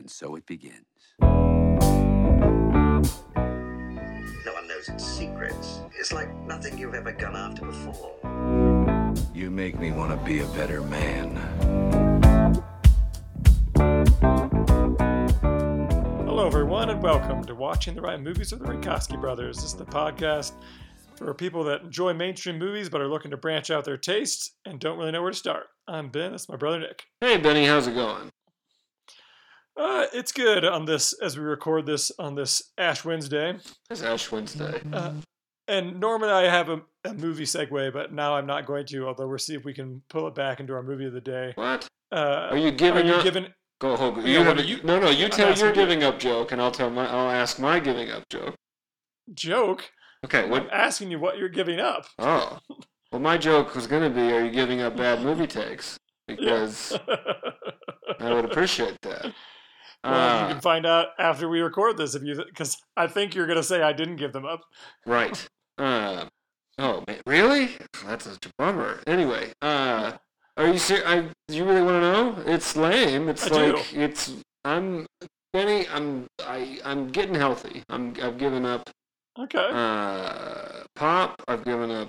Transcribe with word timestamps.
And 0.00 0.10
so 0.10 0.34
it 0.34 0.46
begins. 0.46 0.86
No 1.20 1.28
one 4.54 4.66
knows 4.66 4.88
its 4.88 5.04
secrets. 5.04 5.80
It's 5.94 6.10
like 6.10 6.34
nothing 6.46 6.78
you've 6.78 6.94
ever 6.94 7.12
gone 7.12 7.36
after 7.36 7.66
before. 7.66 8.14
You 9.34 9.50
make 9.50 9.78
me 9.78 9.92
want 9.92 10.18
to 10.18 10.26
be 10.26 10.38
a 10.38 10.46
better 10.46 10.80
man. 10.80 11.36
Hello, 16.24 16.46
everyone, 16.46 16.88
and 16.88 17.02
welcome 17.02 17.44
to 17.44 17.54
Watching 17.54 17.94
the 17.94 18.00
Right 18.00 18.18
Movies 18.18 18.52
with 18.52 18.62
the 18.62 18.68
Rakowski 18.68 19.20
Brothers. 19.20 19.56
This 19.56 19.66
is 19.66 19.74
the 19.74 19.84
podcast 19.84 20.52
for 21.16 21.34
people 21.34 21.62
that 21.64 21.82
enjoy 21.82 22.14
mainstream 22.14 22.58
movies 22.58 22.88
but 22.88 23.02
are 23.02 23.08
looking 23.08 23.32
to 23.32 23.36
branch 23.36 23.70
out 23.70 23.84
their 23.84 23.98
tastes 23.98 24.52
and 24.64 24.80
don't 24.80 24.96
really 24.96 25.12
know 25.12 25.20
where 25.20 25.32
to 25.32 25.36
start. 25.36 25.66
I'm 25.86 26.08
Ben. 26.08 26.30
That's 26.30 26.48
my 26.48 26.56
brother 26.56 26.80
Nick. 26.80 27.04
Hey 27.20 27.36
Benny, 27.36 27.66
how's 27.66 27.86
it 27.86 27.92
going? 27.92 28.30
Uh, 29.76 30.06
it's 30.12 30.32
good 30.32 30.64
on 30.64 30.84
this 30.84 31.12
as 31.22 31.38
we 31.38 31.44
record 31.44 31.86
this 31.86 32.10
on 32.18 32.34
this 32.34 32.62
Ash 32.76 33.04
Wednesday. 33.04 33.56
It's 33.88 34.02
Ash 34.02 34.30
Wednesday. 34.30 34.80
Uh, 34.92 35.12
and 35.68 36.00
normally 36.00 36.30
I 36.32 36.42
have 36.42 36.68
a, 36.68 36.82
a 37.04 37.14
movie 37.14 37.44
segue, 37.44 37.92
but 37.92 38.12
now 38.12 38.34
I'm 38.34 38.46
not 38.46 38.66
going 38.66 38.86
to. 38.86 39.06
Although 39.06 39.28
we'll 39.28 39.38
see 39.38 39.54
if 39.54 39.64
we 39.64 39.72
can 39.72 40.02
pull 40.10 40.26
it 40.26 40.34
back 40.34 40.60
into 40.60 40.74
our 40.74 40.82
movie 40.82 41.06
of 41.06 41.12
the 41.12 41.20
day. 41.20 41.52
What? 41.54 41.86
Uh, 42.12 42.48
Are 42.50 42.56
you 42.56 42.72
giving 42.72 43.04
are 43.04 43.08
you 43.08 43.14
up? 43.14 43.24
giving? 43.24 43.46
Go. 43.80 43.94
Yeah, 44.18 44.42
You 44.42 44.48
are 44.50 44.60
you- 44.60 44.82
no, 44.82 44.98
no. 45.00 45.08
You 45.10 45.26
I'm 45.26 45.30
tell 45.30 45.56
your 45.56 45.68
you. 45.68 45.74
giving 45.74 46.02
up 46.02 46.18
joke, 46.18 46.52
and 46.52 46.60
I'll 46.60 46.72
tell 46.72 46.90
my. 46.90 47.06
I'll 47.08 47.30
ask 47.30 47.58
my 47.58 47.78
giving 47.78 48.10
up 48.10 48.24
joke. 48.28 48.56
joke. 49.32 49.90
Okay. 50.24 50.44
I'm 50.44 50.50
What? 50.50 50.70
asking 50.72 51.10
you 51.12 51.18
what 51.20 51.38
you're 51.38 51.48
giving 51.48 51.78
up. 51.80 52.06
Oh. 52.18 52.58
Well, 53.12 53.20
my 53.22 53.38
joke 53.38 53.74
was 53.74 53.86
gonna 53.86 54.10
be, 54.10 54.20
are 54.32 54.44
you 54.44 54.50
giving 54.50 54.80
up 54.82 54.96
bad 54.96 55.22
movie 55.22 55.46
takes? 55.46 55.96
Because 56.30 56.96
I 58.20 58.32
would 58.32 58.44
appreciate 58.44 58.96
that. 59.02 59.32
Well, 60.04 60.12
you 60.40 60.44
Uh, 60.46 60.48
can 60.52 60.60
find 60.60 60.86
out 60.86 61.08
after 61.18 61.48
we 61.48 61.60
record 61.60 61.96
this 61.96 62.14
if 62.14 62.22
you 62.22 62.42
because 62.44 62.76
I 62.96 63.06
think 63.06 63.34
you're 63.34 63.46
gonna 63.46 63.62
say 63.62 63.82
I 63.82 63.92
didn't 63.92 64.16
give 64.16 64.32
them 64.32 64.44
up. 64.46 64.60
right. 65.06 65.48
Uh, 65.78 66.26
oh 66.78 67.04
man, 67.06 67.20
really? 67.26 67.76
That's 68.04 68.24
such 68.24 68.46
a 68.46 68.50
bummer. 68.58 69.00
Anyway, 69.06 69.52
uh, 69.62 70.12
are 70.56 70.66
you 70.68 70.78
serious? 70.78 71.06
I 71.06 71.20
do 71.48 71.56
you 71.56 71.64
really 71.64 71.82
want 71.82 72.02
to 72.02 72.12
know? 72.12 72.42
It's 72.46 72.76
lame. 72.76 73.28
It's 73.28 73.46
I 73.46 73.48
do. 73.48 73.72
like 73.76 73.94
it's. 73.94 74.32
I'm 74.64 75.06
Benny. 75.52 75.86
I'm 75.88 76.26
I 76.40 76.78
I'm 76.84 77.08
getting 77.08 77.34
healthy. 77.34 77.82
I'm 77.88 78.14
I've 78.22 78.38
given 78.38 78.64
up 78.66 78.88
Okay. 79.38 79.68
uh, 79.72 80.84
pop. 80.94 81.42
I've 81.48 81.64
given 81.64 81.90
up 81.90 82.08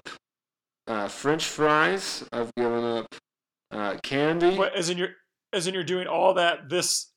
uh, 0.88 1.08
French 1.08 1.46
fries. 1.46 2.26
I've 2.34 2.54
given 2.56 2.84
up 2.84 3.16
uh, 3.72 3.96
candy 4.04 4.58
what, 4.58 4.76
as 4.76 4.90
in 4.90 4.98
you're 4.98 5.16
as 5.54 5.66
in 5.68 5.74
you're 5.74 5.84
doing 5.84 6.08
all 6.08 6.34
that 6.34 6.68
this 6.70 7.11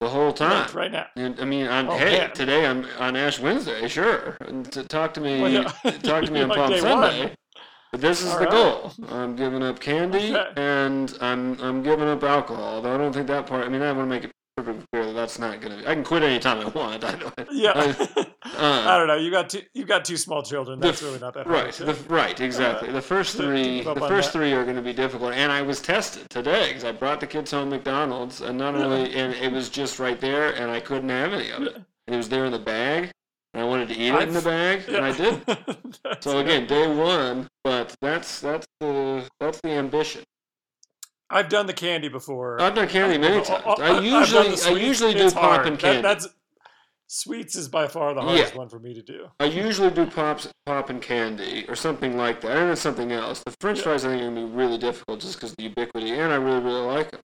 the 0.00 0.08
whole 0.08 0.32
time. 0.32 0.50
month 0.50 0.74
right 0.74 0.90
now. 0.90 1.06
And, 1.16 1.38
I 1.38 1.44
mean, 1.44 1.66
on, 1.66 1.88
Oh, 1.88 1.96
hey, 1.96 2.18
man. 2.18 2.32
today 2.32 2.66
I'm 2.66 2.86
on 2.98 3.16
Ash 3.16 3.38
Wednesday, 3.38 3.86
sure. 3.86 4.36
And 4.40 4.70
to 4.72 4.82
talk 4.84 5.12
to 5.14 5.20
me, 5.20 5.40
Well, 5.40 5.50
yeah. 5.50 5.70
talk 6.02 6.24
to 6.24 6.30
me 6.32 6.40
on 6.42 6.48
Like 6.48 6.58
Palm 6.58 6.78
Sunday. 6.78 7.20
one. 7.26 7.34
But 7.92 8.00
this 8.00 8.22
is 8.22 8.30
All 8.30 8.38
the 8.38 8.44
right. 8.46 8.50
goal. 8.52 8.92
I'm 9.10 9.36
giving 9.36 9.62
up 9.62 9.80
candy 9.80 10.34
Okay. 10.34 10.50
and 10.56 11.12
I'm 11.20 11.60
I'm 11.60 11.82
giving 11.82 12.06
up 12.08 12.22
alcohol. 12.22 12.76
Although 12.76 12.94
I 12.94 12.98
don't 12.98 13.12
think 13.12 13.26
that 13.26 13.46
part. 13.46 13.66
I 13.66 13.68
mean, 13.68 13.82
I 13.82 13.90
want 13.92 14.08
to 14.08 14.14
make 14.14 14.24
it 14.24 14.30
that's 14.92 15.38
not 15.38 15.60
gonna. 15.60 15.82
I 15.86 15.94
can 15.94 16.04
quit 16.04 16.22
anytime 16.22 16.58
I 16.60 16.68
want. 16.68 17.04
I 17.04 17.12
know. 17.18 17.32
Yeah. 17.50 17.72
I- 17.74 18.26
uh, 18.44 18.84
I 18.88 18.98
don't 18.98 19.06
know. 19.06 19.16
You 19.16 19.30
got 19.30 19.50
two. 19.50 19.62
You 19.74 19.84
got 19.84 20.04
two 20.04 20.16
small 20.16 20.42
children. 20.42 20.80
That's 20.80 21.02
f- 21.02 21.08
really 21.08 21.18
not 21.20 21.34
that 21.34 21.46
hard. 21.46 21.64
Right, 21.64 21.72
the, 21.74 21.94
right, 22.08 22.38
exactly. 22.40 22.90
The 22.92 23.02
first 23.02 23.36
three, 23.36 23.82
the 23.82 23.94
first 23.96 24.32
that. 24.32 24.38
three 24.38 24.52
are 24.52 24.64
going 24.64 24.76
to 24.76 24.82
be 24.82 24.92
difficult, 24.92 25.32
and 25.34 25.50
I 25.52 25.62
was 25.62 25.80
tested 25.80 26.28
today 26.30 26.68
because 26.68 26.84
I 26.84 26.92
brought 26.92 27.20
the 27.20 27.26
kids 27.26 27.50
home 27.50 27.70
McDonald's, 27.70 28.40
and 28.40 28.58
not 28.58 28.74
only, 28.74 29.14
and 29.14 29.32
it 29.34 29.52
was 29.52 29.68
just 29.68 29.98
right 29.98 30.20
there, 30.20 30.54
and 30.54 30.70
I 30.70 30.80
couldn't 30.80 31.08
have 31.08 31.32
any 31.32 31.50
of 31.50 31.62
it. 31.62 31.74
And 31.76 32.14
it 32.14 32.16
was 32.16 32.28
there 32.28 32.44
in 32.44 32.52
the 32.52 32.58
bag, 32.58 33.10
and 33.54 33.62
I 33.62 33.66
wanted 33.66 33.88
to 33.88 33.94
eat 33.94 34.12
it 34.14 34.22
in 34.28 34.32
the 34.34 34.38
I've- 34.38 34.44
bag, 34.48 34.88
and 34.88 35.04
I 35.04 35.12
did. 35.12 35.40
So 36.20 36.38
again, 36.38 36.66
day 36.66 36.86
one, 36.92 37.48
but 37.64 37.94
that's 38.00 38.40
that's 38.40 38.66
the 38.80 39.26
that's 39.38 39.60
the 39.60 39.70
ambition. 39.70 40.22
I've 41.30 41.48
done 41.48 41.66
the 41.66 41.72
candy 41.72 42.08
before. 42.08 42.60
I've 42.60 42.74
done 42.74 42.88
candy 42.88 43.16
many 43.18 43.42
times. 43.44 43.64
I 43.80 44.00
usually 44.00 44.48
I 44.64 44.70
usually 44.78 45.14
do 45.14 45.24
It's 45.26 45.34
pop 45.34 45.42
hard. 45.42 45.66
and 45.66 45.76
That- 45.76 45.80
candy. 45.80 46.02
that's 46.02 46.28
sweets 47.06 47.56
is 47.56 47.68
by 47.68 47.86
far 47.88 48.14
the 48.14 48.20
hardest 48.22 48.54
one 48.54 48.68
for 48.68 48.78
me 48.78 48.94
to 48.94 49.02
do. 49.02 49.28
I 49.40 49.44
usually 49.46 49.90
do 49.90 50.06
pops, 50.06 50.48
pop 50.66 50.90
and 50.90 51.02
candy 51.02 51.64
or 51.68 51.74
something 51.74 52.16
like 52.16 52.40
that, 52.42 52.56
and 52.56 52.70
it's 52.70 52.80
something 52.80 53.10
else. 53.12 53.42
The 53.44 53.54
French 53.60 53.78
Yeah. 53.78 53.84
fries 53.84 54.04
I 54.04 54.08
think 54.10 54.22
are 54.22 54.24
gonna 54.26 54.46
be 54.46 54.52
really 54.52 54.78
difficult 54.78 55.20
just 55.20 55.34
because 55.36 55.50
of 55.52 55.56
the 55.56 55.64
ubiquity, 55.64 56.10
and 56.10 56.32
I 56.32 56.36
really 56.36 56.60
really 56.60 56.82
like 56.86 57.10
them. 57.10 57.20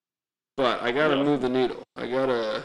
But 0.57 0.83
I 0.83 0.91
gotta 0.93 1.17
Yeah. 1.17 1.23
move 1.25 1.41
the 1.43 1.49
needle. 1.49 1.83
I 1.97 2.07
gotta. 2.07 2.65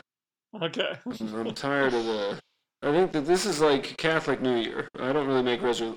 Okay. 0.62 0.98
I'm, 1.22 1.54
tired 1.54 1.94
of 1.94 2.06
the. 2.06 2.40
I 2.84 2.92
think 2.92 3.12
that 3.14 3.26
this 3.26 3.46
is 3.46 3.62
like 3.62 3.96
Catholic 3.98 4.42
New 4.42 4.56
Year. 4.56 4.88
I 5.00 5.14
don't 5.14 5.28
really 5.28 5.44
make 5.44 5.62
resol- 5.62 5.96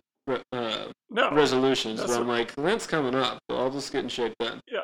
uh, 0.52 0.86
No. 1.10 1.30
resolutions, 1.32 2.00
but 2.00 2.10
I'm 2.10 2.28
like 2.28 2.56
Lent's 2.58 2.86
coming 2.86 3.14
up, 3.14 3.38
so 3.50 3.56
I'll 3.58 3.70
just 3.70 3.90
get 3.92 4.04
in 4.04 4.08
shape 4.08 4.34
then. 4.40 4.60
Yeah. 4.70 4.80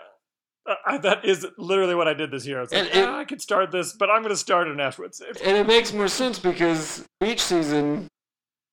Uh, 0.70 0.74
I, 0.86 0.98
that 0.98 1.24
is 1.24 1.46
literally 1.58 1.94
what 1.94 2.08
I 2.08 2.14
did 2.14 2.30
this 2.30 2.46
year. 2.46 2.58
I 2.58 2.60
was 2.62 2.72
like, 2.72 2.94
it- 2.94 3.04
"Ah, 3.08 3.18
I 3.18 3.24
could 3.24 3.40
start 3.42 3.70
this, 3.70 3.92
but 3.92 4.08
I'm 4.10 4.22
going 4.22 4.30
to 4.34 4.36
start 4.36 4.68
in 4.68 4.78
Ash 4.80 4.98
Wednesday. 4.98 5.26
And 5.44 5.56
it 5.56 5.66
makes 5.66 5.92
more 5.92 6.08
sense 6.08 6.38
because 6.38 7.04
beach 7.20 7.42
season 7.42 8.08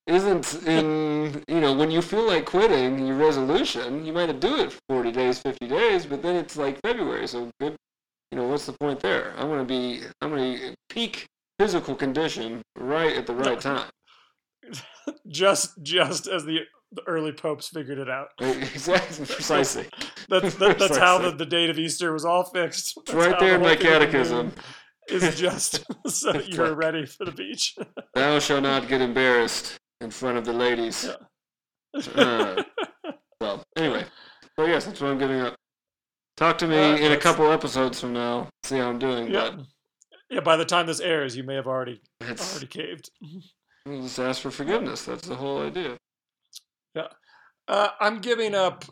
isn't 0.05 0.65
in, 0.65 1.43
you 1.49 1.59
know, 1.59 1.73
when 1.73 1.91
you 1.91 2.01
feel 2.01 2.25
like 2.25 2.45
quitting 2.45 3.05
your 3.05 3.17
resolution, 3.17 4.05
you 4.05 4.13
might 4.13 4.39
do 4.39 4.55
it 4.61 4.71
for 4.71 4.79
40 4.89 5.11
days, 5.11 5.39
50 5.39 5.67
days, 5.67 6.05
but 6.05 6.21
then 6.21 6.35
it's 6.37 6.55
like 6.55 6.79
February, 6.81 7.27
so 7.27 7.49
good, 7.59 7.75
you 8.31 8.37
know, 8.37 8.47
what's 8.47 8.65
the 8.65 8.73
point 8.73 9.01
there? 9.01 9.33
I'm 9.37 9.47
going 9.47 9.59
to 9.59 9.65
be, 9.65 10.03
I'm 10.21 10.29
going 10.29 10.57
to 10.59 10.75
peak 10.89 11.25
physical 11.59 11.93
condition 11.95 12.61
right 12.77 13.17
at 13.17 13.27
the 13.27 13.33
right 13.35 13.59
time. 13.59 13.89
Just 15.27 15.81
just 15.81 16.27
as 16.27 16.43
the, 16.45 16.59
the 16.91 17.03
early 17.07 17.31
popes 17.31 17.67
figured 17.67 17.97
it 17.99 18.09
out. 18.09 18.29
exactly, 18.39 19.25
precisely. 19.25 19.87
That's 20.29 20.55
that, 20.55 20.79
that's 20.79 20.97
how 20.97 21.17
the, 21.17 21.31
the 21.31 21.45
date 21.45 21.69
of 21.69 21.77
Easter 21.77 22.13
was 22.13 22.25
all 22.25 22.43
fixed. 22.43 22.97
That's 23.05 23.13
right 23.13 23.39
there 23.39 23.49
the 23.51 23.55
in 23.55 23.61
my 23.61 23.75
thing 23.75 23.77
of 23.77 23.99
the 23.99 24.05
catechism. 24.05 24.51
Is 25.09 25.39
just 25.39 25.85
so 26.05 26.33
that 26.33 26.49
you're 26.49 26.73
right. 26.75 26.77
ready 26.93 27.05
for 27.05 27.23
the 27.23 27.31
beach. 27.31 27.75
Thou 28.13 28.39
shalt 28.39 28.63
not 28.63 28.89
get 28.89 28.99
embarrassed 28.99 29.77
in 30.01 30.11
front 30.11 30.37
of 30.37 30.43
the 30.43 30.51
ladies. 30.51 31.09
Uh, 32.13 32.61
so, 33.41 33.63
anyway. 33.77 34.03
So, 34.59 34.65
yes, 34.65 34.83
that's 34.85 34.99
what 34.99 35.11
I'm 35.11 35.17
giving 35.17 35.39
up. 35.39 35.55
Talk 36.35 36.57
to 36.57 36.67
me 36.67 36.77
Uh, 36.77 36.97
in 36.97 37.11
a 37.13 37.17
couple 37.17 37.49
episodes 37.51 38.01
from 38.01 38.11
now. 38.11 38.49
See 38.63 38.77
how 38.77 38.89
I'm 38.89 38.99
doing. 38.99 39.31
yeah. 39.31 39.51
But 39.55 39.65
Yeah, 40.29 40.39
by 40.41 40.57
the 40.57 40.65
time 40.65 40.87
this 40.87 40.99
airs, 40.99 41.37
you 41.37 41.43
may 41.43 41.55
have 41.55 41.67
already 41.67 42.01
already 42.21 42.67
caved. 42.67 43.09
we'll 43.85 44.01
just 44.01 44.19
ask 44.19 44.41
for 44.41 44.51
forgiveness. 44.51 45.05
That's 45.05 45.25
the 45.27 45.35
whole 45.35 45.61
idea. 45.61 45.97
Uh, 47.67 47.89
I'm 47.99 48.19
giving 48.19 48.55
up 48.55 48.85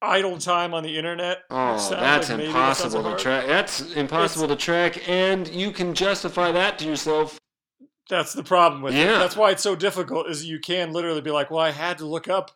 idle 0.00 0.38
time 0.38 0.74
on 0.74 0.82
the 0.82 0.96
internet. 0.96 1.42
Oh, 1.50 1.72
that's 1.72 1.90
like 1.90 2.00
that 2.38 2.40
impossible 2.40 3.02
to 3.02 3.16
track. 3.16 3.46
That's 3.46 3.92
impossible 3.92 4.48
to 4.48 4.56
track, 4.56 5.08
and 5.08 5.48
you 5.48 5.70
can 5.70 5.94
justify 5.94 6.52
that 6.52 6.78
to 6.78 6.86
yourself. 6.86 7.38
That's 8.10 8.32
the 8.34 8.42
problem 8.44 8.82
with 8.82 8.94
it. 8.94 8.98
Yeah. 8.98 9.18
That's 9.18 9.36
why 9.36 9.50
it's 9.50 9.62
so 9.62 9.74
difficult. 9.74 10.28
Is 10.28 10.44
you 10.44 10.58
can 10.60 10.92
literally 10.92 11.20
be 11.22 11.30
like, 11.30 11.50
well, 11.50 11.60
I 11.60 11.70
had 11.70 11.98
to 11.98 12.06
look 12.06 12.28
up 12.28 12.50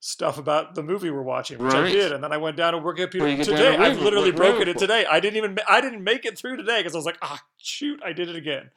stuff 0.00 0.36
about 0.38 0.74
the 0.74 0.82
movie 0.82 1.10
we're 1.10 1.22
watching, 1.22 1.58
which 1.58 1.74
I 1.74 1.88
did, 1.88 2.10
and 2.12 2.22
then 2.24 2.32
I 2.32 2.36
went 2.36 2.56
down 2.56 2.72
to 2.72 2.80
Wikipedia 2.80 3.20
Well, 3.20 3.28
you 3.28 3.44
today. 3.44 3.76
I've 3.76 4.00
literally 4.00 4.32
broken 4.32 4.68
it 4.68 4.78
today. 4.78 5.06
I 5.06 5.20
didn't 5.20 5.36
even 5.36 5.58
I 5.68 5.80
didn't 5.80 6.02
make 6.04 6.24
it 6.24 6.36
through 6.38 6.56
today 6.56 6.80
because 6.80 6.94
I 6.94 6.98
was 6.98 7.06
like, 7.06 7.18
ah, 7.22 7.40
shoot, 7.56 8.00
I 8.04 8.12
did 8.12 8.28
it 8.28 8.36
again. 8.36 8.70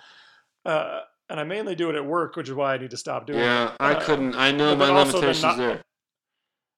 Uh, 0.63 1.01
and 1.29 1.39
I 1.39 1.43
mainly 1.43 1.73
do 1.75 1.89
it 1.89 1.95
at 1.95 2.05
work, 2.05 2.35
which 2.35 2.47
is 2.49 2.53
why 2.55 2.73
I 2.75 2.77
need 2.77 2.91
to 2.91 2.97
stop 2.97 3.25
doing 3.27 3.39
it. 3.39 3.43
Yeah, 3.43 3.71
I 3.79 3.93
Uh, 3.93 4.01
couldn't. 4.03 4.35
I 4.35 4.51
know 4.51 4.75
my 4.75 4.89
limitations 4.89 5.41
not- 5.43 5.57
there. 5.57 5.81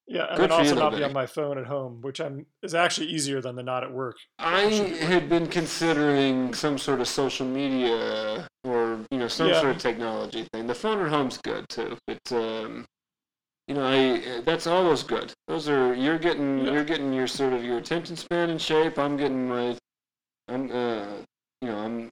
Yeah, 0.09 0.27
and 0.29 0.37
Good 0.37 0.51
then 0.51 0.59
also 0.59 0.75
not 0.75 0.95
be 0.95 1.03
on 1.03 1.11
my 1.11 1.25
phone 1.25 1.57
at 1.57 1.65
home, 1.65 1.99
which 2.01 2.21
I'm 2.21 2.45
is 2.63 2.73
actually 2.73 3.07
easier 3.07 3.41
than 3.41 3.55
the 3.55 3.63
not 3.63 3.83
at 3.83 3.91
work. 3.91 4.15
I 4.39 4.61
had 5.01 5.27
been 5.27 5.47
considering 5.47 6.53
some 6.53 6.77
sort 6.77 7.01
of 7.01 7.07
social 7.09 7.45
media 7.45 8.47
or 8.63 8.99
you 9.11 9.17
know 9.17 9.27
some 9.27 9.49
Yeah. 9.49 9.59
sort 9.59 9.75
of 9.75 9.81
technology 9.81 10.47
thing. 10.53 10.67
The 10.67 10.75
phone 10.75 11.03
at 11.03 11.09
home's 11.09 11.37
good 11.37 11.67
too, 11.67 11.97
but 12.07 12.31
um, 12.31 12.85
you 13.67 13.75
know 13.75 13.85
I 13.85 14.39
that's 14.41 14.65
always 14.65 15.03
good. 15.03 15.33
Those 15.49 15.67
are 15.67 15.93
you're 15.93 16.17
getting 16.19 16.65
Yeah. 16.65 16.71
you're 16.71 16.85
getting 16.85 17.11
your 17.11 17.27
sort 17.27 17.51
of 17.51 17.63
your 17.65 17.77
attention 17.77 18.15
span 18.15 18.49
in 18.49 18.59
shape. 18.59 18.97
I'm 18.97 19.17
getting 19.17 19.49
my 19.49 19.77
I'm 20.47 20.71
uh 20.71 21.05
you 21.61 21.67
know 21.67 21.79
I'm 21.79 22.09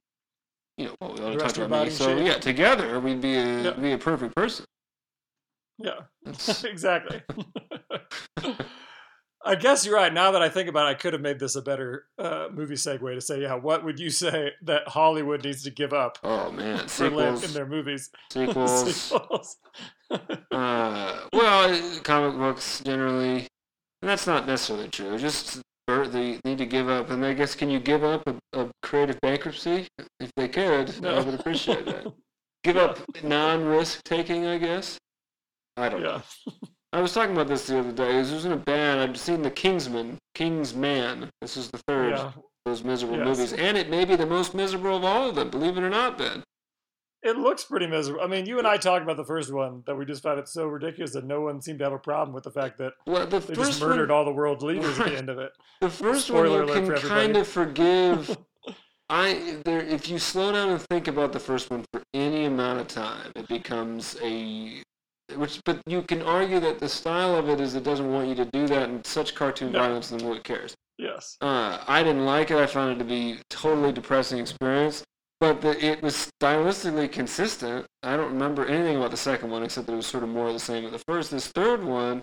you 0.76 0.84
know 0.86 0.94
well, 1.00 1.14
we 1.14 1.20
ought 1.24 1.30
to 1.30 1.38
talk 1.38 1.56
about 1.56 1.84
me. 1.86 1.90
So 1.90 2.14
shape. 2.14 2.26
yeah, 2.26 2.34
together 2.38 3.00
we'd 3.00 3.22
be 3.22 3.36
a 3.36 3.62
Yeah. 3.62 3.70
be 3.70 3.92
a 3.92 3.98
perfect 3.98 4.34
person. 4.36 4.66
Yeah, 5.78 6.00
exactly. 6.64 7.22
I 9.46 9.54
guess 9.54 9.86
you're 9.86 9.94
right. 9.94 10.12
Now 10.12 10.32
that 10.32 10.42
I 10.42 10.48
think 10.48 10.68
about 10.68 10.88
it, 10.88 10.90
I 10.90 10.94
could 10.94 11.12
have 11.12 11.22
made 11.22 11.38
this 11.38 11.54
a 11.54 11.62
better 11.62 12.06
uh, 12.18 12.48
movie 12.50 12.74
segue 12.74 13.14
to 13.14 13.20
say, 13.20 13.42
yeah, 13.42 13.54
what 13.54 13.84
would 13.84 14.00
you 14.00 14.10
say 14.10 14.50
that 14.62 14.88
Hollywood 14.88 15.44
needs 15.44 15.62
to 15.62 15.70
give 15.70 15.92
up 15.92 16.18
oh 16.24 16.50
man, 16.50 16.88
sequels 16.88 17.44
in 17.44 17.52
their 17.52 17.66
movies? 17.66 18.10
sequels. 18.32 19.02
Sequels. 19.02 19.56
uh, 20.10 21.20
well, 21.32 22.00
comic 22.02 22.36
books 22.36 22.82
generally. 22.84 23.46
And 24.02 24.10
that's 24.10 24.26
not 24.26 24.48
necessarily 24.48 24.88
true. 24.88 25.16
Just 25.16 25.62
they 25.86 26.40
need 26.44 26.58
to 26.58 26.66
give 26.66 26.88
up. 26.88 27.10
And 27.10 27.24
I 27.24 27.32
guess 27.32 27.54
can 27.54 27.70
you 27.70 27.78
give 27.78 28.02
up 28.02 28.26
a, 28.26 28.60
a 28.60 28.70
creative 28.82 29.20
bankruptcy? 29.20 29.86
If 30.18 30.32
they 30.36 30.48
could, 30.48 31.00
no. 31.00 31.14
I 31.14 31.20
would 31.20 31.34
appreciate 31.34 31.86
that. 31.86 32.12
Give 32.64 32.76
up 32.76 32.98
non-risk 33.22 34.02
taking, 34.02 34.46
I 34.46 34.58
guess. 34.58 34.98
I 35.76 35.88
don't 35.88 36.02
know. 36.02 36.22
I 36.92 37.00
was 37.00 37.12
talking 37.12 37.32
about 37.34 37.48
this 37.48 37.66
the 37.66 37.78
other 37.78 37.92
day. 37.92 38.12
This 38.12 38.32
was 38.32 38.44
in 38.46 38.52
a 38.52 38.56
band. 38.56 39.00
I'd 39.00 39.16
seen 39.18 39.42
the 39.42 39.50
Kingsman, 39.50 40.18
Kingsman. 40.34 41.28
This 41.40 41.56
is 41.56 41.70
the 41.70 41.78
third 41.86 42.12
Yeah. 42.12 42.26
of 42.26 42.34
those 42.64 42.82
miserable 42.84 43.16
Yes. 43.18 43.26
movies, 43.26 43.52
and 43.52 43.76
it 43.76 43.90
may 43.90 44.04
be 44.04 44.16
the 44.16 44.24
most 44.26 44.54
miserable 44.54 44.96
of 44.96 45.04
all 45.04 45.28
of 45.28 45.34
them. 45.34 45.50
Believe 45.50 45.76
it 45.76 45.82
or 45.82 45.90
not, 45.90 46.16
Ben. 46.16 46.42
It 47.22 47.36
looks 47.36 47.64
pretty 47.64 47.86
miserable. 47.88 48.22
I 48.22 48.28
mean, 48.28 48.46
you 48.46 48.58
and 48.58 48.66
I 48.68 48.76
talked 48.76 49.02
about 49.02 49.16
the 49.16 49.24
first 49.24 49.52
one 49.52 49.82
that 49.86 49.96
we 49.96 50.04
just 50.04 50.22
found 50.22 50.38
it 50.38 50.48
so 50.48 50.66
ridiculous 50.66 51.12
that 51.14 51.24
no 51.24 51.40
one 51.40 51.60
seemed 51.60 51.80
to 51.80 51.84
have 51.84 51.92
a 51.92 51.98
problem 51.98 52.32
with 52.34 52.44
the 52.44 52.50
fact 52.52 52.78
that 52.78 52.92
Well, 53.06 53.26
the 53.26 53.40
they 53.40 53.54
just 53.54 53.80
murdered 53.80 54.10
one, 54.10 54.18
all 54.18 54.24
the 54.24 54.32
world's 54.32 54.62
leaders 54.62 54.98
at 55.00 55.06
the 55.06 55.16
end 55.18 55.28
of 55.28 55.38
it. 55.38 55.52
the 55.80 55.90
first 55.90 56.28
Spoiler 56.28 56.64
one 56.64 56.84
you 56.86 56.92
can 56.92 57.08
kind 57.08 57.36
of 57.36 57.46
forgive. 57.48 58.36
I 59.10 59.58
there, 59.64 59.80
if 59.80 60.08
you 60.08 60.18
slow 60.18 60.52
down 60.52 60.70
and 60.70 60.80
think 60.90 61.08
about 61.08 61.32
the 61.32 61.40
first 61.40 61.70
one 61.70 61.84
for 61.92 62.02
any 62.14 62.44
amount 62.44 62.80
of 62.80 62.88
time, 62.88 63.32
it 63.36 63.46
becomes 63.48 64.16
a 64.22 64.82
which. 65.34 65.60
But 65.64 65.80
you 65.86 66.02
can 66.02 66.22
argue 66.22 66.60
that 66.60 66.78
the 66.78 66.88
style 66.88 67.34
of 67.34 67.48
it 67.48 67.60
is 67.60 67.74
it 67.74 67.84
doesn't 67.84 68.10
want 68.12 68.28
you 68.28 68.34
to 68.36 68.44
do 68.46 68.66
that 68.68 68.88
and 68.88 69.04
such 69.06 69.34
cartoon 69.34 69.72
No. 69.72 69.80
violence, 69.80 70.10
and 70.12 70.20
who 70.22 70.38
cares. 70.40 70.74
Yes. 70.98 71.36
Uh, 71.40 71.78
I 71.86 72.02
didn't 72.02 72.24
like 72.24 72.50
it. 72.50 72.56
I 72.56 72.66
found 72.66 72.92
it 72.92 72.98
to 73.00 73.04
be 73.04 73.38
totally 73.50 73.92
depressing 73.92 74.38
experience. 74.38 75.02
But 75.38 75.60
the, 75.60 75.84
it 75.84 76.02
was 76.02 76.30
stylistically 76.40 77.12
consistent. 77.12 77.84
I 78.02 78.16
don't 78.16 78.32
remember 78.32 78.64
anything 78.64 78.96
about 78.96 79.10
the 79.10 79.18
second 79.18 79.50
one 79.50 79.62
except 79.62 79.86
that 79.86 79.92
it 79.92 79.96
was 79.96 80.06
sort 80.06 80.22
of 80.22 80.30
more 80.30 80.46
of 80.46 80.54
the 80.54 80.60
same 80.60 80.86
as 80.86 80.92
the 80.92 80.98
first. 81.06 81.30
This 81.30 81.48
third 81.48 81.84
one 81.84 82.22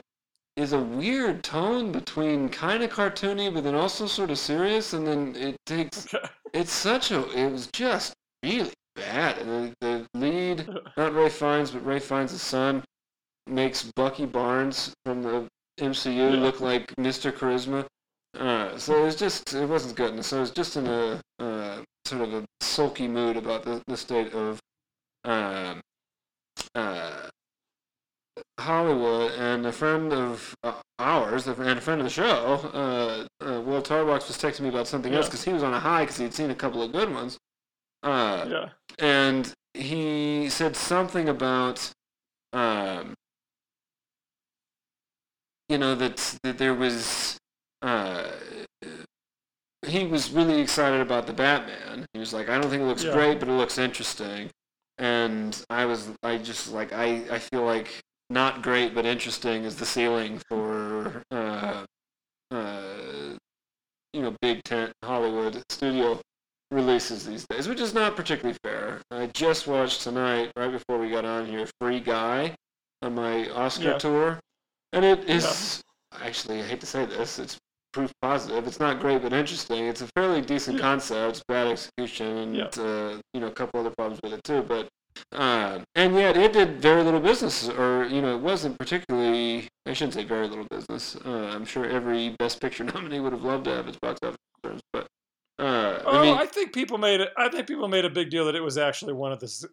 is 0.57 0.73
a 0.73 0.79
weird 0.79 1.43
tone 1.43 1.91
between 1.91 2.49
kind 2.49 2.81
of 2.81 2.89
cartoony, 2.91 3.53
but 3.53 3.63
then 3.63 3.75
also 3.75 4.07
sort 4.07 4.31
of 4.31 4.39
serious. 4.39 4.93
And 4.93 5.05
then 5.05 5.35
it 5.35 5.55
takes. 5.65 6.13
Okay. 6.13 6.25
It's 6.53 6.71
such 6.71 7.09
a. 7.09 7.27
It 7.31 7.51
was 7.51 7.65
just 7.73 8.13
really 8.43 8.73
bad. 8.95 9.39
And 9.39 9.75
the, 9.81 10.07
the 10.13 10.19
lead, 10.19 10.67
not 10.97 11.13
Ralph 11.15 11.33
Fiennes, 11.33 11.71
but 11.71 11.83
Ralph 11.83 12.03
Fiennes' 12.03 12.39
son, 12.39 12.83
makes 13.47 13.83
Bucky 13.95 14.25
Barnes 14.25 14.93
from 15.05 15.21
the 15.23 15.47
MCU 15.79 16.33
Yeah. 16.33 16.39
look 16.39 16.59
like 16.61 16.93
Mr. 16.95 17.31
Charisma. 17.31 17.85
Uh, 18.37 18.77
so 18.77 18.95
it 19.01 19.05
was 19.05 19.15
just 19.15 19.53
it 19.53 19.67
wasn't 19.67 19.95
good. 19.95 20.13
And 20.13 20.25
so 20.25 20.37
I 20.37 20.41
was 20.41 20.51
just 20.51 20.75
in 20.77 20.87
a 20.87 21.21
uh, 21.39 21.81
sort 22.05 22.21
of 22.21 22.33
a 22.33 22.45
sulky 22.61 23.07
mood 23.07 23.37
about 23.37 23.63
the, 23.63 23.81
the 23.87 23.97
state 23.97 24.33
of 24.33 24.59
um, 25.25 25.81
uh, 26.75 27.29
Hollywood. 28.59 29.33
And 29.33 29.65
a 29.65 29.71
friend 29.71 30.11
of 30.13 30.55
uh, 30.63 30.73
ours, 30.99 31.47
and 31.47 31.59
a 31.77 31.81
friend 31.81 32.01
of 32.01 32.05
the 32.05 32.09
show, 32.09 32.59
uh, 32.73 33.45
uh, 33.45 33.61
Will 33.61 33.81
Tarbox, 33.81 34.27
was 34.27 34.37
texting 34.37 34.61
me 34.61 34.69
about 34.69 34.87
something 34.87 35.13
else 35.13 35.27
because 35.27 35.43
he 35.43 35.53
was 35.53 35.63
on 35.63 35.73
a 35.73 35.79
high 35.79 36.01
because 36.03 36.17
he'd 36.17 36.33
seen 36.33 36.49
a 36.49 36.55
couple 36.55 36.81
of 36.81 36.91
good 36.91 37.13
ones. 37.13 37.37
Uh, 38.01 38.45
Yeah. 38.49 38.69
and 38.99 39.53
he 39.73 40.49
said 40.49 40.75
something 40.75 41.29
about 41.29 41.89
um, 42.51 43.13
you 45.69 45.77
know 45.77 45.95
that 45.95 46.37
that 46.43 46.57
there 46.57 46.73
was 46.73 47.37
uh, 47.81 48.31
he 49.85 50.05
was 50.05 50.31
really 50.31 50.61
excited 50.61 51.01
about 51.01 51.27
the 51.27 51.33
Batman. 51.33 52.05
He 52.13 52.19
was 52.19 52.33
like, 52.33 52.49
I 52.49 52.57
don't 52.59 52.69
think 52.69 52.81
it 52.81 52.85
looks 52.85 53.03
Yeah. 53.03 53.11
great, 53.11 53.39
but 53.39 53.49
it 53.49 53.53
looks 53.53 53.77
interesting. 53.77 54.49
And 54.97 55.61
I 55.69 55.85
was, 55.85 56.09
I 56.23 56.37
just 56.37 56.71
like, 56.71 56.93
I, 56.93 57.23
I 57.29 57.39
feel 57.39 57.63
like 57.65 57.99
not 58.29 58.61
great 58.63 58.95
but 58.95 59.05
interesting 59.05 59.63
is 59.65 59.75
the 59.75 59.85
ceiling 59.85 60.39
for, 60.49 61.21
uh, 61.31 61.85
uh, 62.51 63.35
you 64.13 64.21
know, 64.21 64.35
big 64.41 64.63
tent 64.63 64.93
Hollywood 65.03 65.61
studio 65.69 66.19
releases 66.71 67.25
these 67.25 67.45
days, 67.47 67.67
which 67.67 67.81
is 67.81 67.93
not 67.93 68.15
particularly 68.15 68.57
fair. 68.63 69.01
I 69.11 69.27
just 69.27 69.67
watched 69.67 70.01
tonight, 70.01 70.51
right 70.55 70.71
before 70.71 70.97
we 70.97 71.09
got 71.09 71.25
on 71.25 71.45
here, 71.45 71.67
Free 71.81 71.99
Guy 71.99 72.55
on 73.01 73.15
my 73.15 73.49
Oscar 73.49 73.89
Yeah. 73.89 73.97
tour, 73.97 74.39
and 74.93 75.03
it 75.05 75.29
is 75.29 75.81
actually 76.21 76.61
I 76.61 76.63
hate 76.63 76.79
to 76.81 76.85
say 76.85 77.05
this, 77.05 77.39
it's 77.39 77.57
proof 77.91 78.11
positive. 78.21 78.65
It's 78.67 78.79
not 78.79 78.99
great 78.99 79.21
but 79.21 79.33
interesting. 79.33 79.85
It's 79.85 80.01
a 80.01 80.07
fairly 80.15 80.41
decent 80.41 80.77
Yeah. 80.77 80.81
concept, 80.83 81.43
bad 81.47 81.67
execution, 81.67 82.27
and 82.37 82.55
Yeah. 82.55 82.69
uh, 82.77 83.19
you 83.33 83.39
know 83.41 83.47
a 83.47 83.51
couple 83.51 83.79
other 83.79 83.91
problems 83.97 84.19
with 84.23 84.33
it 84.33 84.43
too, 84.43 84.61
but. 84.63 84.87
Uh, 85.31 85.79
and 85.93 86.15
yet 86.15 86.35
it 86.35 86.53
did 86.53 86.81
very 86.81 87.03
little 87.03 87.19
business, 87.19 87.69
or 87.69 88.05
you 88.05 88.19
know, 88.19 88.35
it 88.35 88.39
wasn't 88.41 88.75
particularly. 88.79 89.67
I 89.85 89.93
shouldn't 89.93 90.15
say 90.15 90.23
very 90.23 90.47
little 90.47 90.65
business. 90.71 91.15
Uh, 91.23 91.51
I'm 91.53 91.65
sure 91.65 91.85
every 91.85 92.29
Best 92.39 92.59
Picture 92.59 92.83
nominee 92.95 93.19
would 93.19 93.31
have 93.31 93.43
loved 93.43 93.65
to 93.65 93.71
have 93.75 93.87
its 93.87 93.99
box 94.01 94.17
office 94.23 94.37
returns, 94.63 94.81
but 94.91 95.03
uh, 95.59 96.01
Oh, 96.05 96.17
I 96.17 96.21
mean, 96.23 96.35
I 96.35 96.47
think 96.47 96.73
people 96.73 96.97
made 96.97 97.21
it. 97.21 97.29
I 97.37 97.47
think 97.49 97.67
people 97.67 97.87
made 97.87 98.05
a 98.05 98.09
big 98.09 98.31
deal 98.31 98.45
that 98.45 98.55
it 98.55 98.61
was 98.61 98.79
actually 98.79 99.13
one 99.13 99.31
of 99.31 99.39
the. 99.39 99.67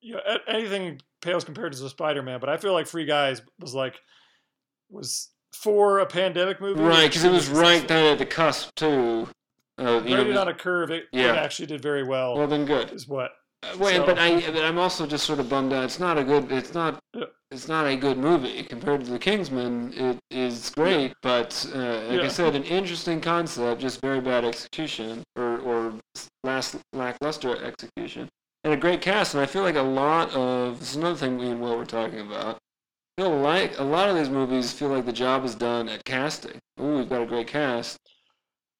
You 0.00 0.14
know, 0.14 0.20
anything 0.46 1.00
pales 1.22 1.42
compared 1.42 1.72
to 1.72 1.80
the 1.80 1.88
Spider-Man, 1.90 2.38
but 2.38 2.48
I 2.48 2.56
feel 2.56 2.72
like 2.72 2.86
Free 2.86 3.04
Guys 3.04 3.42
was 3.58 3.74
like 3.74 3.98
was 4.90 5.30
for 5.52 5.98
a 6.00 6.06
pandemic 6.06 6.60
movie. 6.60 6.80
right, 6.80 7.08
because 7.08 7.24
it 7.24 7.32
was 7.32 7.48
right 7.48 7.86
then 7.88 8.12
at 8.12 8.18
the 8.18 8.26
cusp 8.26 8.74
too. 8.74 9.28
Uh, 9.78 10.02
you 10.04 10.16
know, 10.16 10.40
on 10.40 10.48
a 10.48 10.54
curve, 10.54 10.90
it, 10.90 11.04
it 11.12 11.26
actually 11.26 11.66
did 11.66 11.80
very 11.80 12.02
well. 12.02 12.36
well 12.36 12.48
then 12.48 12.64
good. 12.64 12.90
is 12.92 13.06
what? 13.06 13.30
Uh, 13.62 13.76
Wait, 13.78 13.96
So- 13.96 14.06
but 14.06 14.18
I, 14.18 14.40
but 14.40 14.64
I'm 14.64 14.78
also 14.78 15.06
just 15.06 15.24
sort 15.24 15.38
of 15.38 15.48
bummed 15.48 15.72
out. 15.72 15.84
It's 15.84 16.00
not 16.00 16.18
a 16.18 16.24
good. 16.24 16.50
It's 16.50 16.74
not. 16.74 16.98
Yeah. 17.14 17.24
It's 17.50 17.66
not 17.66 17.86
a 17.86 17.96
good 17.96 18.18
movie 18.18 18.62
compared 18.64 19.06
to 19.06 19.10
The 19.10 19.18
Kingsman. 19.18 19.94
It 19.94 20.18
is 20.30 20.68
great, 20.76 21.14
but 21.22 21.64
uh, 21.74 22.02
like 22.08 22.20
I 22.20 22.28
said, 22.28 22.54
an 22.54 22.62
interesting 22.64 23.22
concept, 23.22 23.80
just 23.80 24.02
very 24.02 24.20
bad 24.20 24.44
execution, 24.44 25.22
or 25.34 25.58
or 25.60 25.94
last 26.44 26.76
lackluster 26.92 27.56
execution, 27.64 28.28
and 28.64 28.74
a 28.74 28.76
great 28.76 29.00
cast. 29.00 29.32
And 29.32 29.42
I 29.42 29.46
feel 29.46 29.62
like 29.62 29.76
a 29.76 29.80
lot 29.82 30.30
of 30.34 30.78
this 30.80 30.90
is 30.90 30.96
another 30.96 31.16
thing 31.16 31.38
we 31.38 31.48
and 31.48 31.60
Will 31.60 31.76
were 31.78 31.86
talking 31.86 32.20
about. 32.20 32.58
I 33.18 33.20
feel 33.20 33.36
like 33.36 33.76
a 33.80 33.82
lot 33.82 34.08
of 34.08 34.14
these 34.14 34.30
movies 34.30 34.70
feel 34.72 34.90
like 34.90 35.04
the 35.04 35.12
job 35.12 35.44
is 35.44 35.56
done 35.56 35.88
at 35.88 36.04
casting. 36.04 36.60
Ooh, 36.80 36.98
we've 36.98 37.08
got 37.08 37.20
a 37.20 37.26
great 37.26 37.48
cast, 37.48 37.98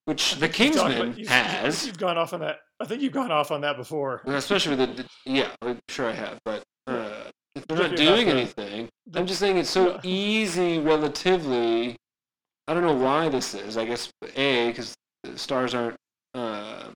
which 0.05 0.37
The 0.37 0.49
Kingsman 0.49 1.17
you've- 1.17 1.27
has. 1.29 1.85
You've 1.85 1.99
gone 1.99 2.17
off 2.17 2.33
on 2.33 2.39
that. 2.41 2.61
I 2.79 2.85
think 2.85 3.03
you've 3.03 3.13
gone 3.13 3.33
off 3.33 3.51
on 3.51 3.63
that 3.63 3.77
before. 3.77 4.23
Especially 4.27 4.77
with 4.77 4.97
the, 4.97 5.03
the 5.03 5.09
yeah, 5.27 5.49
I'm 5.61 5.81
sure 5.89 6.09
I 6.09 6.13
have, 6.13 6.39
but 6.45 6.63
uh, 6.87 7.25
if 7.57 7.67
they're 7.67 7.79
not 7.89 7.97
doing 7.97 8.27
the- 8.27 8.33
anything, 8.33 8.89
the- 9.09 9.19
I'm 9.19 9.27
just 9.27 9.41
saying 9.41 9.57
it's 9.57 9.71
so 9.71 9.95
Yeah. 9.95 10.01
easy 10.05 10.79
relatively. 10.79 11.97
I 12.69 12.75
don't 12.75 12.85
know 12.85 12.95
why 12.95 13.29
this 13.31 13.55
is. 13.55 13.77
I 13.77 13.87
guess 13.87 14.09
a 14.37 14.69
because 14.69 14.95
stars 15.35 15.75
aren't 15.75 15.97
uh, 16.35 16.91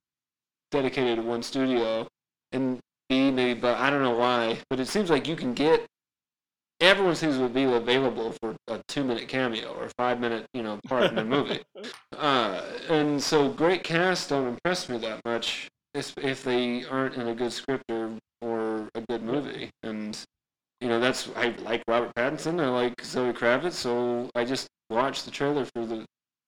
dedicated 0.70 1.16
to 1.16 1.22
one 1.22 1.42
studio, 1.42 2.06
and 2.52 2.78
b 3.08 3.32
maybe, 3.32 3.58
but 3.58 3.78
I 3.78 3.90
don't 3.90 4.02
know 4.02 4.14
why. 4.16 4.58
But 4.70 4.78
it 4.78 4.86
seems 4.86 5.10
like 5.10 5.26
you 5.26 5.34
can 5.34 5.54
get. 5.54 5.84
Everyone 6.82 7.14
seems 7.14 7.38
to 7.38 7.48
be 7.48 7.62
available 7.62 8.32
for 8.42 8.56
a 8.68 8.80
two-minute 8.88 9.28
cameo 9.28 9.72
or 9.72 9.84
a 9.84 9.90
five-minute, 9.96 10.46
you 10.52 10.62
know, 10.64 10.80
part 10.88 11.04
in 11.04 11.14
the 11.14 11.24
movie. 11.24 11.60
Uh, 12.18 12.62
and 12.88 13.20
so 13.20 13.48
great 13.48 13.82
casts 13.82 14.28
don't 14.28 14.46
impress 14.46 14.88
me 14.88 14.96
that 14.98 15.20
much 15.24 15.68
if, 15.94 16.16
if 16.18 16.44
they 16.44 16.84
aren't 16.84 17.16
in 17.16 17.26
a 17.26 17.34
good 17.34 17.52
script 17.52 17.82
or, 17.90 18.12
or 18.40 18.88
a 18.94 19.00
good 19.08 19.22
movie. 19.24 19.70
And, 19.82 20.16
you 20.80 20.88
know, 20.88 21.00
that's, 21.00 21.28
I 21.34 21.48
like 21.64 21.82
Robert 21.88 22.14
Pattinson, 22.14 22.62
I 22.62 22.68
like 22.68 23.02
Zoe 23.02 23.32
Kravitz, 23.32 23.72
so 23.72 24.30
I 24.36 24.44
just 24.44 24.68
watched 24.90 25.24
the 25.24 25.30
trailer 25.32 25.64
for 25.74 25.84
the 25.84 26.04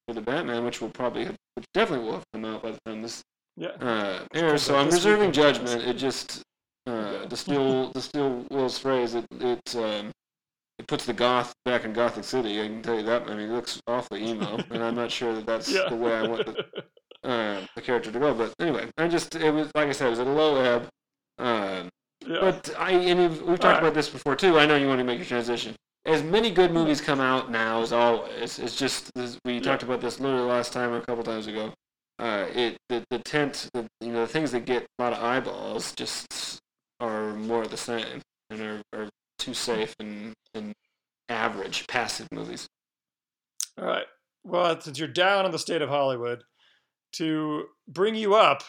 for 0.07 0.15
the 0.15 0.21
Batman, 0.21 0.65
which 0.65 0.81
will 0.81 0.91
probably 0.91 1.25
have, 1.25 1.35
which 1.57 1.65
definitely 1.75 2.05
will 2.07 2.15
have 2.15 2.25
come 2.33 2.45
out 2.45 2.63
by 2.63 2.71
the 2.73 2.79
time 2.87 3.03
this 3.03 3.23
Yeah. 3.57 3.69
uh, 3.81 4.21
airs. 4.35 4.63
So 4.63 4.77
I'm 4.77 4.91
reserving 4.91 5.31
weekend, 5.31 5.47
I 5.47 5.51
guess. 5.59 5.73
judgment. 5.73 5.89
It 5.89 5.95
just, 5.95 6.43
uh, 6.87 7.25
to 7.27 7.37
steal, 7.37 7.91
to 7.91 8.01
steal 8.01 8.45
Will's 8.51 8.79
phrase, 8.79 9.15
it, 9.17 9.25
it, 9.41 9.77
um, 9.77 10.13
it 10.79 10.87
puts 10.89 11.07
the 11.07 11.13
goth 11.13 11.55
back 11.65 11.85
in 11.85 11.93
Gotham 11.93 12.23
City. 12.23 12.61
I 12.61 12.67
can 12.67 12.83
tell 12.83 12.97
you 12.97 13.05
that. 13.05 13.23
I 13.23 13.35
mean, 13.35 13.51
it 13.51 13.53
looks 13.53 13.81
awfully 13.87 14.27
emo, 14.27 14.59
and 14.71 14.83
I'm 14.83 14.97
not 14.97 15.11
sure 15.11 15.35
that 15.35 15.47
that's 15.47 15.71
yeah. 15.71 15.89
the 15.89 15.97
way 15.97 16.15
I 16.15 16.27
want 16.27 16.47
the, 16.47 16.65
uh, 17.29 17.61
the 17.77 17.83
character 17.83 18.11
to 18.11 18.19
go. 18.19 18.35
But 18.35 18.55
anyway, 18.59 18.91
I 18.99 19.09
just 19.09 19.35
it 19.37 19.51
was 19.51 19.71
like 19.75 19.89
I 19.89 19.93
said, 19.93 20.09
it 20.09 20.11
was 20.11 20.19
at 20.19 20.27
a 20.27 20.33
low 20.33 20.57
ebb. 20.57 20.89
Um, 21.39 21.89
yeah. 22.27 22.39
but 22.41 22.75
I 22.79 22.93
and 22.93 23.21
we've 23.21 23.39
talked 23.39 23.65
Alright. 23.65 23.83
about 23.83 23.95
this 23.95 24.09
before 24.09 24.35
too. 24.35 24.59
I 24.59 24.67
know 24.67 24.77
you 24.77 24.89
want 24.89 24.99
to 24.99 25.05
make 25.05 25.19
your 25.19 25.27
transition. 25.27 25.77
As 26.07 26.23
many 26.23 26.51
good 26.51 26.71
movies 26.71 27.01
come 27.01 27.21
out 27.21 27.51
now 27.51 27.81
as 27.81 27.93
always. 27.93 28.59
It's 28.59 28.77
just 28.77 29.11
we 29.45 29.61
talked 29.61 29.83
about 29.83 30.01
this 30.01 30.21
literally 30.21 30.47
last 30.47 30.73
time 30.73 30.93
or 30.93 30.99
a 30.99 31.03
couple 31.03 31.23
times 31.25 31.47
ago. 31.47 31.73
Uh, 32.19 32.47
it 32.55 32.77
the 32.89 33.03
the 33.11 33.19
tent 33.21 33.69
the 33.75 33.87
you 34.01 34.13
know 34.13 34.21
the 34.21 34.33
things 34.33 34.53
that 34.53 34.65
get 34.65 34.87
a 34.99 35.03
lot 35.03 35.13
of 35.13 35.23
eyeballs 35.23 35.93
just 35.95 36.59
are 37.01 37.35
more 37.35 37.63
of 37.63 37.71
the 37.71 37.77
same 37.77 38.21
and 38.51 38.61
are, 38.61 38.83
are 38.93 39.09
too 39.39 39.55
safe 39.55 39.95
and 39.99 40.33
and 40.55 40.73
average 41.29 41.87
passive 41.87 42.29
movies. 42.33 42.67
All 43.79 43.87
right. 43.87 44.07
Well, 44.45 44.81
since 44.81 44.99
you're 44.99 45.09
down 45.09 45.45
on 45.45 45.51
the 45.51 45.59
state 45.59 45.83
of 45.83 45.89
Hollywood, 45.89 46.43
to 47.15 47.65
bring 47.89 48.15
you 48.15 48.35
up, 48.35 48.63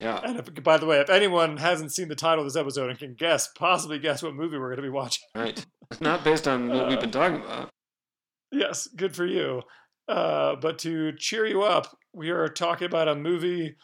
Yeah. 0.00 0.20
and 0.24 0.38
if, 0.38 0.62
by 0.62 0.78
the 0.78 0.86
way, 0.86 1.00
if 1.00 1.10
anyone 1.10 1.56
hasn't 1.58 1.92
seen 1.92 2.08
the 2.08 2.14
title 2.14 2.44
of 2.44 2.46
this 2.52 2.58
episode 2.60 2.90
and 2.90 2.98
can 2.98 3.14
guess, 3.14 3.48
possibly 3.56 3.98
guess 3.98 4.22
what 4.22 4.34
movie 4.34 4.56
we're 4.58 4.68
going 4.68 4.76
to 4.76 4.82
be 4.82 4.88
watching, 4.88 5.24
Right. 5.34 5.64
It's 5.90 6.00
not 6.00 6.22
based 6.24 6.46
on 6.48 6.68
what 6.68 6.88
we've 6.88 7.00
been 7.00 7.10
talking 7.10 7.42
about. 7.42 7.70
yes, 8.52 8.86
good 8.96 9.14
for 9.16 9.24
you. 9.26 9.62
Uh, 10.06 10.56
but 10.56 10.78
to 10.80 11.12
cheer 11.12 11.44
you 11.46 11.62
up, 11.62 11.96
we 12.14 12.30
are 12.30 12.48
talking 12.48 12.86
about 12.86 13.08
a 13.08 13.14
movie 13.14 13.76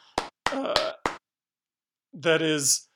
uh, 0.50 0.92
that 2.14 2.40
is, 2.42 2.88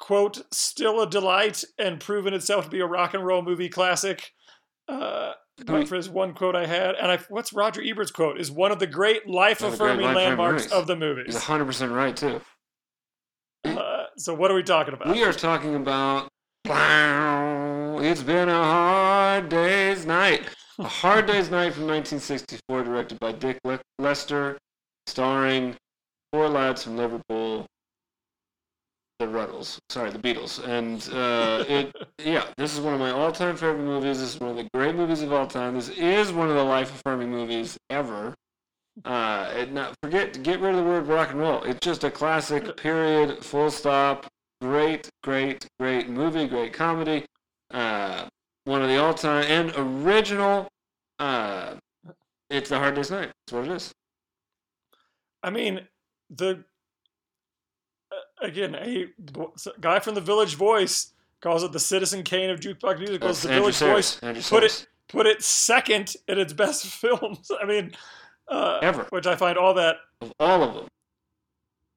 quote, 0.00 0.42
still 0.52 1.00
a 1.00 1.08
delight 1.08 1.62
and 1.78 2.00
proven 2.00 2.34
itself 2.34 2.64
to 2.64 2.70
be 2.70 2.80
a 2.80 2.86
rock 2.86 3.14
and 3.14 3.24
roll 3.24 3.42
movie 3.42 3.68
classic. 3.68 4.32
Uh, 4.88 5.32
for 5.64 5.94
his 5.94 6.08
one 6.08 6.34
quote 6.34 6.56
I 6.56 6.66
had, 6.66 6.94
and 6.96 7.12
I, 7.12 7.18
what's 7.28 7.52
Roger 7.52 7.82
Ebert's 7.82 8.10
quote? 8.10 8.40
Is 8.40 8.50
one 8.50 8.72
of 8.72 8.78
the 8.78 8.86
great 8.86 9.28
life 9.28 9.60
One 9.60 9.72
of 9.72 9.78
the 9.78 9.84
great 9.84 9.92
affirming 9.92 10.06
life-affirming 10.06 10.38
landmarks 10.38 10.72
of 10.72 10.86
the 10.86 10.94
He's 10.94 11.00
movies. 11.00 11.36
100% 11.36 11.94
right, 11.94 12.16
too. 12.16 12.40
Uh, 13.64 14.04
so 14.16 14.34
what 14.34 14.50
are 14.50 14.54
we 14.54 14.62
talking 14.62 14.94
about? 14.94 15.14
We 15.14 15.22
are 15.22 15.32
talking 15.32 15.74
about. 15.76 16.28
It's 18.02 18.22
been 18.22 18.48
a 18.48 18.64
hard 18.64 19.48
day's 19.50 20.06
night. 20.06 20.48
A 20.78 20.84
Hard 20.84 21.26
Day's 21.26 21.50
Night 21.50 21.74
from 21.74 21.86
1964, 21.86 22.84
directed 22.84 23.20
by 23.20 23.32
Dick 23.32 23.58
Le- 23.64 23.80
Lester, 23.98 24.56
starring 25.06 25.76
four 26.32 26.48
lads 26.48 26.84
from 26.84 26.96
Liverpool, 26.96 27.66
the 29.20 29.26
Rutles. 29.26 29.78
Sorry, 29.90 30.10
the 30.10 30.18
Beatles. 30.18 30.66
And 30.66 31.08
uh, 31.14 31.64
it, 31.68 31.94
yeah, 32.24 32.46
this 32.56 32.74
is 32.74 32.80
one 32.80 32.94
of 32.94 33.00
my 33.00 33.10
all-time 33.10 33.56
favorite 33.56 33.84
movies. 33.84 34.18
This 34.18 34.34
is 34.34 34.40
one 34.40 34.50
of 34.50 34.56
the 34.56 34.68
great 34.74 34.96
movies 34.96 35.22
of 35.22 35.32
all 35.32 35.46
time. 35.46 35.74
This 35.74 35.90
is 35.90 36.32
one 36.32 36.48
of 36.48 36.56
the 36.56 36.64
life-affirming 36.64 37.30
movies 37.30 37.78
ever. 37.90 38.34
Uh, 39.04 39.50
and 39.54 39.72
not 39.72 39.94
forget, 40.02 40.32
to 40.34 40.40
get 40.40 40.58
rid 40.60 40.70
of 40.70 40.78
the 40.78 40.82
word 40.82 41.06
rock 41.06 41.30
and 41.30 41.38
roll. 41.38 41.62
It's 41.62 41.78
just 41.80 42.02
a 42.02 42.10
classic. 42.10 42.76
Period. 42.78 43.44
Full 43.44 43.70
stop. 43.70 44.26
Great, 44.60 45.08
great, 45.22 45.66
great 45.78 46.08
movie. 46.08 46.48
Great 46.48 46.72
comedy. 46.72 47.24
Uh, 47.70 48.26
one 48.64 48.82
of 48.82 48.88
the 48.88 48.96
all-time 48.96 49.44
and 49.44 49.72
original. 49.76 50.66
Uh, 51.18 51.74
it's 52.48 52.70
the 52.70 52.78
Hard 52.78 52.94
Day's 52.94 53.10
Night. 53.10 53.30
That's 53.46 53.52
what 53.52 53.64
it 53.66 53.70
is. 53.70 53.92
I 55.42 55.50
mean, 55.50 55.86
the 56.30 56.64
again, 58.42 58.74
a 58.74 59.06
guy 59.80 59.98
from 60.00 60.14
the 60.14 60.20
Village 60.20 60.54
Voice 60.56 61.12
calls 61.40 61.62
it 61.62 61.72
the 61.72 61.80
Citizen 61.80 62.22
Kane 62.22 62.50
of 62.50 62.60
jukebox 62.60 62.98
musicals. 62.98 63.20
That's 63.20 63.42
the 63.42 63.50
Andrew 63.52 63.72
Village. 63.72 63.94
Voice 63.94 64.20
Andrew 64.22 64.42
put 64.42 64.62
Sarris. 64.64 64.82
it 64.82 64.88
put 65.08 65.26
it 65.26 65.42
second 65.42 66.14
in 66.28 66.38
its 66.38 66.52
best 66.52 66.86
films. 67.02 67.50
I 67.60 67.64
mean, 67.66 67.92
uh, 68.48 68.78
Ever. 68.82 69.06
which 69.10 69.26
I 69.26 69.36
find 69.36 69.56
all 69.58 69.74
that 69.74 69.96
of 70.20 70.32
all 70.38 70.62
of 70.62 70.74
them. 70.74 70.86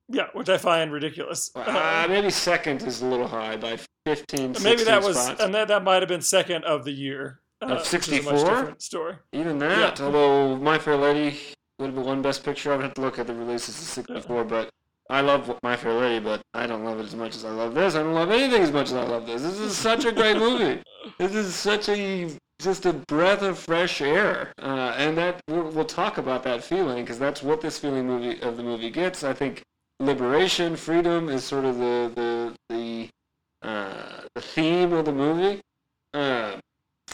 yeah, 0.09 0.27
which 0.33 0.50
I 0.50 0.57
find 0.57 0.91
ridiculous. 0.91 1.51
Uh, 1.55 1.59
Uh, 1.62 2.05
maybe 2.07 2.29
second 2.29 2.81
is 2.83 3.01
a 3.01 3.05
little 3.05 3.27
high 3.27 3.57
by 3.57 3.77
15, 4.05 4.53
16 4.55 4.63
maybe 4.63 4.83
that 4.83 5.01
was, 5.03 5.17
spots. 5.19 5.41
and 5.41 5.53
that 5.55 5.67
that 5.69 5.83
might 5.83 6.01
have 6.01 6.09
been 6.09 6.21
second 6.21 6.63
of 6.65 6.83
the 6.85 6.91
year. 6.91 7.39
Uh, 7.62 7.75
Of 7.75 7.91
which 7.93 8.09
is 8.09 8.19
a 8.19 8.23
much 8.31 8.39
64? 8.41 8.75
story. 8.79 9.15
Even 9.31 9.57
that, 9.59 9.97
Yeah. 10.00 10.05
although 10.05 10.55
My 10.57 10.77
Fair 10.77 10.97
Lady 10.97 11.39
would 11.79 11.88
have 11.88 11.95
been 11.95 12.03
one 12.03 12.21
best 12.21 12.43
picture, 12.43 12.73
I 12.73 12.75
would 12.75 12.83
have 12.83 12.93
to 12.95 13.01
look 13.01 13.17
at 13.19 13.27
the 13.27 13.33
releases 13.33 13.75
of 13.79 13.88
64, 13.88 14.43
but 14.43 14.69
I 15.10 15.22
love 15.22 15.60
My 15.63 15.75
Fair 15.75 15.93
Lady, 15.93 16.24
but 16.24 16.41
I 16.53 16.65
don't 16.65 16.86
love 16.86 17.00
it 17.00 17.03
as 17.05 17.15
much 17.15 17.36
as 17.36 17.45
I 17.45 17.50
love 17.50 17.74
this. 17.74 17.95
I 17.95 18.03
don't 18.03 18.13
love 18.13 18.31
anything 18.31 18.63
as 18.63 18.72
much 18.72 18.88
as 18.88 18.93
I 18.93 19.03
love 19.05 19.25
this. 19.27 19.41
This 19.41 19.60
is 19.60 19.75
such 19.75 20.05
a 20.05 20.12
great 20.12 20.38
movie. 20.38 20.81
This 21.19 21.36
is 21.36 21.53
such 21.53 21.89
a, 21.89 22.29
just 22.60 22.86
a 22.86 22.93
breath 22.93 23.41
of 23.41 23.60
fresh 23.60 24.01
air. 24.01 24.53
Uh, 24.62 24.95
and 24.98 25.17
that, 25.17 25.41
we'll, 25.50 25.69
we'll 25.69 25.83
talk 25.83 26.17
about 26.17 26.43
that 26.43 26.63
feeling, 26.63 27.03
because 27.03 27.19
that's 27.19 27.43
what 27.43 27.60
this 27.60 27.77
feeling 27.77 28.07
movie 28.07 28.41
of 28.41 28.55
the 28.55 28.63
movie 28.63 28.89
gets. 28.89 29.22
I 29.22 29.33
think 29.33 29.63
liberation, 30.00 30.77
freedom 30.77 31.27
is 31.27 31.43
sort 31.43 31.65
of 31.65 31.77
the, 31.77 32.12
the, 32.15 32.55
the, 32.69 33.10
uh, 33.67 34.22
the 34.33 34.41
theme 34.41 34.93
of 34.93 35.03
the 35.03 35.12
movie. 35.12 35.60
Uh, 36.13 36.55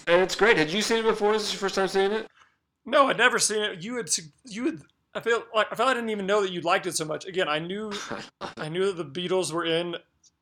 and 0.05 0.21
it's 0.21 0.35
great. 0.35 0.57
Had 0.57 0.69
you 0.69 0.83
seen 0.83 0.99
it 0.99 1.03
before? 1.03 1.33
Is 1.33 1.41
this 1.43 1.53
your 1.53 1.59
first 1.59 1.75
time 1.75 1.87
seeing 1.87 2.11
it? 2.11 2.27
No, 2.85 3.07
I'd 3.07 3.17
never 3.17 3.39
seen 3.39 3.61
it. 3.61 3.83
You 3.83 3.97
had 3.97 4.09
you 4.45 4.65
had. 4.65 4.81
I 5.15 5.19
feel 5.21 5.43
like 5.55 5.67
I 5.71 5.75
felt 5.75 5.89
I 5.89 5.93
didn't 5.95 6.09
even 6.11 6.25
know 6.27 6.41
that 6.41 6.51
you 6.51 6.61
liked 6.61 6.85
it 6.87 6.95
so 6.95 7.05
much. 7.05 7.25
Again, 7.25 7.47
I 7.49 7.59
knew 7.59 7.91
I 8.57 8.69
knew 8.69 8.91
that 8.91 8.97
the 9.13 9.21
Beatles 9.21 9.51
were 9.51 9.65
in 9.65 9.95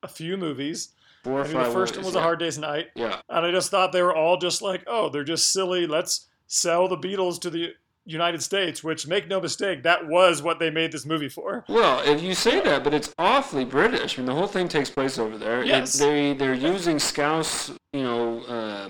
a 0.04 0.08
few 0.08 0.38
movies. 0.38 0.90
Four 1.24 1.42
or 1.42 1.44
I 1.44 1.48
knew 1.48 1.54
five 1.54 1.68
the 1.68 1.74
first 1.74 1.94
one 1.96 2.02
movies, 2.04 2.14
was 2.14 2.16
A. 2.16 2.22
Hard 2.22 2.40
Day's 2.40 2.58
Night, 2.58 2.88
Yeah. 2.96 3.20
and 3.30 3.46
I 3.46 3.52
just 3.52 3.72
thought 3.72 3.92
they 3.92 4.02
were 4.04 4.16
all 4.16 4.38
just 4.38 4.62
like, 4.62 4.84
oh, 4.88 5.10
they're 5.10 5.24
just 5.24 5.52
silly. 5.52 5.88
Let's 5.88 6.28
sell 6.48 6.88
the 6.88 6.98
Beatles 6.98 7.40
to 7.42 7.50
the 7.50 7.74
United 8.06 8.42
States. 8.44 8.84
Which, 8.84 9.08
make 9.08 9.28
no 9.28 9.42
mistake, 9.42 9.84
that 9.84 10.08
was 10.08 10.42
what 10.44 10.60
they 10.60 10.70
made 10.70 10.92
this 10.92 11.06
movie 11.06 11.28
for. 11.28 11.66
Well, 11.68 12.00
if 12.08 12.22
you 12.22 12.34
say 12.36 12.62
that, 12.62 12.84
but 12.84 12.94
it's 12.94 13.14
awfully 13.18 13.66
British. 13.66 14.18
I 14.18 14.22
mean, 14.22 14.28
the 14.28 14.36
whole 14.36 14.48
thing 14.48 14.68
takes 14.70 14.90
place 14.90 15.18
over 15.18 15.38
there. 15.38 15.62
It- 15.62 15.68
Yes. 15.68 15.94
they 15.98 16.34
they're 16.34 16.54
using 16.54 17.00
Scouse, 17.00 17.72
you 17.94 18.04
know, 18.04 18.42
uh, 18.44 18.90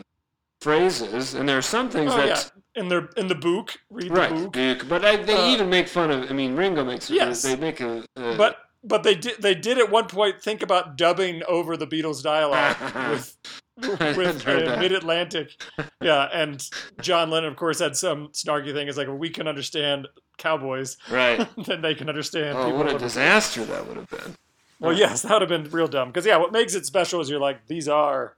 phrases, 0.61 1.33
and 1.33 1.47
there 1.47 1.57
are 1.57 1.61
some 1.63 1.89
things 1.89 2.11
Oh 2.13 2.17
yeah, 2.17 2.25
that 2.35 2.51
in 2.77 2.87
their 2.89 3.09
in 3.17 3.27
the 3.27 3.35
book, 3.35 3.77
read 3.89 4.11
right, 4.11 4.29
the 4.33 4.43
book. 4.43 4.53
Duke. 4.53 4.87
But 4.87 5.03
I, 5.03 5.17
they 5.17 5.33
Uh, 5.35 5.47
even 5.49 5.69
make 5.69 5.87
fun 5.87 6.11
of. 6.11 6.29
I 6.29 6.33
mean, 6.33 6.55
Ringo 6.55 6.85
makes. 6.85 7.09
Yes. 7.09 7.41
They 7.41 7.55
make 7.55 7.81
a. 7.81 8.03
a 8.15 8.35
But 8.37 8.57
but 8.83 9.03
they 9.03 9.15
did 9.15 9.41
they 9.41 9.55
did 9.55 9.77
at 9.77 9.89
one 9.91 10.05
point 10.07 10.41
think 10.41 10.61
about 10.61 10.97
dubbing 10.97 11.43
over 11.47 11.75
the 11.75 11.87
Beatles 11.87 12.23
dialogue 12.23 12.77
with 13.09 13.37
with 14.17 14.47
uh. 14.47 14.77
Mid 14.79 14.91
Atlantic. 14.93 15.61
Yeah, 16.01 16.29
and 16.31 16.67
John 17.01 17.29
Lennon, 17.29 17.49
of 17.51 17.57
course, 17.57 17.79
had 17.79 17.95
some 17.97 18.29
snarky 18.29 18.73
thing. 18.73 18.87
It's 18.87 18.97
like, 18.97 19.07
well, 19.07 19.17
we 19.17 19.29
can 19.29 19.47
understand 19.47 20.07
cowboys, 20.37 20.97
right. 21.09 21.47
then 21.65 21.81
they 21.81 21.95
can 21.95 22.07
understand 22.09 22.57
Oh, 22.57 22.65
people. 22.65 22.77
what 22.77 22.87
a 22.91 22.95
of- 22.95 23.01
disaster 23.01 23.65
that 23.65 23.87
would 23.87 23.97
have 23.97 24.09
been. 24.09 24.35
well, 24.79 24.93
yes, 24.93 25.23
that 25.23 25.31
would 25.31 25.41
have 25.41 25.49
been 25.49 25.69
real 25.71 25.87
dumb. 25.87 26.09
Because 26.09 26.25
yeah, 26.27 26.37
what 26.37 26.51
makes 26.51 26.75
it 26.75 26.85
special 26.85 27.19
is 27.21 27.29
you're 27.29 27.39
like, 27.39 27.65
these 27.67 27.87
are 27.89 28.35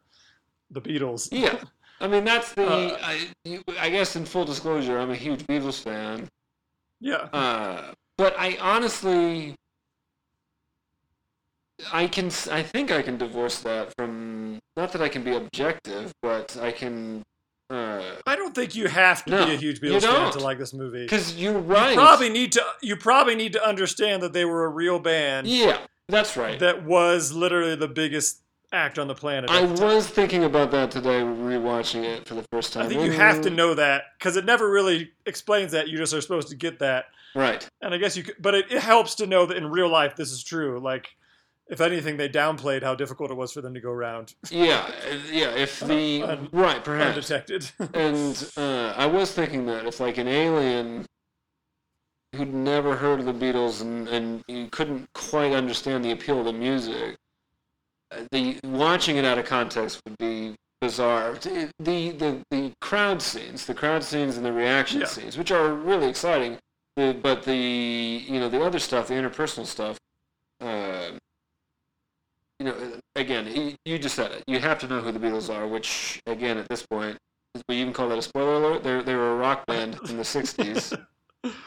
the 0.72 0.81
Beatles. 0.81 1.27
Yeah. 1.31 1.60
I 2.01 2.08
mean, 2.08 2.24
that's 2.24 2.53
the. 2.53 2.65
Uh, 2.68 2.98
I, 3.01 3.27
you- 3.46 3.63
I 3.79 3.89
guess 3.89 4.15
in 4.15 4.25
full 4.25 4.46
disclosure, 4.46 4.98
I'm 4.98 5.12
a 5.12 5.15
huge 5.15 5.46
Beatles 5.48 5.82
fan. 5.82 6.27
Yeah. 7.01 7.27
Uh, 7.34 7.91
but 8.18 8.36
I 8.38 8.58
honestly, 8.62 9.56
I 11.94 12.08
can, 12.08 12.27
I 12.51 12.62
think 12.63 12.91
I 12.91 13.01
can 13.01 13.18
divorce 13.18 13.60
that 13.60 13.94
from. 13.98 14.60
Not 14.75 14.91
that 14.94 15.01
I 15.01 15.10
can 15.10 15.24
be 15.24 15.36
objective, 15.36 16.12
but 16.22 16.58
I 16.62 16.72
can. 16.72 17.24
I 17.72 18.36
don't 18.36 18.56
think 18.56 18.75
you 18.75 18.88
have 18.88 19.24
to 19.25 19.32
No, 19.32 19.46
be 19.46 19.53
a 19.53 19.56
huge 19.56 19.79
Beatles 19.79 20.01
fan 20.01 20.32
to 20.32 20.39
like 20.39 20.58
this 20.58 20.74
movie. 20.74 21.03
Because 21.03 21.36
you're 21.36 21.60
right. 21.60 21.91
You 21.91 21.96
probably 21.98 22.29
need 22.29 22.51
to. 22.53 22.63
You 22.82 22.96
probably 22.96 23.36
need 23.36 23.53
to 23.53 23.63
understand 23.68 24.24
that 24.24 24.34
they 24.34 24.44
were 24.44 24.65
a 24.65 24.70
real 24.70 24.98
band 25.00 25.46
Yeah, 25.48 25.77
that's 26.08 26.36
right. 26.36 26.58
that 26.60 26.84
was 26.84 27.32
literally 27.32 27.75
the 27.75 27.88
biggest 27.88 28.41
act 28.71 28.99
on 28.99 29.07
the 29.07 29.15
planet. 29.15 29.49
I 29.49 29.61
was 29.63 30.07
thinking 30.07 30.43
about 30.43 30.71
that 30.71 30.91
today, 30.91 31.21
rewatching 31.21 32.03
it 32.03 32.27
for 32.27 32.35
the 32.35 32.45
first 32.51 32.73
time. 32.73 32.85
I 32.85 32.89
think 32.89 33.01
you 33.03 33.11
have 33.11 33.41
to 33.41 33.49
know 33.49 33.73
that 33.73 34.03
because 34.17 34.35
it 34.38 34.45
never 34.45 34.69
really 34.69 35.11
explains 35.25 35.71
that. 35.71 35.88
You 35.88 35.97
just 35.97 36.13
are 36.13 36.21
supposed 36.21 36.49
to 36.49 36.55
get 36.55 36.79
that. 36.79 37.05
Right. 37.35 37.67
And 37.81 37.93
I 37.93 37.97
guess 37.97 38.15
you 38.17 38.23
could, 38.23 38.35
but 38.39 38.55
it, 38.55 38.71
it 38.71 38.81
helps 38.81 39.15
to 39.15 39.27
know 39.27 39.45
that 39.45 39.57
in 39.57 39.67
real 39.69 39.89
life 39.89 40.15
this 40.15 40.31
is 40.31 40.43
true. 40.43 40.79
Like, 40.79 41.07
if 41.67 41.81
anything, 41.81 42.17
they 42.17 42.27
downplayed 42.29 42.81
how 42.81 42.95
difficult 42.95 43.29
it 43.29 43.35
was 43.35 43.51
for 43.51 43.61
them 43.61 43.75
to 43.75 43.79
go 43.79 43.91
around 43.91 44.33
Yeah. 44.49 44.89
uh, 45.11 45.15
Yeah. 45.31 45.51
If 45.51 45.79
the 45.88 46.23
un- 46.23 46.49
right, 46.51 46.83
perhaps. 46.83 47.15
undetected. 47.31 47.69
And 47.93 48.51
uh, 48.57 48.93
I 48.97 49.05
was 49.05 49.31
thinking 49.31 49.65
that 49.67 49.85
if 49.85 49.99
like 49.99 50.17
an 50.17 50.27
alien 50.27 51.05
who'd 52.35 52.53
never 52.53 52.95
heard 52.95 53.19
of 53.19 53.25
the 53.25 53.33
Beatles 53.33 53.81
and, 53.81 54.07
and 54.07 54.71
couldn't 54.71 55.11
quite 55.13 55.51
understand 55.53 56.05
the 56.05 56.11
appeal 56.11 56.39
of 56.39 56.45
the 56.45 56.53
music, 56.53 57.13
uh, 57.13 57.15
the 58.31 58.59
watching 58.63 59.17
it 59.17 59.25
out 59.25 59.37
of 59.37 59.45
context 59.45 60.01
would 60.05 60.17
be 60.17 60.55
bizarre. 60.81 61.33
The 61.33 61.71
the 61.79 62.43
the, 62.49 62.73
crowd 62.81 63.21
scenes, 63.21 63.65
the 63.65 63.73
crowd 63.73 64.03
scenes 64.03 64.37
and 64.37 64.45
the 64.45 64.53
reaction 64.53 65.01
Yeah. 65.01 65.07
scenes, 65.07 65.37
which 65.37 65.51
are 65.51 65.73
really 65.73 66.07
exciting, 66.07 66.57
the, 66.95 67.15
but 67.21 67.43
the 67.43 67.55
you 67.55 68.39
know 68.39 68.49
the 68.49 68.61
other 68.63 68.79
stuff, 68.79 69.07
the 69.07 69.13
interpersonal 69.13 69.65
stuff. 69.65 69.97
Uh, 70.61 71.11
you 72.59 72.65
know, 72.65 72.75
again, 73.15 73.75
you 73.85 73.97
just 73.97 74.15
said 74.15 74.31
it. 74.31 74.43
You 74.47 74.59
have 74.59 74.79
to 74.79 74.87
know 74.87 74.99
who 74.99 75.13
the 75.13 75.19
Beatles 75.19 75.53
are, 75.53 75.65
which, 75.65 76.21
again, 76.25 76.57
at 76.57 76.67
this 76.67 76.85
point, 76.85 77.17
we 77.69 77.77
even 77.77 77.93
call 77.93 78.09
that 78.09 78.17
a 78.17 78.21
spoiler 78.21 78.55
alert. 78.55 78.83
They're 78.83 79.01
they 79.01 79.15
were 79.15 79.31
a 79.33 79.35
rock 79.35 79.65
band 79.65 79.97
in 80.09 80.17
the 80.17 80.23
'60s. 80.23 80.97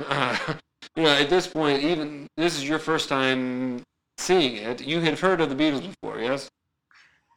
Uh, 0.07 0.37
you 0.97 1.03
know, 1.05 1.09
at 1.09 1.31
this 1.31 1.47
point, 1.47 1.83
even 1.83 2.27
this 2.37 2.59
is 2.59 2.69
your 2.69 2.79
first 2.79 3.09
time 3.09 3.83
seeing 4.23 4.57
it. 4.57 4.81
You 4.81 5.01
had 5.01 5.19
heard 5.19 5.41
of 5.41 5.49
the 5.51 5.55
Beatles 5.55 5.87
before, 5.89 6.19
yes? 6.21 6.49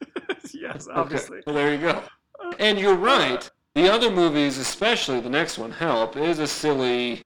yes, 0.54 0.88
Okay. 0.88 1.00
obviously. 1.00 1.42
Well, 1.46 1.56
there 1.56 1.74
you 1.74 1.80
go. 1.80 2.04
Uh, 2.44 2.54
and 2.60 2.80
you're 2.80 2.94
uh, 2.94 2.98
right. 2.98 3.50
The 3.74 3.92
other 3.92 4.10
movies, 4.10 4.58
especially 4.58 5.20
the 5.20 5.30
next 5.30 5.58
one, 5.58 5.72
Help, 5.72 6.16
is 6.16 6.40
a 6.40 6.48
silly 6.48 7.22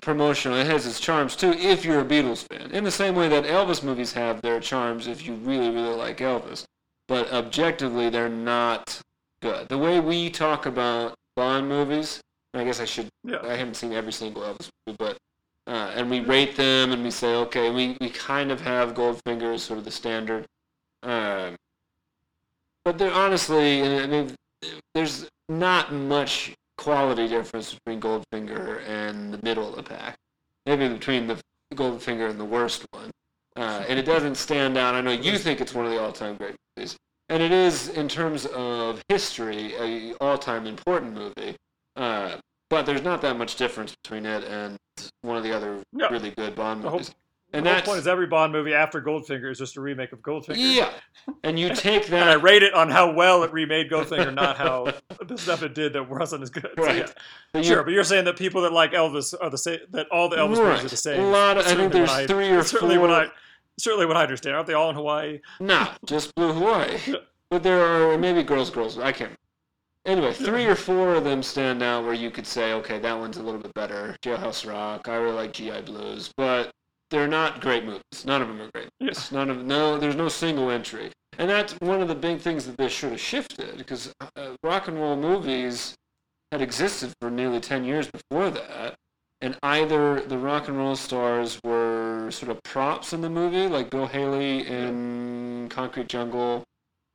promotional. 0.00 0.56
It 0.58 0.66
has 0.66 0.86
its 0.86 1.00
charms 1.00 1.36
too, 1.36 1.52
if 1.52 1.84
you're 1.84 2.00
a 2.00 2.04
Beatles 2.04 2.46
fan. 2.46 2.70
In 2.72 2.84
the 2.84 2.90
same 2.90 3.14
way 3.14 3.28
that 3.28 3.44
Elvis 3.44 3.82
movies 3.82 4.12
have 4.12 4.40
their 4.42 4.60
charms 4.60 5.06
if 5.06 5.26
you 5.26 5.34
really, 5.34 5.70
really 5.70 5.94
like 5.94 6.18
Elvis. 6.18 6.64
But 7.08 7.32
objectively, 7.32 8.10
they're 8.10 8.28
not 8.28 9.00
good. 9.40 9.68
The 9.68 9.78
way 9.78 10.00
we 10.00 10.30
talk 10.30 10.66
about 10.66 11.14
Bond 11.36 11.68
movies, 11.68 12.20
I 12.54 12.64
guess 12.64 12.80
I 12.80 12.84
should 12.84 13.08
Yeah. 13.24 13.40
I 13.42 13.54
haven't 13.56 13.74
seen 13.74 13.92
every 13.92 14.12
single 14.12 14.42
Elvis 14.42 14.68
movie, 14.86 14.96
but 14.98 15.16
uh, 15.66 15.92
and 15.94 16.10
we 16.10 16.20
rate 16.20 16.56
them 16.56 16.92
and 16.92 17.02
we 17.02 17.10
say, 17.10 17.34
okay, 17.34 17.70
we, 17.70 17.96
we 18.00 18.10
kind 18.10 18.50
of 18.50 18.60
have 18.60 18.94
Goldfinger 18.94 19.54
as 19.54 19.62
sort 19.62 19.78
of 19.78 19.84
the 19.84 19.90
standard. 19.90 20.46
Um, 21.02 21.56
but 22.84 22.98
there 22.98 23.12
honestly, 23.12 23.82
I 23.82 24.06
mean, 24.06 24.34
there's 24.94 25.28
not 25.48 25.92
much 25.92 26.54
quality 26.78 27.26
difference 27.28 27.74
between 27.74 28.00
Goldfinger 28.00 28.86
and 28.86 29.32
the 29.32 29.40
middle 29.42 29.68
of 29.68 29.76
the 29.76 29.82
pack. 29.82 30.16
Maybe 30.66 30.88
between 30.88 31.26
the 31.26 31.40
Goldfinger 31.74 32.30
and 32.30 32.38
the 32.38 32.44
worst 32.44 32.86
one. 32.92 33.10
Uh, 33.56 33.84
and 33.88 33.98
it 33.98 34.04
doesn't 34.04 34.36
stand 34.36 34.76
out. 34.76 34.94
I 34.94 35.00
know 35.00 35.12
you 35.12 35.38
think 35.38 35.60
it's 35.60 35.74
one 35.74 35.86
of 35.86 35.90
the 35.90 36.00
all-time 36.00 36.36
great 36.36 36.54
movies, 36.76 36.96
and 37.30 37.42
it 37.42 37.52
is 37.52 37.88
in 37.88 38.06
terms 38.06 38.44
of 38.46 39.02
history 39.08 39.74
a 39.76 40.14
all-time 40.20 40.66
important 40.66 41.14
movie. 41.14 41.56
Uh, 41.96 42.36
but 42.68 42.86
there's 42.86 43.02
not 43.02 43.20
that 43.22 43.36
much 43.36 43.56
difference 43.56 43.94
between 44.02 44.26
it 44.26 44.44
and 44.44 44.78
one 45.22 45.36
of 45.36 45.42
the 45.44 45.52
other 45.54 45.82
No. 45.92 46.08
really 46.10 46.30
good 46.30 46.54
Bond 46.54 46.82
The 46.82 46.88
whole- 46.90 46.98
movies. 46.98 47.14
The 47.52 47.58
and 47.58 47.66
whole 47.66 47.74
that's 47.76 47.86
point 47.86 48.00
is 48.00 48.08
every 48.08 48.26
Bond 48.26 48.52
movie 48.52 48.74
after 48.74 49.00
Goldfinger 49.00 49.48
is 49.52 49.58
just 49.58 49.76
a 49.76 49.80
remake 49.80 50.10
of 50.12 50.18
Goldfinger. 50.18 50.56
yeah, 50.58 50.90
and 51.44 51.58
you 51.60 51.72
take 51.74 52.06
that. 52.08 52.22
And 52.22 52.28
I 52.30 52.34
rate 52.34 52.64
it 52.64 52.74
on 52.74 52.90
how 52.90 53.12
well 53.12 53.44
it 53.44 53.52
remade 53.52 53.88
Goldfinger, 53.88 54.34
not 54.34 54.56
how 54.56 54.92
the 55.24 55.38
stuff 55.38 55.62
it 55.62 55.72
did 55.72 55.92
that 55.92 56.10
wasn't 56.10 56.42
as 56.42 56.50
good. 56.50 56.68
So, 56.76 56.90
yeah. 57.54 57.62
Sure, 57.62 57.84
but 57.84 57.92
you're 57.92 58.02
saying 58.02 58.24
that 58.24 58.36
people 58.36 58.62
that 58.62 58.72
like 58.72 58.92
Elvis 58.92 59.32
are 59.40 59.48
the 59.48 59.56
same. 59.58 59.78
That 59.90 60.08
all 60.10 60.28
the 60.28 60.36
Elvis 60.36 60.56
movies 60.58 60.84
are 60.84 60.88
the 60.88 60.96
same. 60.96 61.20
A 61.20 61.30
lot 61.30 61.56
of- 61.56 61.66
I 61.68 61.74
think 61.76 61.92
there's 61.92 62.10
when 62.10 62.26
three 62.26 62.50
or 62.50 62.64
certainly 62.64 62.98
when 62.98 63.12
I 63.12 63.28
certainly 63.78 64.06
when 64.06 64.16
I 64.16 64.22
understand. 64.24 64.56
Aren't 64.56 64.66
they 64.66 64.74
all 64.74 64.90
in 64.90 64.96
Hawaii? 64.96 65.40
No, 65.60 65.86
just 66.04 66.34
Blue 66.34 66.52
Hawaii. 66.52 66.98
But 67.48 67.62
there 67.62 67.80
are 68.12 68.18
maybe 68.18 68.42
girls, 68.42 68.70
girls. 68.70 68.98
I 68.98 69.12
can't. 69.12 69.30
Anyway, 70.06 70.32
three 70.32 70.66
or 70.66 70.76
four 70.76 71.14
of 71.14 71.24
them 71.24 71.42
stand 71.42 71.82
out 71.82 72.04
where 72.04 72.14
you 72.14 72.30
could 72.30 72.46
say, 72.46 72.72
okay, 72.74 73.00
that 73.00 73.18
one's 73.18 73.38
a 73.38 73.42
little 73.42 73.60
bit 73.60 73.74
better. 73.74 74.16
Jailhouse 74.22 74.64
Rock. 74.64 75.08
I 75.08 75.16
really 75.16 75.34
like 75.34 75.52
GI 75.52 75.80
Blues, 75.80 76.32
but 76.36 76.70
they're 77.10 77.26
not 77.26 77.60
great 77.60 77.84
movies. 77.84 78.24
None 78.24 78.40
of 78.40 78.46
them 78.46 78.60
are 78.60 78.70
great. 78.72 78.88
Movies. 79.00 79.32
None 79.32 79.50
of 79.50 79.64
no. 79.64 79.98
There's 79.98 80.14
no 80.14 80.28
single 80.28 80.70
entry, 80.70 81.10
and 81.38 81.50
that's 81.50 81.72
one 81.80 82.02
of 82.02 82.06
the 82.06 82.14
big 82.14 82.40
things 82.40 82.66
that 82.66 82.76
this 82.76 82.92
should 82.92 83.10
have 83.10 83.20
shifted 83.20 83.78
because 83.78 84.14
uh, 84.36 84.54
rock 84.62 84.86
and 84.86 84.96
roll 84.96 85.16
movies 85.16 85.96
had 86.52 86.62
existed 86.62 87.12
for 87.20 87.28
nearly 87.28 87.58
ten 87.58 87.84
years 87.84 88.08
before 88.08 88.50
that. 88.50 88.94
And 89.40 89.58
either 89.62 90.20
the 90.20 90.38
rock 90.38 90.68
and 90.68 90.78
roll 90.78 90.96
stars 90.96 91.60
were 91.64 92.30
sort 92.30 92.50
of 92.50 92.62
props 92.62 93.12
in 93.12 93.22
the 93.22 93.28
movie, 93.28 93.66
like 93.66 93.90
Bill 93.90 94.06
Haley 94.06 94.66
in 94.66 95.68
Concrete 95.68 96.08
Jungle, 96.08 96.64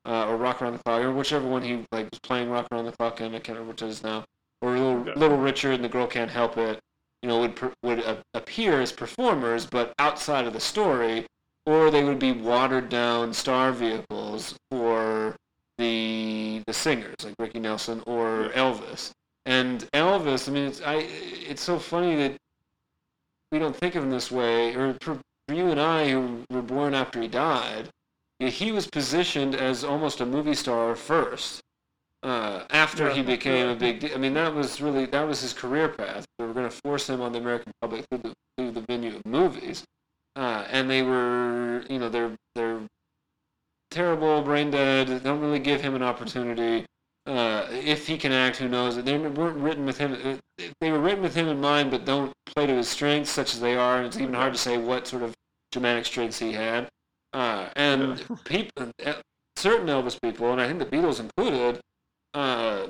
uh, 0.05 0.27
or 0.27 0.37
Rock 0.37 0.61
Around 0.61 0.73
the 0.73 0.83
Clock, 0.83 1.01
or 1.01 1.11
whichever 1.11 1.47
one 1.47 1.61
he 1.61 1.85
like 1.91 2.09
was 2.11 2.19
playing 2.19 2.49
Rock 2.49 2.67
Around 2.71 2.85
the 2.85 2.91
Clock 2.93 3.19
and 3.21 3.35
I 3.35 3.39
can't 3.39 3.57
remember 3.57 3.71
what 3.73 3.81
it 3.81 3.87
is 3.87 4.03
now. 4.03 4.23
Or 4.61 4.71
Little, 4.71 5.01
Okay. 5.01 5.13
Little 5.19 5.37
Richard 5.37 5.73
and 5.73 5.83
the 5.83 5.89
Girl 5.89 6.07
Can't 6.07 6.31
Help 6.31 6.57
It. 6.57 6.79
You 7.21 7.29
know, 7.29 7.39
would 7.39 7.55
per, 7.55 7.71
would 7.83 8.03
uh, 8.03 8.17
appear 8.33 8.81
as 8.81 8.91
performers, 8.91 9.65
but 9.65 9.93
outside 9.99 10.47
of 10.47 10.53
the 10.53 10.59
story, 10.59 11.27
or 11.67 11.91
they 11.91 12.03
would 12.03 12.17
be 12.17 12.31
watered 12.31 12.89
down 12.89 13.33
star 13.33 13.71
vehicles 13.71 14.55
for 14.71 15.35
the 15.77 16.63
the 16.65 16.73
singers 16.73 17.15
like 17.23 17.35
Ricky 17.37 17.59
Nelson 17.59 18.01
or 18.07 18.49
Elvis. 18.55 19.11
And 19.45 19.81
Elvis, 19.93 20.47
I 20.47 20.51
mean, 20.51 20.65
it's 20.65 20.81
I 20.81 20.95
it's 21.47 21.61
so 21.61 21.77
funny 21.77 22.15
that 22.15 22.37
we 23.51 23.59
don't 23.59 23.75
think 23.75 23.95
of 23.95 24.03
him 24.03 24.09
this 24.11 24.31
way, 24.31 24.75
or 24.75 24.95
for, 25.01 25.19
you 25.49 25.67
and 25.67 25.79
I 25.79 26.09
who 26.09 26.43
were 26.49 26.61
born 26.61 26.93
after 26.93 27.21
he 27.21 27.27
died, 27.27 27.85
yeah, 27.85 28.00
he 28.49 28.71
was 28.71 28.87
positioned 28.87 29.55
as 29.55 29.83
almost 29.83 30.21
a 30.21 30.25
movie 30.25 30.55
star 30.55 30.95
first. 30.95 31.61
Uh, 32.23 32.63
after 32.69 33.09
he 33.09 33.21
Yeah. 33.21 33.25
became 33.25 33.67
a 33.69 33.75
big, 33.75 33.99
de- 34.01 34.13
I 34.13 34.17
mean, 34.17 34.33
that 34.35 34.53
was 34.53 34.79
really 34.79 35.05
that 35.07 35.27
was 35.27 35.41
his 35.41 35.53
career 35.53 35.89
path. 35.89 36.25
They 36.37 36.45
were 36.45 36.53
going 36.53 36.69
to 36.69 36.77
force 36.85 37.09
him 37.09 37.19
on 37.21 37.31
the 37.31 37.39
American 37.39 37.71
public 37.81 38.05
through 38.09 38.19
the 38.19 38.33
through 38.57 38.71
the 38.71 38.81
venue 38.81 39.15
of 39.15 39.25
movies, 39.25 39.83
uh, 40.35 40.65
and 40.69 40.87
they 40.89 41.01
were, 41.01 41.83
you 41.89 41.97
know, 41.97 42.09
they're 42.09 42.35
they're 42.53 42.81
terrible, 43.89 44.41
brain 44.43 44.69
dead. 44.71 45.07
They 45.07 45.19
Don't 45.19 45.41
really 45.41 45.59
give 45.59 45.81
him 45.81 45.95
an 45.95 46.03
opportunity. 46.03 46.85
Uh, 47.25 47.67
if 47.71 48.07
he 48.07 48.17
can 48.17 48.31
act, 48.31 48.57
who 48.57 48.67
knows? 48.67 49.01
They 49.01 49.17
weren't 49.17 49.57
written 49.57 49.85
with 49.85 49.97
him. 49.97 50.13
uh, 50.23 50.63
They 50.79 50.91
were 50.91 50.99
written 50.99 51.21
with 51.21 51.35
him 51.35 51.47
in 51.47 51.59
mind, 51.61 51.91
but 51.91 52.05
don't 52.05 52.33
play 52.45 52.65
to 52.67 52.73
his 52.73 52.89
strengths, 52.89 53.29
such 53.31 53.53
as 53.53 53.59
they 53.61 53.75
are. 53.75 53.97
And 53.97 54.07
it's 54.07 54.17
even 54.17 54.33
hard 54.33 54.53
to 54.53 54.59
say 54.59 54.77
what 54.77 55.07
sort 55.07 55.21
of 55.23 55.33
dramatic 55.71 56.05
strengths 56.05 56.39
he 56.39 56.53
had. 56.53 56.87
Uh, 57.33 57.69
and 57.75 58.23
people, 58.45 58.91
uh, 59.05 59.13
certain 59.55 59.87
Elvis 59.87 60.19
people, 60.21 60.51
and 60.51 60.59
I 60.61 60.67
think 60.67 60.79
the 60.79 60.85
Beatles 60.85 61.19
included, 61.19 61.79
uh, 62.33 62.87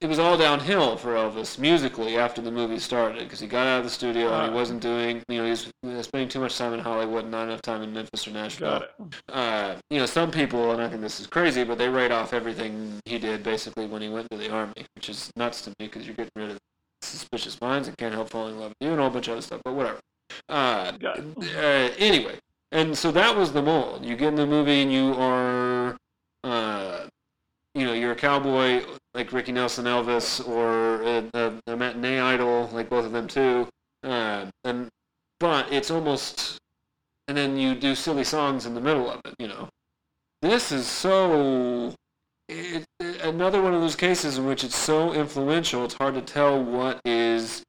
it 0.00 0.06
was 0.08 0.18
all 0.18 0.36
downhill 0.36 0.96
for 0.96 1.14
Elvis 1.14 1.58
musically 1.58 2.18
after 2.18 2.42
the 2.42 2.50
movie 2.50 2.78
started 2.78 3.20
because 3.20 3.40
he 3.40 3.46
got 3.46 3.66
out 3.66 3.78
of 3.78 3.84
the 3.84 3.90
studio 3.90 4.26
and 4.26 4.34
Ah. 4.34 4.48
he 4.48 4.52
wasn't 4.52 4.82
doing, 4.82 5.22
you 5.28 5.38
know, 5.38 5.44
he 5.44 5.50
was 5.50 5.70
uh, 5.86 6.02
spending 6.02 6.28
too 6.28 6.40
much 6.40 6.58
time 6.58 6.74
in 6.74 6.80
Hollywood, 6.80 7.22
and 7.22 7.30
not 7.30 7.44
enough 7.44 7.62
time 7.62 7.82
in 7.82 7.92
Memphis 7.92 8.26
or 8.26 8.32
Nashville 8.32 8.80
Got 8.80 8.82
it. 8.82 9.22
uh, 9.32 9.74
you 9.88 9.98
know, 10.00 10.06
some 10.06 10.30
people, 10.30 10.72
and 10.72 10.82
I 10.82 10.88
think 10.88 11.00
this 11.00 11.20
is 11.20 11.26
crazy, 11.26 11.64
but 11.64 11.78
they 11.78 11.88
write 11.88 12.10
off 12.12 12.34
everything 12.34 13.00
he 13.06 13.18
did 13.18 13.42
basically 13.42 13.86
when 13.86 14.02
he 14.02 14.08
went 14.08 14.28
to 14.30 14.36
the 14.36 14.50
army, 14.50 14.84
which 14.94 15.08
is 15.08 15.30
nuts 15.36 15.62
to 15.62 15.70
me 15.70 15.86
because 15.86 16.04
you're 16.06 16.16
getting 16.16 16.32
rid 16.36 16.50
of 16.50 16.58
suspicious 17.00 17.58
minds 17.60 17.88
and 17.88 17.96
can't 17.96 18.14
help 18.14 18.28
falling 18.30 18.54
in 18.54 18.60
love 18.60 18.70
with 18.70 18.76
you 18.86 18.90
and 18.90 18.98
a 18.98 19.02
whole 19.02 19.10
bunch 19.12 19.28
of 19.28 19.32
other 19.32 19.42
stuff, 19.42 19.60
but 19.64 19.72
whatever. 19.74 20.00
Uh, 20.48 20.92
uh, 21.04 21.90
anyway, 21.98 22.38
and 22.74 22.98
so 22.98 23.12
that 23.12 23.36
was 23.36 23.52
the 23.52 23.62
mold. 23.62 24.04
You 24.04 24.16
get 24.16 24.28
in 24.28 24.34
the 24.34 24.46
movie 24.46 24.82
and 24.82 24.92
you 24.92 25.14
are, 25.14 25.96
uh, 26.42 27.06
you 27.72 27.84
know, 27.86 27.92
you're 27.92 28.12
a 28.12 28.16
cowboy 28.16 28.84
like 29.14 29.32
Ricky 29.32 29.52
Nelson, 29.52 29.84
Elvis, 29.84 30.46
or 30.46 31.02
a, 31.02 31.30
a, 31.34 31.72
a 31.72 31.76
matinee 31.76 32.18
idol 32.18 32.68
like 32.72 32.90
both 32.90 33.06
of 33.06 33.12
them 33.12 33.28
too. 33.28 33.68
Uh, 34.02 34.46
and 34.64 34.88
but 35.38 35.72
it's 35.72 35.92
almost, 35.92 36.58
and 37.28 37.36
then 37.36 37.56
you 37.56 37.76
do 37.76 37.94
silly 37.94 38.24
songs 38.24 38.66
in 38.66 38.74
the 38.74 38.80
middle 38.80 39.08
of 39.08 39.20
it. 39.24 39.34
You 39.38 39.48
know, 39.48 39.68
this 40.42 40.72
is 40.72 40.86
so. 40.86 41.94
It, 42.48 42.84
another 43.22 43.62
one 43.62 43.72
of 43.72 43.80
those 43.80 43.96
cases 43.96 44.36
in 44.36 44.46
which 44.46 44.64
it's 44.64 44.76
so 44.76 45.12
influential, 45.12 45.84
it's 45.84 45.94
hard 45.94 46.14
to 46.14 46.20
tell 46.20 46.62
what 46.62 47.00
is 47.04 47.62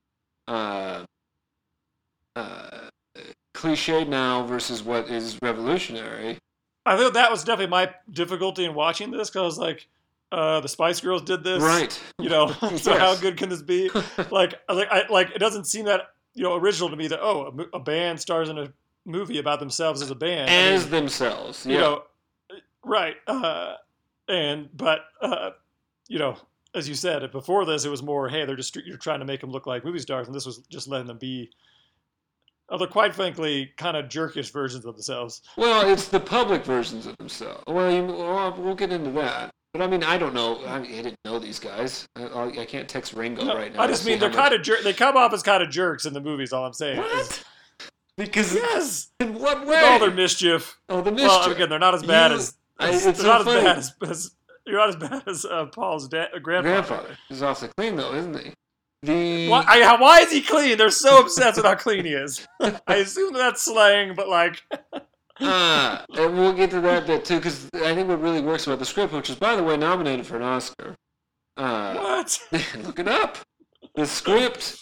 uh, 0.48 1.06
uh, 2.36 2.90
cliched 3.56 4.08
now 4.08 4.46
versus 4.46 4.84
what 4.84 5.10
is 5.10 5.40
revolutionary. 5.42 6.38
I 6.86 6.98
think 6.98 7.14
that 7.14 7.32
was 7.32 7.44
definitely 7.44 7.72
my 7.72 7.92
difficulty 8.12 8.66
in 8.66 8.76
watching 8.76 9.10
this 9.10 9.30
because 9.30 9.42
I 9.42 9.46
was 9.46 9.58
like, 9.58 9.88
uh, 10.32 10.60
the 10.60 10.68
Spice 10.68 11.00
Girls 11.00 11.22
did 11.22 11.44
this, 11.44 11.64
Right. 11.64 12.00
You 12.20 12.30
know, 12.30 12.48
so 12.76 12.98
how 12.98 13.16
good 13.16 13.38
can 13.38 13.50
this 13.50 13.62
be? 13.62 13.90
Like, 14.32 14.56
like, 14.70 14.88
I 14.92 15.04
like, 15.10 15.32
it 15.32 15.40
doesn't 15.40 15.66
seem 15.66 15.86
that 15.86 16.02
you 16.34 16.44
know 16.44 16.56
original 16.56 16.90
to 16.90 16.96
me 16.96 17.08
that 17.08 17.20
oh, 17.22 17.68
a, 17.74 17.78
a 17.78 17.80
band 17.80 18.20
stars 18.20 18.50
in 18.50 18.58
a 18.58 18.72
movie 19.06 19.40
about 19.40 19.60
themselves 19.60 20.02
as 20.02 20.12
a 20.12 20.16
band. 20.16 20.50
I 20.50 20.54
mean, 20.54 20.74
As 20.74 20.90
themselves. 20.90 21.66
you 21.66 21.78
know, 21.78 22.04
right? 22.84 23.16
Uh, 23.28 23.76
and 24.28 24.70
but 24.76 25.06
uh, 25.22 25.52
you 26.08 26.20
know, 26.20 26.38
as 26.74 26.90
you 26.90 26.96
said 26.96 27.32
before 27.32 27.66
this, 27.66 27.86
it 27.86 27.90
was 27.90 28.04
more 28.04 28.28
hey, 28.28 28.46
they're 28.46 28.56
just 28.56 28.76
you're 28.76 28.98
trying 28.98 29.20
to 29.20 29.26
make 29.26 29.42
them 29.42 29.52
look 29.52 29.66
like 29.66 29.86
movie 29.86 30.00
stars, 30.00 30.28
and 30.28 30.36
this 30.36 30.46
was 30.46 30.60
just 30.70 30.88
letting 30.88 31.08
them 31.08 31.18
be. 31.18 31.50
Although, 32.70 32.88
quite 32.88 33.14
frankly, 33.14 33.72
kind 33.78 33.96
of 33.96 34.06
jerkish 34.06 34.52
versions 34.52 34.86
of 34.86 34.96
themselves. 34.96 35.42
Well, 35.56 35.88
it's 35.88 36.08
the 36.08 36.20
public 36.20 36.66
versions 36.66 37.06
of 37.06 37.16
themselves. 37.18 37.64
Well, 37.68 37.92
you, 37.92 38.04
well, 38.06 38.56
we'll 38.58 38.74
get 38.76 38.92
into 38.92 39.12
that. 39.12 39.52
But 39.72 39.82
I 39.84 39.88
mean, 39.88 40.04
I 40.04 40.18
don't 40.18 40.34
know. 40.34 40.66
I, 40.66 40.80
mean, 40.80 40.92
I 40.94 41.02
didn't 41.04 41.20
know 41.26 41.38
these 41.38 41.60
guys. 41.60 42.08
I, 42.16 42.24
I 42.24 42.46
I 42.62 42.66
can't 42.66 42.88
text 42.90 43.14
Ringo 43.14 43.44
No, 43.44 43.56
right 43.56 43.74
now. 43.74 43.82
I 43.82 43.88
just 43.88 44.06
mean 44.06 44.18
they're 44.20 44.30
much- 44.30 44.38
kind 44.38 44.54
of 44.54 44.62
jer- 44.64 44.82
they 44.84 44.94
come 44.94 45.18
off 45.18 45.34
as 45.34 45.44
kind 45.44 45.62
of 45.62 45.70
jerks 45.70 46.06
in 46.06 46.14
the 46.14 46.22
movies. 46.22 46.54
All 46.54 46.66
I'm 46.66 46.74
saying. 46.74 46.98
is- 47.00 47.06
What? 47.06 47.44
Because 48.18 48.56
Yes. 48.56 49.12
in 49.20 49.34
what 49.38 49.68
way? 49.68 49.78
All 49.82 50.00
their 50.00 50.10
mischief. 50.12 50.80
oh, 50.88 51.02
the 51.02 51.12
mischief. 51.12 51.28
Well, 51.30 51.52
again, 51.52 51.70
they're 51.70 51.78
not 51.80 51.94
as 51.94 52.04
bad 52.04 52.32
You- 52.32 52.38
as. 52.38 52.56
I- 52.80 52.90
as- 52.90 53.06
it's 53.06 53.20
they're 53.22 53.28
so 53.28 53.38
not 53.38 53.44
funny. 53.46 53.68
as 53.68 53.92
bad 53.92 54.10
as, 54.10 54.10
as. 54.10 54.32
You're 54.66 54.80
not 54.80 54.90
as 54.90 54.96
bad 54.96 55.24
as 55.28 55.46
uh, 55.46 55.66
Paul's 55.68 56.08
dad, 56.08 56.30
grandfather. 56.42 56.64
grandfather 56.88 57.18
is 57.30 57.44
awfully 57.44 57.70
clean 57.78 57.98
though, 57.98 58.14
isn't 58.16 58.40
he? 58.40 58.54
The 59.06 59.50
Why, 59.50 59.64
I, 59.68 60.02
why 60.02 60.20
is 60.20 60.32
he 60.32 60.42
clean? 60.42 60.78
They're 60.78 60.90
so 60.90 61.22
obsessed 61.22 61.58
with 61.58 61.66
how 61.66 61.76
clean 61.76 62.06
he 62.06 62.14
is. 62.14 62.48
I 62.88 62.96
assume 62.96 63.34
that's 63.34 63.62
slang, 63.64 64.16
but 64.16 64.28
like, 64.28 64.64
ah, 65.42 66.04
and 66.18 66.38
we'll 66.38 66.54
get 66.54 66.72
to 66.72 66.82
that 66.82 67.06
bit 67.08 67.26
too, 67.26 67.38
because 67.38 67.70
I 67.76 67.94
think 67.94 68.08
what 68.10 68.22
really 68.22 68.42
works 68.42 68.66
about 68.68 68.80
the 68.80 68.86
script, 68.86 69.14
which 69.14 69.30
is 69.30 69.36
by 69.36 69.56
the 69.56 69.64
way 69.64 69.78
nominated 69.78 70.26
for 70.26 70.38
an 70.38 70.44
Oscar. 70.44 70.96
Uh, 71.58 71.96
what? 71.96 72.40
look 72.84 73.00
it 73.00 73.08
up. 73.08 73.38
The 73.96 74.06
script 74.06 74.78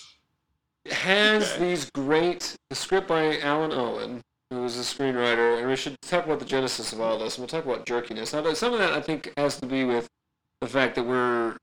has 0.90 1.52
Okay. 1.54 1.66
these 1.70 1.90
great. 1.92 2.56
The 2.70 2.76
script 2.76 3.08
by 3.08 3.38
Alun 3.38 3.74
Owen, 3.74 4.22
who 4.50 4.62
was 4.62 4.78
a 4.78 4.82
screenwriter, 4.82 5.60
and 5.60 5.68
we 5.68 5.76
should 5.76 6.02
talk 6.02 6.26
about 6.26 6.40
the 6.40 6.46
genesis 6.46 6.94
of 6.94 7.02
all 7.02 7.20
this. 7.20 7.38
And 7.38 7.42
we'll 7.42 7.48
talk 7.48 7.66
about 7.66 7.86
jerkiness. 7.86 8.34
Now, 8.34 8.54
some 8.54 8.74
of 8.74 8.80
that 8.80 8.94
I 8.94 9.02
think 9.02 9.32
has 9.38 9.60
to 9.60 9.66
be 9.66 9.84
with 9.84 10.08
the 10.62 10.68
fact 10.68 10.96
that 10.96 11.04
we're. 11.04 11.58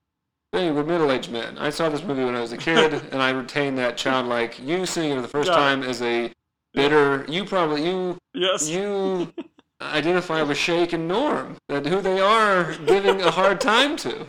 Hey, 0.53 0.73
we're 0.73 0.83
middle-aged 0.85 1.31
men. 1.31 1.57
I 1.59 1.71
saw 1.71 1.89
this 1.89 2.03
movie 2.03 2.25
when 2.25 2.35
I 2.35 2.41
was 2.41 2.53
a 2.53 2.57
kid, 2.57 2.93
and 3.13 3.23
I 3.23 3.31
retain 3.31 3.77
that 3.77 3.97
childlike. 3.97 4.59
You 4.59 4.85
seeing 4.85 5.13
it 5.13 5.15
for 5.17 5.23
the 5.23 5.29
first 5.29 5.49
Yeah. 5.49 5.55
time 5.55 5.83
as 5.85 6.03
a 6.03 6.33
bitter. 6.75 7.25
You 7.29 7.45
probably 7.45 7.85
you 7.87 8.19
Yes. 8.35 8.69
you 8.69 9.33
identify 9.81 10.43
with 10.43 10.59
Shake 10.59 10.93
and 10.93 11.07
Norm, 11.07 11.57
that 11.69 11.87
who 11.87 12.01
they 12.01 12.21
are 12.21 12.75
giving 12.79 13.21
a 13.23 13.31
hard 13.31 13.61
time 13.61 13.97
to. 13.99 14.27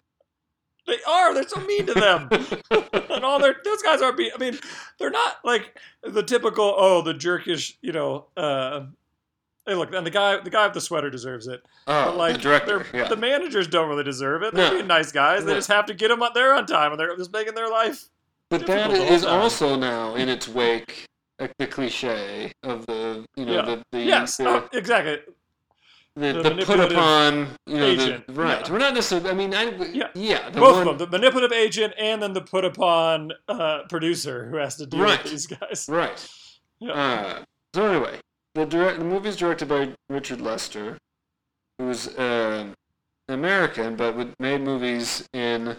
They 0.87 0.97
are. 1.07 1.33
They're 1.33 1.47
so 1.47 1.59
mean 1.61 1.85
to 1.87 1.93
them. 1.93 2.29
and 3.09 3.23
all 3.23 3.39
their 3.39 3.55
those 3.63 3.81
guys 3.81 4.01
are. 4.01 4.13
Be- 4.13 4.31
I 4.33 4.37
mean, 4.37 4.59
they're 4.99 5.09
not 5.11 5.37
like 5.43 5.77
the 6.03 6.23
typical. 6.23 6.73
Oh, 6.77 7.01
the 7.01 7.13
jerkish. 7.13 7.75
You 7.81 7.93
know, 7.93 8.25
uh, 8.37 8.85
Hey, 9.67 9.75
look, 9.75 9.93
and 9.93 10.05
the 10.05 10.09
guy, 10.11 10.37
the 10.39 10.49
guy 10.49 10.65
with 10.65 10.73
the 10.73 10.81
sweater 10.81 11.09
deserves 11.11 11.45
it. 11.47 11.61
Oh, 11.87 12.05
But 12.05 12.17
like, 12.17 12.33
the 12.33 12.39
director. 12.41 12.85
Yeah. 12.93 13.07
the 13.07 13.15
managers 13.15 13.67
don't 13.67 13.87
really 13.89 14.03
deserve 14.03 14.41
it. 14.43 14.53
They're 14.55 14.69
No. 14.69 14.75
being 14.77 14.87
nice 14.87 15.11
guys. 15.11 15.45
They 15.45 15.51
No. 15.51 15.57
just 15.59 15.67
have 15.69 15.85
to 15.85 15.93
get 15.93 16.07
them 16.07 16.23
on 16.23 16.31
there 16.33 16.55
on 16.55 16.65
time, 16.65 16.91
and 16.91 16.99
they're 16.99 17.15
just 17.15 17.31
making 17.31 17.53
their 17.53 17.69
life. 17.69 18.05
But 18.49 18.65
that 18.67 18.91
is 18.91 19.23
also 19.23 19.75
now 19.75 20.15
in 20.15 20.29
its 20.29 20.47
wake 20.47 21.05
like 21.39 21.53
the 21.57 21.67
cliche 21.67 22.51
of 22.63 22.85
the 22.85 23.25
you 23.35 23.45
know 23.45 23.53
Yeah. 23.53 23.61
the 23.61 23.83
the, 23.91 23.99
Yes, 24.01 24.37
the, 24.37 24.47
oh, 24.47 24.69
exactly. 24.73 25.19
the, 26.15 26.33
the 26.33 26.49
the 26.55 26.65
put 26.65 26.79
upon 26.79 27.49
you 27.65 27.77
know 27.77 27.85
agent, 27.85 28.27
the, 28.27 28.33
right. 28.33 28.65
yeah. 28.65 28.71
We're 28.71 28.77
not 28.79 28.93
necessarily. 28.93 29.29
I 29.29 29.33
mean, 29.33 29.53
I 29.53 29.63
Yeah. 29.93 30.09
yeah 30.15 30.49
the 30.49 30.59
Both 30.59 30.75
one, 30.77 30.87
of 30.87 30.97
them, 30.99 31.09
the 31.09 31.17
manipulative 31.17 31.51
agent 31.55 31.93
and 31.97 32.21
then 32.21 32.33
the 32.33 32.41
put 32.41 32.65
upon 32.65 33.31
uh, 33.47 33.83
producer 33.89 34.49
who 34.49 34.57
has 34.57 34.75
to 34.77 34.85
deal 34.85 34.99
Right. 35.01 35.21
with 35.23 35.31
these 35.31 35.47
guys. 35.47 35.85
Right. 35.89 36.27
Yeah. 36.79 36.91
Uh, 36.93 37.43
so 37.73 37.85
anyway, 37.85 38.19
the 38.53 38.65
direct 38.65 38.99
the 38.99 39.05
movie's 39.05 39.37
directed 39.37 39.67
by 39.69 39.93
Richard 40.09 40.41
Lester, 40.41 40.97
who's 41.77 42.07
uh, 42.17 42.67
American 43.27 43.95
but 43.95 44.15
would- 44.15 44.33
made 44.39 44.61
movies 44.61 45.27
in 45.33 45.77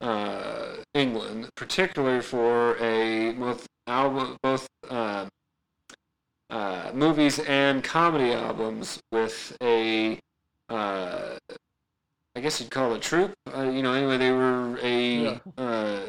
uh, 0.00 0.76
England, 0.94 1.50
particularly 1.56 2.20
for 2.22 2.76
a 2.78 3.32
both 3.32 3.66
album 3.86 4.36
both 4.42 4.68
uh, 4.88 5.26
uh, 6.50 6.90
movies 6.94 7.38
and 7.40 7.84
comedy 7.84 8.32
albums 8.32 9.00
with 9.12 9.56
a 9.62 10.18
uh, 10.68 11.36
I 12.36 12.40
guess 12.40 12.60
you'd 12.60 12.70
call 12.70 12.92
it 12.94 12.98
a 12.98 13.00
troupe. 13.00 13.34
Uh, 13.54 13.62
you 13.64 13.82
know, 13.82 13.92
anyway, 13.92 14.16
they 14.18 14.30
were 14.32 14.78
a 14.82 15.14
Yeah. 15.16 15.38
uh, 15.58 16.00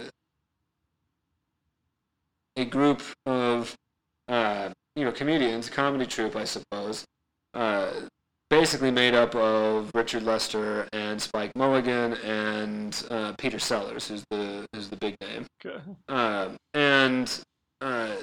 a 2.58 2.66
group 2.66 3.02
of 3.26 3.76
uh, 4.28 4.70
you 4.96 5.06
know 5.06 5.12
comedians, 5.12 5.70
comedy 5.70 6.06
troupe, 6.06 6.36
I 6.36 6.44
suppose. 6.46 7.06
Uh, 7.54 7.92
basically 8.50 8.92
made 8.92 9.14
up 9.14 9.34
of 9.36 9.90
Richard 9.94 10.24
Lester 10.24 10.88
and 10.92 11.22
Spike 11.22 11.56
Milligan 11.56 12.14
and 12.16 13.06
uh, 13.10 13.34
Peter 13.38 13.60
Sellers, 13.60 14.08
who's 14.10 14.24
the 14.30 14.66
who's 14.74 14.90
the 14.90 14.98
big 14.98 15.16
name. 15.22 15.46
Okay. 15.66 15.80
Um, 16.10 16.58
and 16.74 17.44
uh, 17.82 18.16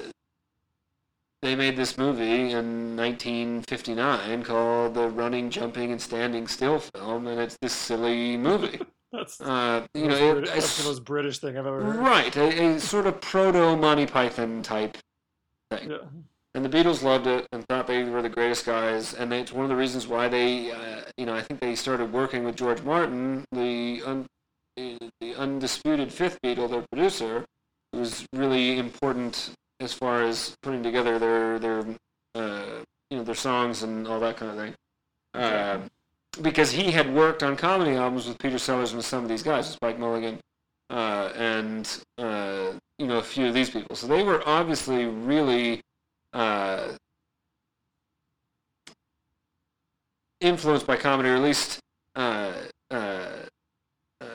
they 1.40 1.54
made 1.54 1.76
this 1.76 1.96
movie 1.96 2.50
in 2.50 2.96
1959 2.96 4.42
called 4.42 4.94
the 4.94 5.09
Running, 5.09 5.50
Jumping, 5.50 5.92
and 5.92 6.00
Standing 6.00 6.46
Still 6.48 6.78
film, 6.81 7.26
and 7.26 7.40
it's 7.40 7.57
this 7.62 7.72
silly 7.72 8.37
movie. 8.37 8.81
That's, 9.12 9.40
Uh, 9.40 9.87
the 9.94 10.00
you 10.00 10.09
most 10.09 10.20
know, 10.20 10.31
it, 10.31 10.33
British, 10.35 10.50
that's 10.52 10.83
the 10.83 10.88
most 10.90 11.04
British 11.07 11.38
thing 11.38 11.57
I've 11.57 11.66
ever 11.66 11.83
heard. 11.83 11.96
right, 11.96 12.37
a, 12.37 12.74
a 12.74 12.78
sort 12.78 13.07
of 13.07 13.18
proto 13.22 13.74
Monty 13.74 14.04
Python 14.04 14.62
type 14.62 14.98
thing. 15.70 15.92
Yeah. 15.92 15.96
And 16.59 16.64
the 16.64 16.77
Beatles 16.77 17.05
loved 17.05 17.29
it 17.29 17.47
and 17.53 17.64
thought 17.68 17.87
they 17.87 18.03
were 18.03 18.21
the 18.21 18.29
greatest 18.29 18.66
guys. 18.66 19.14
And 19.14 19.33
it's 19.33 19.53
one 19.53 19.64
of 19.64 19.68
the 19.68 19.77
reasons 19.77 20.09
why 20.09 20.27
they, 20.27 20.73
uh, 20.73 21.03
you 21.16 21.25
know, 21.25 21.33
I 21.33 21.40
think 21.40 21.61
they 21.61 21.77
started 21.77 22.12
working 22.12 22.42
with 22.42 22.57
George 22.57 22.83
Martin, 22.83 23.44
the 23.53 24.03
un, 24.05 24.27
the 24.77 25.37
undisputed 25.37 26.12
fifth 26.12 26.42
Beatle, 26.42 26.68
their 26.68 26.85
producer, 26.90 27.44
who 27.92 28.01
was 28.01 28.27
really 28.33 28.77
important 28.77 29.53
as 29.79 29.92
far 29.92 30.25
as 30.25 30.57
putting 30.61 30.83
together 30.83 31.21
their 31.21 31.61
their 31.61 31.85
uh, 32.35 32.83
you 33.09 33.18
know 33.18 33.23
their 33.23 33.37
songs 33.37 33.85
and 33.85 34.09
all 34.09 34.18
that 34.18 34.37
kind 34.37 34.51
of 34.51 34.57
thing. 34.59 34.75
Uh, 35.35 35.79
because 36.42 36.73
he 36.73 36.90
had 36.90 37.14
worked 37.14 37.44
on 37.44 37.57
comedy 37.57 37.92
albums 37.92 38.27
with 38.27 38.37
Peter 38.40 38.59
Sellers 38.59 38.92
and 38.92 39.05
some 39.05 39.23
of 39.23 39.29
these 39.29 39.44
guys, 39.44 39.71
Spike 39.71 40.01
Milligan, 40.01 40.40
uh, 40.90 41.31
and 41.37 42.03
uh, 42.18 42.73
you 42.99 43.07
know 43.07 43.18
a 43.18 43.23
few 43.23 43.47
of 43.47 43.55
these 43.55 43.71
people. 43.71 43.94
So 43.94 44.09
they 44.09 44.25
were 44.25 44.42
obviously 44.44 45.05
really 45.05 45.83
uh, 46.33 46.88
influenced 50.41 50.87
by 50.87 50.97
comedy, 50.97 51.29
or 51.29 51.35
at 51.37 51.43
least 51.43 51.81
uh, 52.17 52.53
uh, 52.91 53.29
uh, 54.21 54.27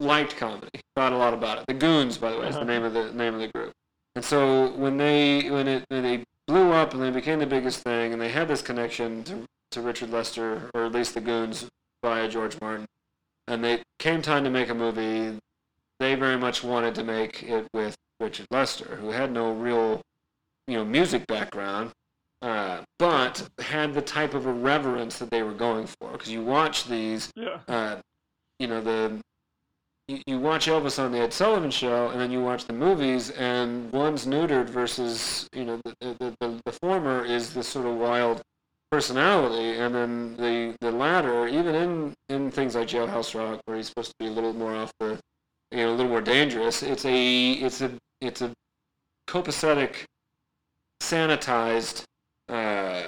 liked 0.00 0.36
comedy. 0.36 0.68
Thought 0.96 1.12
a 1.12 1.16
lot 1.16 1.34
about 1.34 1.58
it. 1.58 1.64
The 1.66 1.74
Goons, 1.74 2.18
by 2.18 2.30
the 2.32 2.38
way, 2.40 2.48
is 2.48 2.54
the 2.54 2.62
Uh-huh. 2.62 2.70
name 2.72 2.82
of 2.84 2.92
the 2.92 3.12
name 3.12 3.34
of 3.34 3.40
the 3.40 3.48
group. 3.48 3.72
And 4.16 4.24
so 4.24 4.70
when 4.72 4.96
they 4.96 5.48
when 5.50 5.68
it 5.68 5.84
when 5.88 6.02
they 6.02 6.24
blew 6.46 6.72
up 6.72 6.94
and 6.94 7.02
they 7.02 7.10
became 7.10 7.38
the 7.38 7.46
biggest 7.46 7.80
thing, 7.82 8.12
and 8.12 8.20
they 8.20 8.30
had 8.30 8.48
this 8.48 8.62
connection 8.62 9.22
to 9.24 9.46
to 9.70 9.80
Richard 9.80 10.10
Lester, 10.10 10.70
or 10.74 10.84
at 10.86 10.92
least 10.92 11.14
the 11.14 11.20
Goons 11.20 11.68
via 12.02 12.28
George 12.28 12.60
Martin, 12.60 12.86
and 13.46 13.62
they 13.62 13.82
came 13.98 14.20
time 14.22 14.42
to 14.44 14.50
make 14.50 14.68
a 14.68 14.74
movie. 14.74 15.38
They 16.00 16.14
very 16.14 16.38
much 16.38 16.64
wanted 16.64 16.94
to 16.96 17.04
make 17.04 17.42
it 17.42 17.68
with 17.74 17.94
Richard 18.20 18.46
Lester, 18.50 18.96
who 18.96 19.10
had 19.10 19.32
no 19.32 19.52
real, 19.52 20.00
you 20.68 20.76
know, 20.76 20.84
music 20.84 21.26
background, 21.26 21.90
uh, 22.42 22.82
but 22.98 23.48
had 23.58 23.94
the 23.94 24.02
type 24.02 24.34
of 24.34 24.46
irreverence 24.46 25.18
that 25.18 25.30
they 25.30 25.42
were 25.42 25.54
going 25.54 25.86
for. 25.86 26.12
Because 26.12 26.30
you 26.30 26.42
watch 26.42 26.84
these, 26.84 27.30
Yeah. 27.36 27.58
uh, 27.68 27.96
you 28.58 28.66
know, 28.66 28.80
the 28.80 29.18
you, 30.08 30.20
you 30.26 30.38
watch 30.40 30.66
Elvis 30.66 30.98
on 30.98 31.12
the 31.12 31.20
Ed 31.20 31.32
Sullivan 31.32 31.70
Show, 31.70 32.08
and 32.08 32.20
then 32.20 32.30
you 32.32 32.42
watch 32.42 32.64
the 32.66 32.72
movies, 32.72 33.30
and 33.30 33.90
one's 33.92 34.26
neutered 34.26 34.68
versus, 34.68 35.48
you 35.52 35.64
know, 35.64 35.80
the 35.84 35.94
the, 36.00 36.36
the, 36.40 36.60
the 36.64 36.72
former 36.72 37.24
is 37.24 37.54
this 37.54 37.68
sort 37.68 37.86
of 37.86 37.96
wild 37.96 38.42
personality, 38.90 39.78
and 39.78 39.94
then 39.94 40.36
the 40.36 40.74
the 40.80 40.90
latter, 40.90 41.46
even 41.46 41.74
in 41.74 42.14
in 42.28 42.50
things 42.50 42.74
like 42.74 42.88
Jailhouse 42.88 43.34
Rock, 43.38 43.60
where 43.66 43.76
he's 43.76 43.86
supposed 43.86 44.10
to 44.10 44.14
be 44.18 44.26
a 44.26 44.30
little 44.32 44.52
more 44.52 44.74
off 44.74 44.90
the, 44.98 45.18
you 45.70 45.78
know, 45.78 45.90
a 45.90 45.94
little 45.94 46.10
more 46.10 46.20
dangerous. 46.20 46.82
It's 46.82 47.04
a 47.04 47.52
it's 47.52 47.80
a 47.80 47.92
it's 48.20 48.42
a 48.42 48.52
copacetic, 49.28 50.04
sanitized 51.02 52.04
uh, 52.48 53.02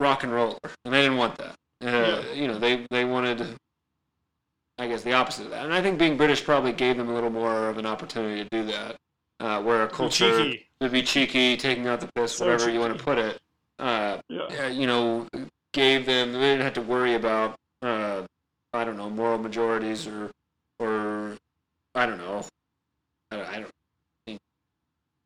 rock 0.00 0.24
and 0.24 0.32
roller, 0.32 0.58
and 0.84 0.92
they 0.94 1.02
didn't 1.02 1.18
want 1.18 1.36
that. 1.38 1.54
Uh, 1.82 1.86
Yeah. 1.86 2.32
You 2.32 2.48
know, 2.48 2.58
they 2.58 2.86
they 2.90 3.04
wanted, 3.04 3.56
I 4.78 4.88
guess, 4.88 5.02
the 5.02 5.12
opposite 5.12 5.44
of 5.44 5.50
that. 5.50 5.64
And 5.64 5.74
I 5.74 5.82
think 5.82 5.98
being 5.98 6.16
British 6.16 6.44
probably 6.44 6.72
gave 6.72 6.96
them 6.96 7.08
a 7.08 7.14
little 7.14 7.30
more 7.30 7.68
of 7.68 7.78
an 7.78 7.86
opportunity 7.86 8.42
to 8.44 8.48
do 8.50 8.64
that, 8.72 8.96
uh, 9.40 9.62
where 9.62 9.82
a 9.82 9.88
culture 9.88 10.44
cheeky. 10.44 10.66
to 10.80 10.88
be 10.88 11.02
cheeky, 11.02 11.56
taking 11.56 11.86
out 11.86 12.00
the 12.00 12.08
piss, 12.14 12.36
So 12.36 12.46
whatever 12.46 12.70
you 12.70 12.80
want 12.80 12.96
to 12.96 13.02
put 13.04 13.18
it. 13.18 13.38
Uh, 13.78 14.18
Yeah. 14.28 14.64
uh, 14.64 14.68
you 14.68 14.86
know, 14.86 15.28
gave 15.72 16.06
them 16.06 16.32
they 16.32 16.38
didn't 16.40 16.62
have 16.62 16.72
to 16.74 16.80
worry 16.80 17.14
about 17.14 17.54
uh, 17.82 18.24
I 18.72 18.84
don't 18.84 18.96
know 18.96 19.10
moral 19.10 19.38
majorities 19.38 20.06
or 20.06 20.30
or 20.78 21.36
I 21.94 22.06
don't 22.06 22.16
know 22.18 22.42
I, 23.30 23.42
I 23.42 23.60
don't. 23.60 23.70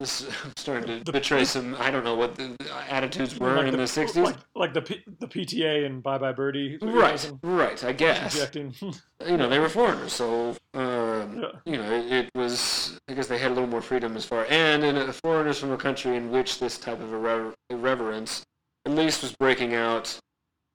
This 0.01 0.27
I'm 0.45 0.53
starting 0.57 0.87
to 0.99 1.05
The- 1.05 1.13
betray 1.13 1.45
some 1.45 1.77
I 1.79 1.91
don't 1.91 2.05
know 2.05 2.15
what 2.15 2.35
the 2.35 2.57
the 2.59 2.73
attitudes 2.93 3.39
were 3.39 3.55
Like 3.55 3.67
in 3.67 3.77
the, 3.77 3.83
'60s. 3.85 4.17
Like, 4.25 4.37
like 4.57 4.73
the 4.73 4.81
P, 4.81 5.03
the 5.21 5.29
PTA 5.29 5.85
and 5.85 6.03
Bye 6.03 6.17
Bye 6.19 6.33
Birdie. 6.33 6.75
is 6.77 6.81
what 6.81 6.91
you're 6.91 7.03
right, 7.03 7.31
right. 7.43 7.85
I 7.85 7.93
guess 7.93 8.35
Injecting. 8.35 8.75
you 9.29 9.37
know 9.37 9.49
they 9.51 9.59
were 9.59 9.69
foreigners, 9.69 10.15
so 10.15 10.57
um, 10.75 11.41
Yeah. 11.43 11.51
you 11.67 11.77
know 11.77 11.91
it, 11.93 12.11
it 12.13 12.31
was. 12.35 12.99
I 13.09 13.13
guess 13.13 13.27
they 13.27 13.39
had 13.39 13.51
a 13.51 13.55
little 13.55 13.69
more 13.69 13.83
freedom 13.83 14.17
as 14.17 14.25
far 14.25 14.47
and 14.49 14.83
in 14.83 14.97
a, 14.97 15.13
foreigners 15.13 15.59
from 15.59 15.71
a 15.73 15.77
country 15.77 16.17
in 16.17 16.31
which 16.31 16.59
this 16.61 16.79
type 16.79 17.01
of 17.01 17.13
irrever- 17.13 17.55
irreverence 17.69 18.43
at 18.87 18.93
least 18.93 19.21
was 19.23 19.35
breaking 19.37 19.75
out. 19.75 20.19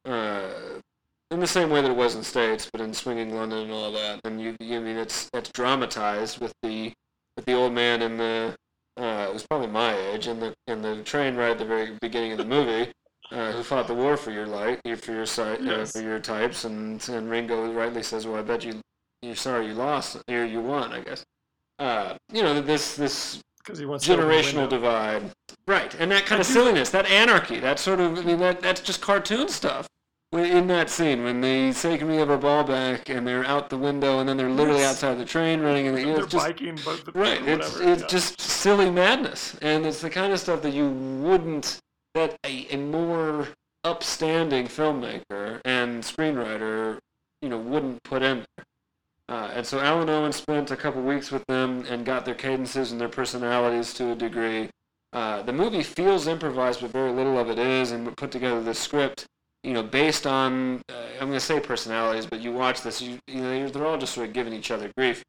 Uh, 0.08 0.48
in 1.32 1.40
the 1.40 1.48
same 1.48 1.72
way 1.72 1.82
that 1.82 1.90
it 1.90 1.98
was 1.98 2.14
in 2.14 2.20
the 2.22 2.26
states, 2.26 2.70
but 2.72 2.80
in 2.80 2.94
swinging 2.94 3.36
London 3.36 3.58
and 3.64 3.72
all 3.72 3.92
that, 3.92 4.22
and 4.24 4.40
you, 4.40 4.56
you 4.60 4.78
I 4.78 4.80
mean 4.82 4.98
it's 4.98 5.28
that's 5.34 5.50
dramatized 5.50 6.40
with 6.40 6.54
the 6.62 6.94
with 7.36 7.46
the 7.46 7.54
old 7.54 7.74
man 7.74 8.04
in 8.04 8.18
the 8.18 8.56
uh, 8.98 9.28
it 9.30 9.34
was 9.34 9.46
probably 9.46 9.68
my 9.68 9.96
age 10.12 10.28
in 10.28 10.40
the 10.40 10.54
in 10.68 10.82
the 10.82 11.04
train 11.04 11.36
right 11.36 11.52
at 11.52 11.60
the 11.60 11.66
very 11.66 11.98
beginning 12.02 12.32
of 12.32 12.38
the 12.38 12.46
movie, 12.46 12.92
uh, 13.32 13.52
who 13.52 13.64
fought 13.64 13.88
the 13.88 13.94
war 13.94 14.18
for 14.18 14.32
your 14.32 14.48
light, 14.48 14.80
for 15.02 15.12
your 15.12 15.26
site, 15.26 15.62
Yes. 15.62 15.96
uh, 15.96 16.00
for 16.00 16.06
your 16.06 16.20
types, 16.20 16.64
and 16.66 17.08
and 17.10 17.30
Ringo 17.30 17.72
rightly 17.74 18.04
says, 18.04 18.26
"Well, 18.26 18.38
I 18.38 18.42
bet 18.42 18.64
you 18.64 18.80
you're 19.22 19.36
sorry 19.36 19.68
you 19.68 19.74
lost, 19.74 20.18
or 20.30 20.46
you 20.46 20.62
won, 20.62 20.92
I 20.94 21.02
guess." 21.02 21.24
Uh, 21.80 22.16
you 22.32 22.42
know 22.42 22.62
this 22.62 22.96
this 22.96 23.42
he 23.76 23.86
wants 23.86 24.06
to 24.06 24.14
open 24.14 24.28
the 24.28 24.34
generational 24.34 24.70
divide, 24.70 25.32
right? 25.68 25.94
And 26.00 26.12
that 26.12 26.26
kind 26.26 26.38
I 26.40 26.42
of 26.42 26.48
do- 26.48 26.54
silliness, 26.54 26.90
that 26.92 27.06
anarchy, 27.08 27.60
that 27.60 27.80
sort 27.80 28.00
of 28.00 28.18
I 28.20 28.22
mean 28.22 28.40
that 28.40 28.62
that's 28.62 28.80
just 28.82 29.02
cartoon 29.02 29.50
stuff. 29.50 29.88
In 30.32 30.68
that 30.68 30.90
scene, 30.90 31.24
when 31.24 31.40
they 31.40 31.72
say, 31.72 31.98
"Can 31.98 32.10
we 32.10 32.18
have 32.18 32.30
our 32.30 32.38
ball 32.38 32.64
back?" 32.66 33.08
and 33.10 33.26
they're 33.26 33.46
out 33.46 33.70
the 33.70 33.78
window, 33.78 34.20
and 34.20 34.28
then 34.28 34.36
they're 34.36 34.50
literally 34.50 34.82
Yes. 34.82 34.96
outside 34.96 35.18
the 35.18 35.24
train 35.26 35.62
running, 35.62 35.88
and 35.88 35.96
know, 35.98 36.04
They're 36.16 36.24
it's 36.24 36.34
just 36.34 36.46
biking, 36.46 36.78
but 36.84 37.06
the, 37.06 37.12
Right. 37.14 37.42
It's 37.48 37.72
whatever. 37.74 37.92
it's 37.94 38.02
yeah. 38.02 38.08
just 38.08 38.42
silly 38.42 38.90
madness, 38.90 39.56
and 39.62 39.86
it's 39.86 40.02
the 40.02 40.10
kind 40.10 40.34
of 40.34 40.40
stuff 40.40 40.62
that 40.64 40.74
you 40.74 40.90
wouldn't 40.90 41.80
that 42.16 42.38
a, 42.46 42.68
a 42.72 42.78
more 42.78 43.48
upstanding 43.86 44.68
filmmaker 44.68 45.62
and 45.64 46.04
screenwriter, 46.04 46.98
you 47.42 47.48
know, 47.50 47.58
wouldn't 47.58 48.02
put 48.04 48.22
in 48.24 48.44
there. 48.58 48.66
Uh, 49.30 49.52
and 49.54 49.66
so 49.66 49.80
Alun 49.80 50.10
Owen 50.10 50.32
spent 50.34 50.70
a 50.72 50.76
couple 50.76 51.02
weeks 51.02 51.32
with 51.32 51.46
them 51.48 51.86
and 51.90 52.06
got 52.06 52.26
their 52.26 52.36
cadences 52.36 52.92
and 52.92 53.00
their 53.00 53.10
personalities 53.10 53.94
to 53.94 54.12
a 54.12 54.16
degree. 54.16 54.70
Uh, 55.14 55.42
the 55.44 55.54
movie 55.54 55.84
feels 55.84 56.28
improvised, 56.28 56.82
but 56.82 56.92
very 56.92 57.12
little 57.12 57.38
of 57.40 57.50
it 57.50 57.58
is, 57.60 57.92
and 57.92 58.16
put 58.18 58.32
together 58.32 58.62
the 58.62 58.74
script, 58.74 59.26
you 59.66 59.74
know, 59.74 59.84
based 59.84 60.28
on 60.28 60.82
uh, 60.90 60.94
I'm 61.14 61.28
going 61.28 61.34
to 61.34 61.40
say 61.40 61.60
personalities, 61.60 62.26
but 62.26 62.40
you 62.40 62.52
watch 62.52 62.82
this, 62.84 63.02
you, 63.02 63.20
you 63.28 63.42
know, 63.42 63.68
they're 63.68 63.86
all 63.86 63.98
just 63.98 64.14
sort 64.14 64.28
of 64.28 64.34
giving 64.34 64.54
each 64.54 64.70
other 64.70 64.92
grief. 64.96 65.24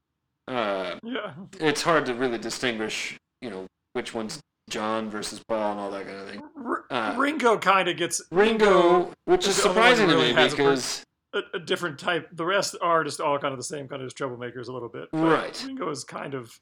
Uh, 0.46 0.96
yeah. 1.02 1.32
it's 1.58 1.82
hard 1.82 2.06
to 2.06 2.14
really 2.14 2.38
distinguish, 2.38 3.16
you 3.40 3.50
know, 3.50 3.66
which 3.94 4.14
one's 4.14 4.40
John 4.68 5.08
versus 5.08 5.42
Paul 5.48 5.72
and 5.72 5.80
all 5.80 5.90
that 5.90 6.06
kind 6.06 6.18
of 6.18 6.28
thing. 6.28 6.42
Uh, 6.90 7.14
Ringo 7.16 7.58
kind 7.58 7.88
of 7.88 7.96
gets 7.96 8.20
Ringo, 8.30 9.12
which 9.24 9.46
is 9.46 9.56
is 9.56 9.62
the 9.62 9.70
only 9.70 9.80
one 9.80 9.90
who 9.90 9.96
surprising 9.96 10.08
to 10.08 10.16
me 10.16 10.50
because 10.50 11.04
a, 11.32 11.40
a 11.54 11.58
different 11.58 11.98
type. 11.98 12.28
The 12.32 12.44
rest 12.44 12.76
are 12.80 13.04
just 13.04 13.20
all 13.20 13.38
kind 13.38 13.52
of 13.52 13.58
the 13.58 13.64
same, 13.64 13.88
kind 13.88 14.02
of 14.02 14.06
just 14.06 14.18
troublemakers 14.18 14.68
a 14.68 14.72
little 14.72 14.88
bit. 14.88 15.08
But 15.12 15.22
Right. 15.22 15.64
Ringo 15.66 15.90
is 15.90 16.04
kind 16.04 16.34
of. 16.34 16.58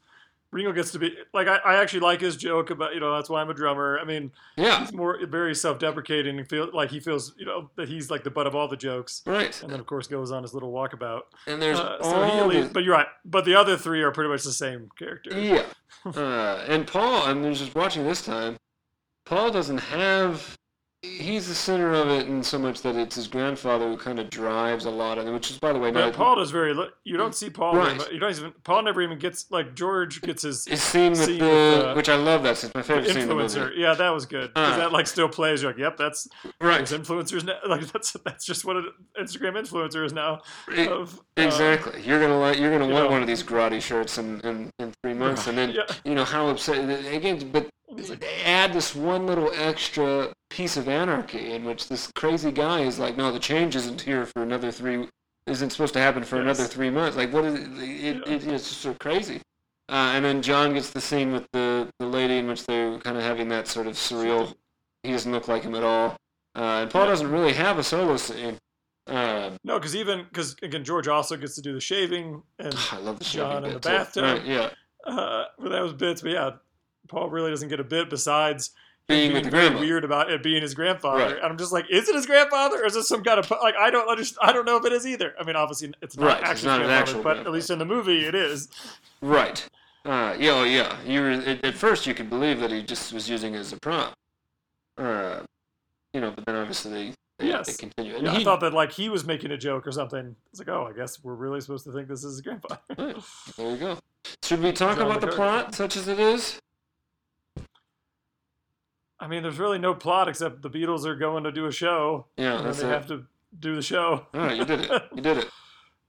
Ringo 0.55 0.73
gets 0.73 0.93
to 0.93 1.01
be 1.01 1.15
like 1.35 1.49
I, 1.49 1.57
I 1.57 1.75
actually 1.83 2.01
like 2.01 2.21
his 2.21 2.37
joke 2.37 2.71
about 2.71 2.95
you 2.95 3.01
know 3.01 3.15
that's 3.17 3.29
why 3.29 3.41
I'm 3.41 3.51
a 3.51 3.55
drummer. 3.55 3.99
I 4.01 4.05
mean 4.05 4.31
yeah, 4.57 4.79
he's 4.79 4.93
more 4.93 5.19
very 5.27 5.55
self-deprecating 5.55 6.39
and 6.39 6.49
feel 6.49 6.71
like 6.73 6.91
he 6.91 7.01
feels 7.01 7.35
you 7.37 7.45
know 7.45 7.71
that 7.77 7.89
he's 7.89 8.09
like 8.09 8.23
the 8.23 8.31
butt 8.31 8.47
of 8.47 8.55
all 8.55 8.69
the 8.69 8.77
jokes. 8.77 9.23
right. 9.27 9.61
And 9.63 9.73
then 9.73 9.81
of 9.81 9.87
course 9.87 10.07
goes 10.07 10.31
on 10.31 10.43
his 10.43 10.55
little 10.55 10.73
walkabout. 10.73 11.23
And 11.49 11.61
there's 11.61 11.81
Uh, 11.81 12.01
so 12.03 12.49
he 12.49 12.69
but 12.69 12.85
you're 12.85 12.95
right. 12.95 13.09
But 13.25 13.45
the 13.45 13.57
other 13.57 13.77
three 13.77 14.03
are 14.03 14.13
pretty 14.13 14.31
much 14.31 14.45
the 14.45 14.53
same 14.53 14.89
character. 14.97 15.39
Yeah. 15.39 15.65
Uh, 16.07 16.65
and 16.69 16.87
Paul, 16.87 17.23
I'm 17.23 17.53
just 17.53 17.75
watching 17.75 18.05
this 18.05 18.25
time. 18.25 18.57
Paul 19.25 19.51
doesn't 19.51 19.79
have. 19.79 20.57
He's 21.05 21.47
the 21.49 21.55
center 21.55 21.93
of 21.93 22.09
it 22.09 22.27
in 22.27 22.43
so 22.43 22.59
much 22.59 22.81
that 22.83 22.97
it's 22.97 23.17
his 23.17 23.29
grandfather 23.29 23.89
who 23.89 23.97
kind 23.97 24.19
of 24.19 24.31
drives 24.31 24.85
a 24.87 24.91
lot 24.91 25.19
of 25.19 25.27
it, 25.27 25.33
which 25.33 25.51
is, 25.51 25.59
by 25.59 25.73
the 25.73 25.79
way, 25.79 25.91
not. 25.91 26.15
Paul 26.15 26.37
does 26.37 26.51
very. 26.51 26.73
li- 26.75 26.89
You 27.05 27.17
don't 27.17 27.35
see 27.35 27.51
Paul. 27.51 27.77
Right. 27.77 27.97
mu- 27.97 28.05
You 28.13 28.19
don't 28.19 28.31
even. 28.31 28.53
Paul 28.65 28.83
never 28.83 29.03
even 29.03 29.19
gets 29.19 29.51
like 29.51 29.75
George 29.75 30.23
gets 30.23 30.43
his 30.43 30.65
His 30.67 30.83
scene 30.83 31.13
with 31.13 31.25
scene 31.25 31.39
the. 31.39 31.45
with, 31.45 31.85
uh, 31.87 31.95
which 31.95 32.09
I 32.09 32.17
love 32.17 32.43
that. 32.45 32.63
It's 32.65 32.75
my 32.75 32.83
favorite 32.83 33.09
scene 33.09 33.29
influencer. 33.29 33.71
Yeah, 33.77 33.95
that 33.95 34.11
was 34.11 34.27
good 34.27 34.53
because 34.55 34.75
Uh. 34.75 34.79
that 34.79 34.93
like 34.93 35.07
still 35.07 35.29
plays. 35.29 35.63
You're 35.63 35.73
like, 35.73 35.79
yep, 35.81 35.97
that's 35.97 36.27
Right. 36.61 36.83
influencers 36.83 37.45
now. 37.45 37.59
Like 37.69 37.87
that's 37.93 38.13
that's 38.25 38.45
just 38.45 38.65
what 38.65 38.77
an 38.77 38.91
Instagram 39.21 39.53
influencer 39.61 40.05
is 40.05 40.13
now. 40.13 40.41
It- 40.69 40.89
Of, 40.91 41.19
uh, 41.37 41.43
Exactly. 41.43 42.03
You're 42.03 42.21
gonna 42.21 42.39
like. 42.39 42.59
You're 42.59 42.71
gonna 42.77 42.93
want 42.93 43.07
know. 43.07 43.11
one 43.11 43.21
of 43.23 43.29
these 43.29 43.43
karate 43.43 43.81
shirts 43.83 44.19
in, 44.19 44.41
in, 44.41 44.71
in 44.79 44.93
three 45.03 45.15
months, 45.15 45.47
and 45.47 45.57
then 45.59 45.71
Yeah. 45.71 45.83
you 46.05 46.15
know 46.15 46.25
how 46.25 46.49
upset. 46.49 46.77
Again, 47.13 47.51
but 47.53 47.69
they 47.97 48.43
add 48.45 48.73
this 48.73 48.95
one 48.95 49.27
little 49.27 49.51
extra 49.55 50.33
piece 50.51 50.77
of 50.77 50.89
anarchy 50.89 51.53
in 51.53 51.65
which 51.65 51.89
this 51.89 52.11
crazy 52.15 52.53
guy 52.53 52.81
is 52.81 52.99
like, 52.99 53.17
no, 53.17 53.33
the 53.33 53.39
change 53.39 53.75
isn't 53.77 54.01
here 54.01 54.27
for 54.27 54.43
another 54.43 54.71
three, 54.71 55.09
isn't 55.47 55.71
supposed 55.71 55.95
to 55.95 56.01
happen 56.01 56.23
for 56.25 56.37
Yes. 56.37 56.43
another 56.59 56.65
three 56.65 56.91
months. 56.91 57.17
Like, 57.17 57.33
what 57.33 57.45
is 57.45 57.55
it? 57.55 57.61
it, 57.83 58.17
Yeah. 58.27 58.35
it 58.35 58.47
it's 58.47 58.69
just 58.69 58.81
so 58.81 58.95
crazy. 58.95 59.41
Uh, 59.89 60.13
and 60.15 60.25
then 60.25 60.41
John 60.43 60.73
gets 60.73 60.91
the 60.91 61.01
scene 61.01 61.33
with 61.33 61.47
the, 61.53 61.89
the 61.99 62.07
lady 62.07 62.39
in 62.39 62.47
which 62.49 62.65
they're 62.67 62.99
kind 63.01 63.17
of 63.17 63.23
having 63.23 63.49
that 63.51 63.69
sort 63.69 63.87
of 63.87 63.95
surreal. 63.95 64.55
He 65.03 65.11
doesn't 65.13 65.31
look 65.31 65.49
like 65.49 65.63
him 65.63 65.75
at 65.75 65.83
all. 65.83 66.17
Uh, 66.57 66.83
and 66.83 66.91
Paul 66.91 67.03
Yeah. 67.05 67.11
doesn't 67.11 67.31
really 67.31 67.53
have 67.53 67.79
a 67.79 67.83
solo 67.85 68.17
scene. 68.17 68.57
Uh, 69.07 69.51
no, 69.65 69.79
because 69.79 69.95
even 69.95 70.25
because 70.25 70.57
again, 70.63 70.83
George 70.83 71.09
also 71.09 71.37
gets 71.37 71.55
to 71.57 71.61
do 71.61 71.75
the 71.75 71.81
shaving 71.81 72.43
and 72.59 72.75
I 72.93 72.99
love 72.99 73.19
the 73.19 73.25
John 73.27 73.65
in 73.67 73.75
the 73.75 73.79
bathtub. 73.79 74.23
Right, 74.25 74.45
yeah. 74.47 74.71
uh, 75.05 75.45
but 75.59 75.69
that 75.69 75.83
was 75.83 75.93
bits. 75.93 76.23
But 76.23 76.31
yeah, 76.31 76.51
Paul 77.09 77.31
really 77.31 77.51
doesn't 77.51 77.69
get 77.69 77.81
a 77.81 77.85
bit 77.85 78.09
besides 78.11 78.71
Being 79.09 79.35
the 79.35 79.41
very 79.43 79.69
grandma. 79.69 79.81
weird 79.81 80.05
about 80.05 80.31
it 80.31 80.43
being 80.43 80.63
his 80.63 80.75
grandfather. 80.75 81.25
Right. 81.25 81.37
And 81.37 81.45
I'm 81.45 81.59
just 81.59 81.73
like, 81.73 81.85
is 81.91 82.09
it 82.09 82.15
his 82.15 82.27
grandfather 82.27 82.83
or 82.83 82.87
is 82.87 82.95
this 82.95 83.09
some 83.09 83.23
kind 83.23 83.39
of 83.39 83.51
like 83.63 83.75
I 83.79 83.91
don't 83.91 84.09
understand. 84.09 84.49
I 84.49 84.53
don't 84.53 84.65
know 84.65 84.77
if 84.79 84.85
it 84.87 84.93
is 84.93 85.07
either. 85.07 85.35
I 85.39 85.45
mean, 85.45 85.57
obviously 85.57 85.93
it's 86.03 86.17
not 86.17 86.27
Right, 86.27 86.41
it's 86.41 86.51
actually 86.51 86.69
not 86.69 86.81
his 86.81 86.89
an 86.89 86.95
actual 86.95 87.23
but 87.23 87.39
at 87.39 87.51
least 87.53 87.71
in 87.71 87.79
the 87.79 87.85
movie 87.85 88.25
it 88.25 88.35
is. 88.35 88.69
Right. 89.21 89.67
Uh, 90.07 90.37
yeah, 90.39 90.51
oh, 90.53 90.65
yeah. 90.65 90.97
You 91.07 91.21
were 91.23 91.31
at, 91.31 91.65
at 91.65 91.75
first 91.75 92.07
you 92.07 92.13
could 92.15 92.29
believe 92.29 92.61
that 92.61 92.71
he 92.71 92.83
just 92.83 93.13
was 93.13 93.29
using 93.29 93.55
it 93.55 93.59
as 93.59 93.73
a 93.73 93.79
prop. 93.79 94.15
Uh, 94.99 95.41
you 96.13 96.21
know, 96.21 96.31
but 96.31 96.45
then 96.47 96.57
obviously 96.57 96.91
they, 97.39 97.47
Yes. 97.47 97.67
they 97.67 97.73
continue. 97.73 98.15
And 98.17 98.25
Yeah, 98.25 98.33
he, 98.35 98.41
I 98.43 98.45
thought 98.45 98.61
that 98.61 98.73
like 98.73 98.93
he 98.93 99.09
was 99.09 99.25
making 99.27 99.51
a 99.51 99.57
joke 99.57 99.87
or 99.87 99.93
something. 99.93 100.37
It's 100.51 100.61
like, 100.61 100.69
oh, 100.69 100.89
I 100.89 100.97
guess 100.97 101.23
we're 101.25 101.35
really 101.35 101.61
supposed 101.61 101.85
to 101.85 101.93
think 101.93 102.07
this 102.09 102.23
is 102.23 102.35
his 102.35 102.41
grandfather. 102.43 102.79
Right, 102.97 103.17
there 103.57 103.71
you 103.73 103.77
go. 103.77 103.99
Should 104.43 104.63
we 104.63 104.73
talk 104.73 104.99
about 104.99 105.21
the 105.21 105.27
McCarthy. 105.27 105.37
plot, 105.37 105.75
such 105.75 105.97
as 105.97 106.07
it 106.09 106.21
is? 106.21 106.59
I 109.25 109.27
mean, 109.27 109.43
there's 109.43 109.59
really 109.59 109.79
no 109.79 109.95
plot 109.95 110.29
except 110.29 110.61
the 110.61 110.69
Beatles 110.69 111.07
are 111.07 111.15
going 111.17 111.45
to 111.45 111.51
do 111.53 111.65
a 111.67 111.73
show, 111.73 112.27
Yeah, 112.37 112.59
and 112.59 112.67
that's 112.67 112.81
they 112.81 112.87
it. 112.87 112.91
have 112.91 113.07
to 113.09 113.25
do 113.59 113.75
the 113.75 113.81
show. 113.83 114.27
All 114.35 114.41
right, 114.41 114.57
you 114.57 114.67
did 114.67 114.81
it. 114.83 114.91
You 115.15 115.23
did 115.23 115.39
it. 115.39 115.49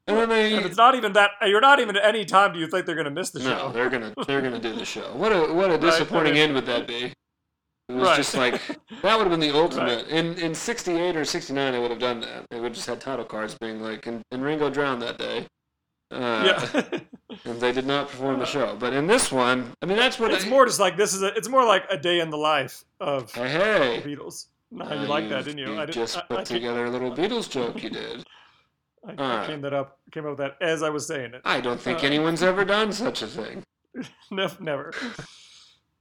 And 0.08 0.18
then 0.18 0.30
they. 0.30 0.54
And 0.56 0.64
it's 0.68 0.78
not 0.78 0.94
even 0.94 1.14
that. 1.14 1.32
You're 1.48 1.62
not 1.62 1.80
even 1.80 1.96
at 1.98 2.06
any 2.06 2.26
time 2.26 2.54
do 2.54 2.60
you 2.60 2.68
think 2.68 2.86
they're 2.86 2.94
going 2.94 3.06
to 3.06 3.12
miss 3.12 3.32
the 3.32 3.40
no, 3.40 3.46
show. 3.46 3.58
No, 3.68 3.72
they're 3.72 3.90
gonna 3.90 4.14
they're 4.28 4.42
gonna 4.44 4.60
do 4.60 4.76
the 4.76 4.86
show. 4.86 5.12
What 5.16 5.32
a 5.32 5.52
what 5.52 5.72
a 5.72 5.78
disappointing 5.90 6.34
okay. 6.34 6.42
end 6.44 6.54
would 6.54 6.68
that 6.68 6.86
be? 6.86 7.06
It 7.06 7.16
was 7.90 8.04
Right. 8.10 8.16
just 8.16 8.36
like 8.36 8.62
that 9.02 9.18
would 9.18 9.26
have 9.26 9.32
been 9.32 9.40
the 9.40 9.50
ultimate. 9.56 10.04
Right. 10.04 10.08
In 10.10 10.36
in 10.38 10.54
'68 10.54 11.16
or 11.18 11.26
'69, 11.26 11.74
they 11.74 11.80
would 11.80 11.90
have 11.90 12.00
done 12.00 12.20
that. 12.22 12.46
They 12.52 12.58
would 12.58 12.66
have 12.66 12.74
just 12.76 12.86
had 12.86 13.02
title 13.02 13.26
cards 13.26 13.56
being 13.60 13.82
like, 13.82 14.06
and, 14.06 14.22
and 14.30 14.44
Ringo 14.44 14.70
drowned 14.70 15.02
that 15.02 15.18
day. 15.18 15.48
Uh, 16.12 16.44
yeah. 16.74 17.00
and 17.46 17.60
they 17.60 17.72
did 17.72 17.86
not 17.88 18.10
perform 18.10 18.40
the 18.40 18.46
show. 18.46 18.76
But 18.80 18.94
in 18.94 19.08
this 19.08 19.32
one, 19.32 19.72
I 19.82 19.86
mean, 19.86 19.98
that's 19.98 20.20
what 20.20 20.32
it's 20.32 20.46
I, 20.46 20.50
more 20.50 20.66
just 20.66 20.80
like 20.80 20.98
this 20.98 21.14
is. 21.14 21.24
A, 21.24 21.34
it's 21.36 21.50
more 21.50 21.66
like 21.66 21.84
a 21.90 21.98
day 21.98 22.20
in 22.20 22.30
the 22.30 22.38
life 22.38 22.84
of 23.00 23.32
Hey, 23.34 23.50
hey. 23.50 24.00
the 24.02 24.16
Beatles. 24.16 24.48
No, 24.72 24.86
Uh, 24.86 24.94
you 25.02 25.08
like 25.08 25.30
that, 25.30 25.46
didn't 25.46 25.60
you? 25.60 25.74
You 25.74 25.80
I 25.80 25.86
didn't, 25.86 25.94
just 25.96 26.18
I, 26.18 26.22
put 26.22 26.40
I, 26.40 26.44
together 26.44 26.86
a 26.86 26.90
little 26.90 27.12
Beatles 27.16 27.50
joke. 27.50 27.82
You 27.84 27.90
did. 27.90 28.24
I, 29.18 29.44
I 29.44 29.48
came 29.48 29.62
that 29.62 29.74
up. 29.74 30.00
Came 30.12 30.24
up 30.26 30.32
with 30.32 30.40
that 30.40 30.58
as 30.62 30.82
I 30.84 30.90
was 30.90 31.06
saying 31.08 31.34
it. 31.36 31.42
I 31.46 31.62
don't 31.62 31.80
think 31.80 32.04
Uh, 32.04 32.08
anyone's 32.08 32.42
ever 32.44 32.66
done 32.76 32.92
such 32.92 33.22
a 33.22 33.28
thing. 33.28 33.64
No, 34.32 34.50
never. 34.60 34.94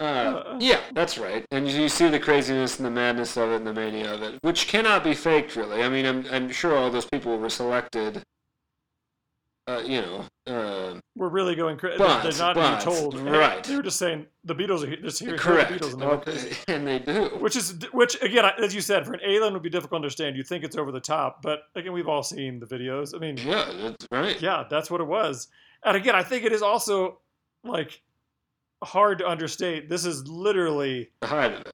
Uh, 0.00 0.02
Uh. 0.02 0.58
yeah, 0.60 0.80
that's 0.92 1.18
right. 1.18 1.44
And 1.50 1.68
you 1.68 1.88
see 1.88 2.08
the 2.08 2.18
craziness 2.18 2.78
and 2.78 2.86
the 2.86 2.90
madness 2.90 3.36
of 3.36 3.50
it 3.52 3.56
and 3.56 3.66
the 3.66 3.72
mania 3.74 4.12
of 4.12 4.22
it, 4.22 4.38
which 4.42 4.66
cannot 4.66 5.04
be 5.04 5.14
faked, 5.14 5.54
really. 5.56 5.82
I 5.82 5.88
mean, 5.88 6.04
I'm, 6.06 6.26
I'm 6.32 6.50
sure 6.50 6.76
all 6.76 6.90
those 6.90 7.04
people 7.06 7.38
were 7.38 7.50
selected. 7.50 8.22
Uh, 9.66 9.82
you 9.84 10.02
know, 10.02 10.24
uh, 10.46 11.00
We're 11.16 11.30
really 11.30 11.54
going 11.54 11.78
crazy. 11.78 11.96
They're 11.96 12.06
not 12.38 12.54
but, 12.54 12.58
even 12.72 12.80
told. 12.80 13.18
right. 13.18 13.64
They 13.64 13.76
were 13.76 13.82
just 13.82 13.98
saying 13.98 14.26
the 14.44 14.54
Beatles 14.54 14.82
are 14.84 14.88
here. 14.88 14.96
Just 15.00 15.20
here. 15.20 15.38
correct. 15.38 15.70
The 15.70 15.78
Beatles 15.78 15.92
and 15.94 16.02
they 16.02 16.06
Okay. 16.06 16.56
And 16.68 16.86
they 16.86 16.98
do. 16.98 17.36
Which 17.40 17.56
is 17.56 17.74
which 17.92 18.20
again, 18.22 18.44
as 18.62 18.74
you 18.74 18.82
said, 18.82 19.06
for 19.06 19.14
an 19.14 19.20
alien 19.24 19.54
would 19.54 19.62
be 19.62 19.70
difficult 19.70 19.92
to 19.92 19.96
understand. 19.96 20.36
You 20.36 20.42
think 20.42 20.64
it's 20.64 20.76
over 20.76 20.92
the 20.92 21.00
top, 21.00 21.40
but 21.40 21.60
again, 21.76 21.92
we've 21.94 22.08
all 22.08 22.22
seen 22.22 22.60
the 22.60 22.66
videos. 22.66 23.14
I 23.14 23.18
mean, 23.18 23.38
Yeah, 23.38 23.70
that's 23.74 24.06
right. 24.10 24.40
yeah, 24.42 24.64
that's 24.68 24.90
what 24.90 25.00
it 25.00 25.06
was. 25.06 25.48
And 25.82 25.96
again, 25.96 26.14
I 26.14 26.22
think 26.22 26.44
it 26.44 26.52
is 26.52 26.60
also 26.62 27.20
like 27.62 28.02
hard 28.82 29.18
to 29.18 29.26
understate. 29.28 29.88
This 29.88 30.04
is 30.04 30.28
literally 30.28 31.10
The 31.22 31.64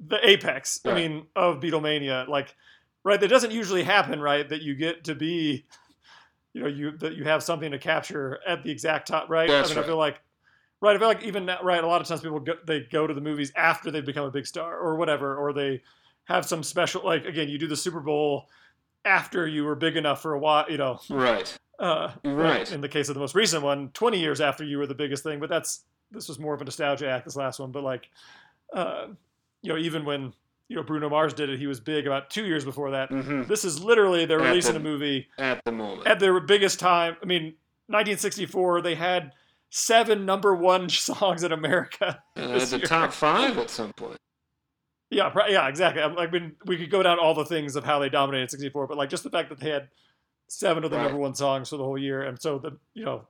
the 0.00 0.26
apex. 0.28 0.80
I 0.86 0.94
mean, 0.94 1.26
of 1.36 1.60
Beatlemania. 1.60 2.26
Like, 2.26 2.54
right? 3.04 3.20
That 3.20 3.28
doesn't 3.28 3.52
usually 3.52 3.82
happen, 3.84 4.20
right? 4.20 4.48
That 4.48 4.62
you 4.62 4.74
get 4.74 5.04
to 5.04 5.14
be, 5.14 5.66
you 6.52 6.62
know, 6.62 6.68
you 6.68 6.92
that 6.98 7.14
you 7.14 7.24
have 7.24 7.42
something 7.42 7.70
to 7.70 7.78
capture 7.78 8.38
at 8.46 8.62
the 8.62 8.70
exact 8.70 9.08
top, 9.08 9.28
right? 9.28 9.48
That's 9.48 9.70
I 9.70 9.72
mean, 9.72 9.78
right. 9.78 9.84
I 9.84 9.86
feel 9.86 9.96
like. 9.96 10.20
Right, 10.80 10.94
I 10.94 10.98
feel 11.00 11.08
like 11.08 11.24
even 11.24 11.44
now, 11.44 11.58
right, 11.60 11.82
a 11.82 11.86
lot 11.88 12.00
of 12.00 12.06
times 12.06 12.20
people 12.20 12.38
go, 12.38 12.54
they 12.64 12.82
go 12.82 13.04
to 13.04 13.12
the 13.12 13.20
movies 13.20 13.50
after 13.56 13.90
they've 13.90 14.06
become 14.06 14.26
a 14.26 14.30
big 14.30 14.46
star 14.46 14.78
or 14.78 14.94
whatever, 14.94 15.36
or 15.36 15.52
they 15.52 15.82
have 16.26 16.46
some 16.46 16.62
special 16.62 17.04
like 17.04 17.24
again, 17.24 17.48
you 17.48 17.58
do 17.58 17.66
the 17.66 17.76
Super 17.76 17.98
Bowl 17.98 18.48
after 19.04 19.48
you 19.48 19.64
were 19.64 19.74
big 19.74 19.96
enough 19.96 20.22
for 20.22 20.34
a 20.34 20.38
while, 20.38 20.70
you 20.70 20.76
know, 20.78 21.00
Right. 21.10 21.58
uh, 21.80 22.12
Right. 22.22 22.70
In 22.70 22.80
the 22.80 22.88
case 22.88 23.08
of 23.08 23.14
the 23.14 23.20
most 23.20 23.34
recent 23.34 23.64
one, 23.64 23.90
20 23.92 24.20
years 24.20 24.40
after 24.40 24.62
you 24.62 24.78
were 24.78 24.86
the 24.86 24.94
biggest 24.94 25.24
thing, 25.24 25.40
but 25.40 25.48
that's 25.48 25.84
this 26.12 26.28
was 26.28 26.38
more 26.38 26.54
of 26.54 26.60
a 26.60 26.64
nostalgia 26.64 27.08
act. 27.08 27.24
This 27.24 27.34
last 27.34 27.58
one, 27.58 27.72
but 27.72 27.82
like, 27.82 28.08
uh, 28.72 29.08
you 29.62 29.72
know, 29.72 29.78
even 29.78 30.04
when 30.04 30.32
you 30.68 30.76
know 30.76 30.82
Bruno 30.82 31.08
Mars 31.08 31.32
did 31.34 31.48
it, 31.50 31.58
he 31.58 31.66
was 31.66 31.80
big 31.80 32.06
about 32.06 32.30
two 32.30 32.44
years 32.44 32.64
before 32.64 32.90
that. 32.92 33.08
hmm 33.10 33.42
This 33.44 33.64
is 33.64 33.82
literally 33.82 34.26
they're 34.26 34.40
At 34.40 34.48
releasing 34.48 34.74
the- 34.74 34.80
a 34.80 34.82
movie 34.82 35.28
At 35.38 35.64
the 35.64 35.72
moment. 35.72 36.06
at 36.06 36.20
their 36.20 36.38
biggest 36.40 36.78
time. 36.78 37.16
I 37.22 37.26
mean, 37.26 37.54
1964, 37.88 38.82
they 38.82 38.94
had 38.94 39.32
seven 39.70 40.24
number 40.26 40.54
one 40.54 40.88
songs 40.90 41.42
in 41.42 41.52
America. 41.52 42.22
Uh, 42.36 42.64
the 42.64 42.78
year. 42.78 42.86
top 42.86 43.12
five 43.12 43.56
at 43.58 43.70
some 43.70 43.92
point. 43.94 44.18
Yeah, 45.10 45.32
yeah, 45.48 45.66
exactly. 45.68 46.02
I 46.02 46.26
mean, 46.30 46.56
we 46.66 46.76
could 46.76 46.90
go 46.90 47.02
down 47.02 47.18
all 47.18 47.32
the 47.32 47.46
things 47.46 47.76
of 47.76 47.84
how 47.84 47.98
they 47.98 48.10
dominated 48.10 48.50
'64, 48.50 48.86
but 48.88 48.98
like 48.98 49.08
just 49.08 49.22
the 49.24 49.30
fact 49.30 49.48
that 49.48 49.58
they 49.58 49.70
had 49.70 49.88
seven 50.48 50.84
of 50.84 50.90
the 50.90 50.96
Right. 50.98 51.04
number 51.04 51.18
one 51.18 51.34
songs 51.34 51.70
for 51.70 51.78
the 51.78 51.84
whole 51.84 51.96
year, 51.96 52.22
and 52.22 52.38
so 52.40 52.58
the 52.58 52.76
you 52.92 53.06
know 53.06 53.26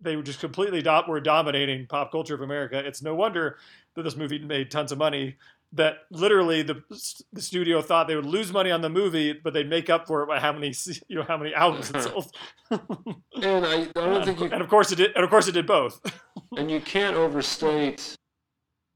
they 0.00 0.16
were 0.16 0.22
just 0.22 0.40
completely 0.40 0.80
do- 0.80 1.02
were 1.06 1.20
dominating 1.20 1.86
pop 1.86 2.10
culture 2.10 2.34
of 2.34 2.40
America. 2.40 2.78
It's 2.78 3.02
no 3.02 3.14
wonder 3.14 3.58
that 3.94 4.02
this 4.02 4.16
movie 4.16 4.38
made 4.38 4.70
tons 4.70 4.92
of 4.92 4.98
money. 4.98 5.36
That 5.72 5.98
literally 6.10 6.62
the 6.62 6.82
the 7.32 7.40
studio 7.40 7.80
thought 7.80 8.08
they 8.08 8.16
would 8.16 8.26
lose 8.26 8.52
money 8.52 8.72
on 8.72 8.80
the 8.80 8.88
movie, 8.88 9.32
but 9.32 9.52
they'd 9.52 9.68
make 9.68 9.88
up 9.88 10.06
for 10.08 10.22
it 10.24 10.26
by 10.26 10.40
how 10.40 10.52
many 10.52 10.72
c- 10.72 11.00
you 11.08 11.16
know 11.16 11.22
how 11.22 11.36
many 11.36 11.54
albums 11.54 11.90
it 11.90 11.96
uh-huh. 11.96 12.08
sold. 12.08 12.34
And 13.42 13.64
I, 13.64 13.82
I 13.82 13.86
don't 13.92 14.24
think 14.24 14.40
you 14.40 14.46
and 14.46 14.60
of 14.60 14.68
course 14.68 14.92
it 14.92 14.96
did. 14.96 15.12
And 15.14 15.24
of 15.24 15.30
course 15.30 15.48
it 15.48 15.52
did 15.52 15.66
both. 15.66 16.00
and 16.58 16.70
you 16.70 16.80
can't 16.80 17.16
overstate. 17.16 18.16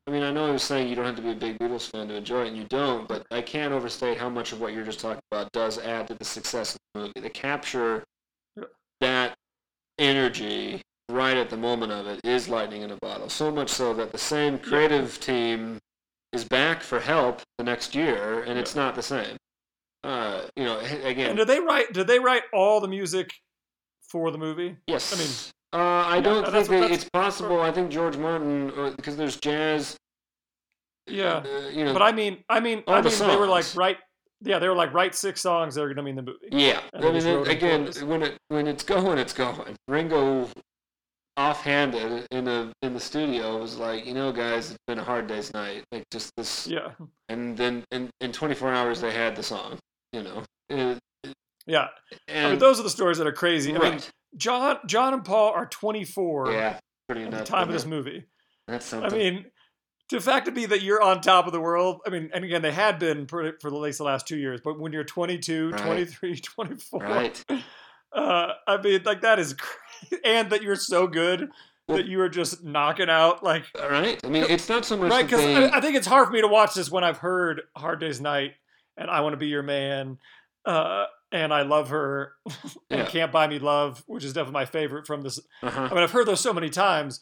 I 0.07 0.11
mean, 0.11 0.23
I 0.23 0.31
know 0.31 0.47
I 0.47 0.51
was 0.51 0.63
saying 0.63 0.89
you 0.89 0.97
don't 0.97 1.07
have 1.07 1.17
to 1.17 1.23
be 1.23 1.31
a 1.31 1.35
big 1.35 1.59
Beatles 1.59 1.91
fan 1.91 2.09
to 2.09 2.15
enjoy 2.15 2.43
it, 2.43 2.49
and 2.49 2.57
you 2.57 2.65
don't, 2.65 3.09
but 3.09 3.27
I 3.31 3.41
can't 3.41 3.73
overstate 3.73 4.19
how 4.19 4.29
much 4.29 4.53
of 4.53 4.61
what 4.61 4.75
you're 4.75 4.85
just 4.85 5.01
talking 5.01 5.23
about 5.31 5.51
does 5.53 5.79
add 5.79 6.09
to 6.09 6.15
the 6.15 6.27
success 6.27 6.75
of 6.75 6.81
the 6.93 7.01
movie. 7.01 7.21
The 7.21 7.31
capture 7.31 8.05
that 9.01 9.35
energy 9.99 10.83
right 11.09 11.37
at 11.37 11.51
the 11.51 11.57
moment 11.57 11.93
of 11.93 12.07
it 12.07 12.21
is 12.25 12.49
lightning 12.49 12.83
in 12.83 12.91
a 12.91 12.97
bottle. 12.97 13.29
So 13.29 13.51
much 13.51 13.71
so 13.71 13.95
that 13.95 14.13
the 14.13 14.19
same 14.19 14.59
creative 14.59 15.21
team 15.21 15.79
is 16.35 16.45
back 16.45 16.83
for 16.83 17.01
help 17.01 17.41
the 17.59 17.65
next 17.65 17.95
year, 17.95 18.43
and 18.43 18.59
it's 18.59 18.75
not 18.75 18.95
the 18.95 19.03
same. 19.03 19.37
Uh, 20.03 20.43
you 20.57 20.65
know, 20.65 20.79
again, 21.05 21.31
And 21.31 21.39
did 21.39 21.49
they 21.49 21.61
write? 21.61 21.93
Did 21.93 22.07
they 22.07 22.19
write 22.19 22.43
all 22.53 22.81
the 22.81 22.89
music 22.89 23.33
for 24.09 24.31
the 24.31 24.39
movie? 24.39 24.77
Yes. 24.87 25.13
I 25.15 25.19
mean, 25.19 25.83
uh, 25.83 26.07
I 26.07 26.17
yeah, 26.17 26.21
don't 26.21 26.53
think 26.53 26.69
that 26.69 26.91
it's 26.91 27.09
possible. 27.09 27.61
I 27.61 27.71
think 27.73 27.91
George 27.91 28.17
Martin, 28.17 28.93
because 28.97 29.17
there's 29.17 29.37
jazz. 29.39 29.97
Yeah. 31.07 31.37
uh, 31.45 31.69
you 31.69 31.85
know, 31.85 31.93
But 31.93 32.03
I 32.03 32.13
mean, 32.13 32.45
I 32.49 32.61
mean, 32.61 32.83
I 32.87 33.01
the 33.01 33.11
mean, 33.11 33.29
they 33.29 33.37
were 33.37 33.47
like 33.47 33.65
write. 33.75 33.97
Yeah, 34.43 34.59
they 34.59 34.69
were 34.69 34.75
like 34.75 34.93
write 34.93 35.15
six 35.15 35.41
songs 35.41 35.75
that 35.75 35.83
are 35.83 35.87
going 35.87 35.97
to 35.97 36.03
be 36.03 36.11
in 36.11 36.17
the 36.17 36.23
movie. 36.23 36.39
yeah. 36.51 36.81
and 36.93 37.05
I 37.05 37.13
mean, 37.13 37.27
it- 37.27 37.49
again, 37.49 37.91
when 38.07 38.23
it 38.23 38.37
when 38.49 38.67
it's 38.67 38.83
going, 38.83 39.17
it's 39.19 39.33
going. 39.33 39.75
Ringo, 39.89 40.49
offhanded 41.37 42.27
in 42.31 42.49
a 42.49 42.73
in 42.83 42.95
the 42.95 43.01
studio, 43.01 43.59
was 43.59 43.77
like, 43.79 44.07
you 44.07 44.15
know, 44.15 44.33
guys, 44.33 44.71
it's 44.71 44.79
been 44.87 44.99
a 44.99 45.05
hard 45.05 45.27
day's 45.27 45.53
night. 45.53 45.85
Like 45.93 46.05
just 46.11 46.33
this, 46.37 46.67
Yeah, 46.67 46.93
and 47.29 47.57
then 47.57 47.85
in 47.91 48.11
in 48.21 48.33
24 48.33 48.73
hours 48.73 49.01
they 49.01 49.13
had 49.13 49.37
the 49.37 49.43
song. 49.43 49.79
You 50.13 50.23
know, 50.23 50.43
Uh, 50.71 50.95
yeah. 51.67 51.89
and 52.29 52.47
I 52.47 52.51
mean, 52.51 52.59
those 52.59 52.79
are 52.79 52.85
the 52.85 52.91
stories 52.91 53.19
that 53.19 53.27
are 53.27 53.33
crazy. 53.33 53.75
I 53.75 53.79
mean. 53.79 54.01
John, 54.37 54.79
John 54.87 55.15
and 55.15 55.25
Paul 55.25 55.53
are 55.53 55.67
24 55.67 56.51
yeah, 56.51 56.81
pretty 57.09 57.23
at 57.23 57.31
the 57.31 57.45
time 57.45 57.69
of 57.69 57.73
this 57.73 57.87
movie. 57.87 58.25
That's 58.67 58.93
I 58.93 59.09
mean, 59.09 59.45
the 60.11 60.21
fact 60.21 60.47
to 60.47 60.53
be 60.53 60.67
that 60.67 60.83
you're 60.83 61.01
on 61.01 61.21
top 61.21 61.47
of 61.47 61.53
the 61.53 61.61
world. 61.61 62.01
I 62.05 62.11
mean, 62.11 62.31
and 62.35 62.45
again, 62.45 62.61
they 62.61 62.73
had 62.73 62.99
been 62.99 63.29
for, 63.29 63.53
for 63.61 63.69
at 63.69 63.75
least 63.75 63.99
the 63.99 64.05
last 64.05 64.27
two 64.27 64.37
years. 64.37 64.61
But 64.61 64.81
when 64.81 64.93
you're 64.93 65.05
22, 65.05 65.71
Right. 65.71 65.85
23, 65.85 66.41
24, 66.41 67.01
right. 67.01 67.45
uh, 68.13 68.49
I 68.67 68.83
mean, 68.83 69.03
like 69.05 69.21
that 69.21 69.39
is 69.39 69.55
crazy. 69.55 69.81
And 70.25 70.51
that 70.51 70.63
you're 70.63 70.77
so 70.77 71.07
good 71.07 71.51
that 71.89 72.07
you 72.07 72.21
are 72.21 72.29
just 72.29 72.65
knocking 72.65 73.11
out 73.11 73.43
like 73.43 73.65
All 73.81 73.91
right. 73.91 74.19
I 74.25 74.29
mean, 74.29 74.45
it's 74.49 74.69
not 74.69 74.85
so 74.85 74.97
much 74.97 75.11
right 75.11 75.25
because 75.25 75.41
they. 75.41 75.55
I, 75.55 75.79
I 75.79 75.81
think 75.81 75.97
it's 75.97 76.07
hard 76.07 76.27
for 76.27 76.33
me 76.33 76.41
to 76.41 76.49
watch 76.49 76.75
this 76.75 76.91
when 76.91 77.05
I've 77.05 77.19
heard 77.19 77.63
Hard 77.77 78.01
Day's 78.01 78.21
Night 78.21 78.53
and 78.97 79.11
I 79.11 79.21
Want 79.21 79.35
to 79.35 79.37
Be 79.37 79.49
Your 79.49 79.63
Man, 79.63 80.19
uh, 80.65 81.05
and 81.33 81.53
I 81.53 81.63
love 81.63 81.89
her 81.91 82.33
and 82.47 83.01
Yeah. 83.01 83.07
Can't 83.07 83.33
Buy 83.33 83.47
Me 83.47 83.59
Love, 83.59 84.03
which 84.07 84.25
is 84.25 84.33
definitely 84.33 84.55
my 84.61 84.65
favorite 84.67 85.07
from 85.07 85.23
this. 85.23 85.39
uh-huh. 85.63 85.89
I 85.91 85.95
mean, 85.95 86.03
I've 86.03 86.13
heard 86.13 86.27
those 86.27 86.41
so 86.41 86.53
many 86.53 86.71
times, 86.71 87.21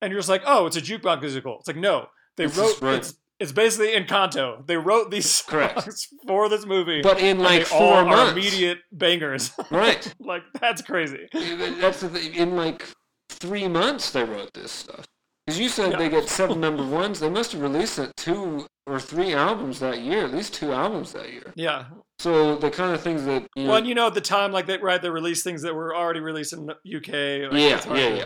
and 0.00 0.10
you're 0.10 0.20
just 0.20 0.28
like, 0.28 0.42
oh, 0.46 0.66
it's 0.66 0.76
a 0.76 0.80
jukebox 0.80 1.20
musical. 1.20 1.58
It's 1.58 1.68
like 1.68 1.76
no, 1.76 2.08
they 2.36 2.44
is 2.44 2.56
wrote 2.56 2.80
right. 2.80 2.94
it's 2.94 3.14
it's 3.42 3.52
basically 3.52 3.88
Encanto. 3.94 4.66
They 4.66 4.76
wrote 4.76 5.10
these 5.10 5.30
songs 5.30 6.08
for 6.26 6.48
this 6.48 6.64
movie, 6.64 7.02
But 7.02 7.20
in 7.20 7.38
like 7.38 7.66
four 7.66 8.04
months. 8.04 8.32
immediate 8.32 8.78
bangers. 8.92 9.52
Right. 9.70 10.14
like 10.20 10.42
that's 10.60 10.82
crazy. 10.82 11.28
That's 11.32 12.00
the 12.00 12.08
thing. 12.08 12.34
In 12.34 12.56
like 12.56 12.86
three 13.28 13.68
months, 13.68 14.10
they 14.10 14.24
wrote 14.24 14.52
this 14.54 14.70
stuff. 14.72 15.04
Because 15.46 15.58
you 15.58 15.68
said 15.68 15.92
Yeah. 15.92 15.98
they 15.98 16.08
get 16.08 16.28
seven 16.28 16.60
number 16.66 16.86
ones. 16.86 17.20
They 17.20 17.28
must 17.30 17.52
have 17.52 17.60
released 17.62 17.98
it 17.98 18.12
two 18.16 18.66
or 18.86 19.00
three 19.00 19.32
albums 19.34 19.80
that 19.80 20.00
year. 20.00 20.24
At 20.24 20.32
least 20.32 20.54
two 20.54 20.72
albums 20.72 21.12
that 21.12 21.32
year. 21.32 21.52
Yeah, 21.56 21.84
So 22.18 22.56
the 22.56 22.70
kind 22.70 22.94
of 22.94 23.00
things 23.00 23.24
that 23.24 23.46
you 23.56 23.64
know. 23.64 23.68
Well, 23.70 23.78
and 23.78 23.86
you 23.86 23.94
know, 23.94 24.06
at 24.06 24.14
the 24.14 24.20
time, 24.20 24.52
like 24.52 24.66
they 24.66 24.78
right, 24.78 25.02
they 25.02 25.10
released 25.10 25.42
things 25.44 25.62
that 25.62 25.74
were 25.74 25.94
already 25.96 26.20
released 26.20 26.52
in 26.52 26.66
the 26.66 26.74
UK. 26.98 27.50
like, 27.52 27.60
yeah, 27.60 27.96
yeah, 27.96 28.14
yeah. 28.16 28.24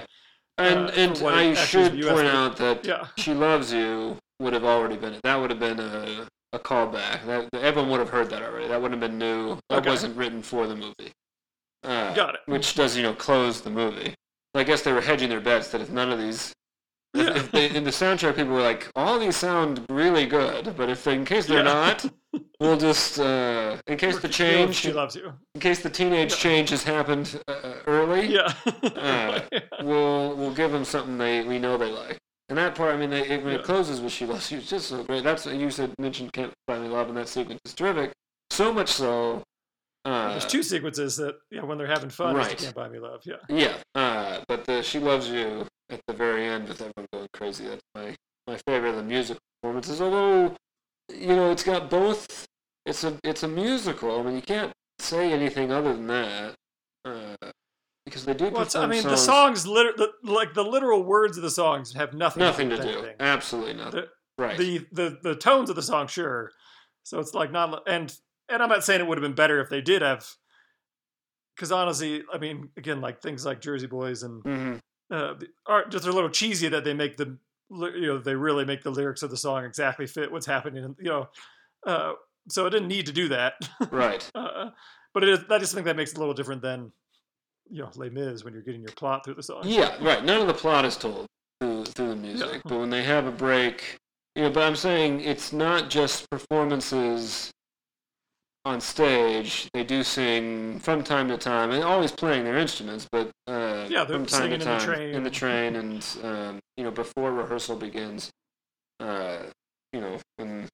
And 0.59 0.79
uh, 0.89 0.93
and 0.97 1.19
I 1.19 1.43
it 1.43 1.59
actually 1.59 1.83
is 1.83 2.05
should 2.05 2.15
point 2.15 2.29
out 2.29 2.57
that 2.57 2.87
Yeah, 2.87 3.09
"She 3.19 3.35
Loves 3.35 3.73
You" 3.75 4.17
would 4.41 4.53
have 4.53 4.65
already 4.65 4.97
been 4.97 5.19
that 5.23 5.37
would 5.37 5.51
have 5.51 5.61
been 5.61 5.81
a 5.81 6.27
a 6.53 6.59
callback. 6.59 7.25
That 7.27 7.49
everyone 7.55 7.91
would 7.91 8.01
have 8.01 8.11
heard 8.11 8.31
that 8.31 8.43
already. 8.43 8.69
That 8.69 8.81
wouldn't 8.81 9.01
have 9.01 9.11
been 9.11 9.19
new. 9.19 9.59
That 9.69 9.79
Okay. 9.81 9.91
wasn't 9.91 10.17
written 10.17 10.43
for 10.43 10.67
the 10.67 10.77
movie. 10.77 11.13
Uh, 11.85 12.15
got 12.15 12.35
it. 12.35 12.41
which 12.47 12.75
does 12.75 12.97
you 12.97 13.03
know 13.03 13.13
close 13.15 13.61
the 13.61 13.71
movie. 13.71 14.15
I 14.55 14.65
guess 14.65 14.83
they 14.83 14.93
were 14.93 15.01
hedging 15.03 15.29
their 15.29 15.41
bets 15.41 15.69
that 15.69 15.81
if 15.83 15.91
none 15.91 16.11
of 16.11 16.19
these, 16.19 16.53
Yeah. 17.15 17.37
if 17.37 17.51
they, 17.53 17.69
in 17.71 17.85
the 17.85 17.91
soundtrack, 17.91 18.37
people 18.37 18.55
were 18.55 18.63
like, 18.63 18.91
all 18.97 19.19
these 19.19 19.37
sound 19.37 19.85
really 19.91 20.25
good, 20.27 20.75
but 20.77 20.89
if 20.89 21.07
in 21.07 21.25
case 21.27 21.47
they're 21.47 21.59
Yeah. 21.59 21.63
not, 21.63 22.07
we'll 22.61 22.79
just 22.79 23.19
uh, 23.21 23.77
in 23.87 23.99
case 23.99 24.19
the 24.19 24.29
change, 24.29 24.77
She 24.77 24.93
loves 24.93 25.15
you. 25.15 25.33
in 25.55 25.61
case 25.61 25.83
the 25.83 25.91
teenage 25.91 26.33
Yeah. 26.33 26.39
change 26.39 26.71
has 26.71 26.83
happened 26.83 27.39
uh, 27.49 27.75
early, 27.87 28.27
Yeah. 28.29 28.53
Uh, 28.97 29.41
we'll 29.83 30.35
we'll 30.37 30.55
give 30.55 30.73
them 30.73 30.85
something 30.85 31.19
they 31.19 31.43
we 31.43 31.59
know 31.59 31.77
they 31.77 31.91
like. 31.93 32.19
And 32.49 32.57
that 32.59 32.75
part, 32.77 32.95
I 32.95 32.97
mean, 32.97 33.11
they, 33.11 33.27
it, 33.29 33.43
when 33.43 33.55
Yeah. 33.55 33.59
it 33.61 33.65
closes 33.65 34.01
with 34.01 34.13
"She 34.13 34.25
Loves 34.25 34.51
You," 34.53 34.59
it's 34.59 34.71
just 34.71 34.89
so 34.89 35.03
great. 35.03 35.25
That's 35.25 35.47
you 35.47 35.71
said 35.71 35.95
mentioned 35.99 36.33
"Can't 36.33 36.53
Buy 36.67 36.79
Me 36.79 36.89
Love" 36.89 37.09
in 37.09 37.15
that 37.17 37.29
sequence. 37.29 37.61
It's 37.65 37.75
terrific. 37.75 38.13
So 38.51 38.73
much 38.73 38.89
so. 38.91 39.43
Uh, 40.05 40.31
There's 40.31 40.47
two 40.47 40.63
sequences 40.63 41.17
that 41.17 41.35
yeah, 41.51 41.65
when 41.65 41.77
they're 41.79 41.89
having 41.89 42.11
fun, 42.11 42.31
is 42.39 42.47
Right. 42.47 42.57
can't 42.57 42.75
buy 42.75 42.89
me 42.89 43.01
love. 43.01 43.23
Yeah. 43.25 43.37
Yeah, 43.49 43.77
uh, 43.97 44.41
but 44.47 44.65
the 44.65 44.83
"She 44.83 45.01
Loves 45.01 45.29
You" 45.29 45.67
at 45.91 46.01
the 46.07 46.15
very 46.15 46.47
end 46.47 46.69
with 46.69 46.81
everyone 46.81 47.07
going 47.13 47.29
crazy. 47.33 47.67
That's 47.67 47.83
my 47.97 48.15
my 48.47 48.57
favorite 48.69 48.91
of 48.91 48.97
the 48.97 49.03
music 49.03 49.39
performances. 49.61 50.01
Although, 50.01 50.55
you 51.13 51.35
know, 51.35 51.51
it's 51.51 51.65
got 51.65 51.91
both. 51.91 52.47
It's 52.85 53.03
a 53.03 53.19
it's 53.25 53.43
a 53.43 53.49
musical. 53.49 54.21
I 54.21 54.23
mean, 54.23 54.37
you 54.37 54.43
can't 54.43 54.73
say 55.01 55.33
anything 55.33 55.73
other 55.73 55.93
than 55.95 56.07
that 56.07 56.55
uh, 57.05 57.35
because 58.07 58.25
they 58.25 58.33
do 58.33 58.49
Well, 58.49 58.67
I 58.77 58.87
mean, 58.87 59.03
the 59.03 59.17
songs- 59.17 59.63
songs, 59.63 59.67
liter- 59.67 59.93
the, 59.95 60.13
like 60.23 60.55
the 60.55 60.63
literal 60.65 61.03
words 61.03 61.37
of 61.37 61.43
the 61.43 61.51
songs, 61.51 61.93
have 61.93 62.15
nothing, 62.15 62.41
nothing 62.41 62.71
to 62.71 62.77
to 62.79 62.83
do. 62.83 63.11
Absolutely 63.21 63.75
nothing. 63.75 64.05
The, 64.39 64.43
right. 64.43 64.57
the 64.57 64.87
the 64.93 65.19
the 65.23 65.35
tones 65.35 65.69
of 65.69 65.77
the 65.77 65.83
song, 65.83 66.07
sure. 66.07 66.51
So 67.03 67.19
it's 67.19 67.35
like 67.35 67.53
not, 67.53 67.83
and 67.87 68.15
and 68.49 68.63
I'm 68.63 68.69
not 68.69 68.85
saying 68.85 69.01
it 69.01 69.07
would 69.07 69.19
have 69.19 69.23
been 69.23 69.35
better 69.35 69.61
if 69.61 69.69
they 69.69 69.81
did 69.81 70.01
have, 70.03 70.27
because 71.55 71.73
honestly, 71.73 72.23
I 72.33 72.39
mean, 72.39 72.71
again, 72.77 73.01
like 73.01 73.21
things 73.21 73.45
like 73.45 73.61
Jersey 73.61 73.89
Boys 73.89 74.23
and 74.23 74.43
mm-hmm. 74.45 74.75
uh, 75.15 75.35
the- 75.35 75.49
are 75.67 75.87
just 75.87 76.07
a 76.07 76.13
little 76.13 76.31
cheesy 76.31 76.69
that 76.69 76.85
they 76.85 76.95
make 76.95 77.17
the 77.17 77.37
you 77.71 78.07
know 78.07 78.19
they 78.19 78.37
really 78.37 78.65
make 78.65 78.83
the 78.85 78.91
lyrics 78.91 79.25
of 79.25 79.31
the 79.31 79.37
song 79.37 79.65
exactly 79.65 80.07
fit 80.07 80.31
what's 80.31 80.47
happening 80.47 80.95
you 81.01 81.11
know 81.11 81.29
uh, 81.85 82.13
so 82.49 82.65
it 82.65 82.71
didn't 82.71 82.87
need 82.87 83.07
to 83.07 83.13
do 83.13 83.27
that 83.29 83.55
Right. 83.91 84.31
uh, 84.37 84.71
but 85.13 85.25
it 85.25 85.31
is, 85.31 85.39
I 85.51 85.59
just 85.59 85.75
think 85.75 85.87
that 85.87 85.97
makes 85.97 86.13
it 86.13 86.17
a 86.17 86.21
little 86.21 86.33
different 86.35 86.63
than 86.63 86.93
you 87.71 87.83
know 87.83 87.91
Les 87.97 88.11
Mis 88.11 88.45
when 88.45 88.53
you're 88.53 88.63
getting 88.63 88.83
your 88.83 88.93
plot 88.93 89.25
through 89.25 89.35
the 89.35 89.43
song 89.43 89.61
Yeah. 89.65 89.97
Right. 90.05 90.25
None 90.25 90.41
of 90.41 90.47
the 90.47 90.55
plot 90.55 90.85
is 90.85 90.97
told 90.97 91.27
through 91.61 91.85
through 91.87 92.09
the 92.11 92.17
music, 92.17 92.63
but 92.65 92.79
when 92.79 92.91
they 92.91 93.03
have 93.05 93.27
a 93.27 93.31
break, 93.31 93.97
you 94.35 94.43
know. 94.43 94.51
But 94.51 94.63
I'm 94.65 94.77
saying 94.77 95.21
it's 95.21 95.53
not 95.53 95.91
just 95.91 96.29
performances 96.31 97.51
on 98.65 98.81
stage. 98.81 99.69
They 99.73 99.85
do 99.85 100.03
sing 100.03 100.81
from 100.81 101.03
time 101.05 101.29
to 101.29 101.39
time, 101.39 101.71
and 101.71 101.83
always 101.83 102.13
playing 102.13 102.45
their 102.45 102.59
instruments, 102.59 103.07
but 103.11 103.31
uh, 103.47 103.87
Yeah, 103.89 104.05
they're 104.05 104.19
from 104.19 104.27
time 104.27 104.43
singing 104.43 104.49
to 104.51 104.55
in 104.55 104.59
the 104.61 104.65
time 104.65 104.81
train. 104.81 105.15
in 105.15 105.23
the 105.23 105.31
train, 105.31 105.77
and 105.77 106.07
um, 106.23 106.59
you 106.77 106.85
know 106.85 106.91
before 106.91 107.33
rehearsal 107.33 107.77
begins. 107.77 108.31
Uh, 109.01 109.39
you 109.93 110.01
know 110.01 110.19
when 110.37 110.69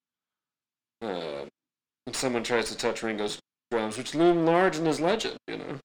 uh, 1.01 1.45
when 2.05 2.13
someone 2.13 2.43
tries 2.43 2.69
to 2.69 2.77
touch 2.77 3.03
Ringo's 3.03 3.39
drums, 3.71 3.97
which 3.97 4.15
loom 4.15 4.45
large 4.45 4.77
in 4.77 4.85
his 4.85 4.99
legend, 4.99 5.37
you 5.47 5.57
know. 5.57 5.79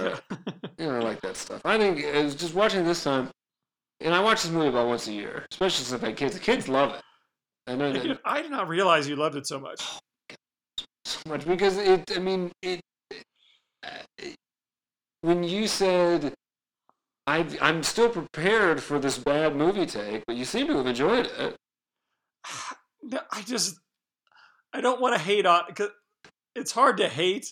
Uh, 0.00 0.16
Yeah. 0.30 0.36
you 0.78 0.86
know, 0.86 0.96
I 0.96 1.00
like 1.00 1.20
that 1.22 1.36
stuff. 1.36 1.60
I 1.64 1.78
think 1.78 2.04
I 2.04 2.22
was 2.22 2.34
just 2.34 2.54
watching 2.54 2.84
this 2.84 3.04
time, 3.04 3.30
and 4.00 4.14
I 4.14 4.20
watch 4.22 4.42
this 4.42 4.50
movie 4.50 4.68
about 4.68 4.88
once 4.88 5.06
a 5.08 5.12
year, 5.12 5.46
especially 5.50 5.84
since 5.84 6.02
I 6.02 6.06
have 6.06 6.16
kids. 6.16 6.34
The 6.34 6.40
kids 6.40 6.68
love 6.68 6.94
it. 6.94 7.00
I 7.66 7.76
know 7.76 7.92
that 7.92 8.02
Dude, 8.02 8.18
I 8.24 8.42
did 8.42 8.50
not 8.50 8.68
realize 8.68 9.08
you 9.08 9.16
loved 9.16 9.36
it 9.36 9.46
so 9.46 9.60
much 9.60 9.82
so 11.04 11.20
much 11.28 11.46
because 11.46 11.76
it. 11.76 12.10
I 12.14 12.18
mean, 12.20 12.50
it. 12.62 12.80
uh, 13.82 13.88
it- 14.18 14.36
when 15.22 15.44
you 15.44 15.66
said, 15.66 16.32
I, 17.26 17.44
I'm 17.60 17.82
still 17.82 18.08
prepared 18.08 18.82
for 18.82 18.98
this 18.98 19.18
bad 19.18 19.54
movie 19.54 19.84
take, 19.84 20.22
but 20.26 20.36
you 20.36 20.46
seem 20.46 20.66
to 20.68 20.76
have 20.78 20.86
enjoyed 20.86 21.26
it. 21.26 21.56
No, 23.02 23.18
I 23.32 23.40
just 23.42 23.78
I 24.74 24.82
don't 24.82 25.00
want 25.00 25.16
to 25.16 25.20
hate 25.22 25.46
on 25.46 25.62
because 25.68 25.88
it's 26.54 26.70
hard 26.70 26.98
to 26.98 27.08
hate 27.08 27.50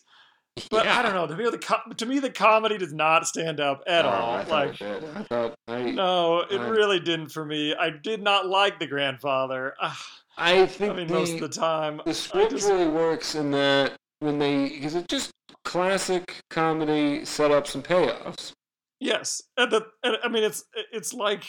but 0.71 0.87
I 0.87 1.03
don't 1.03 1.15
know 1.15 1.27
to 1.27 1.37
me 1.37 1.49
the 1.51 1.59
co- 1.59 1.93
to 1.97 2.07
me 2.07 2.19
the 2.19 2.31
comedy 2.31 2.79
does 2.79 2.93
not 2.93 3.27
stand 3.27 3.61
up 3.61 3.83
at 3.87 4.05
Oh, 4.05 4.09
all 4.09 4.35
I 4.37 4.43
like 4.45 4.81
it. 4.81 5.05
I 5.17 5.23
thought 5.25 5.55
I. 5.69 5.91
No, 5.91 6.41
it 6.41 6.61
I- 6.61 6.69
really 6.69 7.01
didn't 7.01 7.29
for 7.31 7.45
me. 7.45 7.75
I 7.75 7.91
did 7.91 8.23
not 8.23 8.47
like 8.47 8.79
the 8.79 8.87
grandfather. 8.87 9.75
Ah, 9.83 9.99
I 10.41 10.67
think 10.67 10.93
I 10.93 10.97
mean, 10.97 11.09
the, 11.09 11.15
most 11.15 11.35
of 11.35 11.41
the 11.41 11.49
time, 11.49 12.01
the 12.07 12.15
script 12.15 12.53
just- 12.53 12.69
really 12.69 12.87
works 12.89 13.35
in 13.35 13.51
that 13.51 13.95
when 14.21 14.39
they 14.39 14.69
because 14.69 14.95
it's 14.95 15.07
just 15.09 15.31
classic 15.65 16.37
comedy 16.51 17.21
setups 17.23 17.75
and 17.75 17.83
payoffs. 17.85 18.53
yes. 19.01 19.43
And 19.57 19.71
the, 19.73 19.87
and, 20.05 20.17
I 20.23 20.29
mean, 20.29 20.45
it's 20.45 20.63
it's 20.93 21.13
like, 21.13 21.45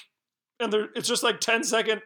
and 0.59 0.73
there, 0.73 0.87
it's 0.95 1.07
just 1.07 1.21
like 1.23 1.39
10 1.39 1.63
second, 1.63 2.01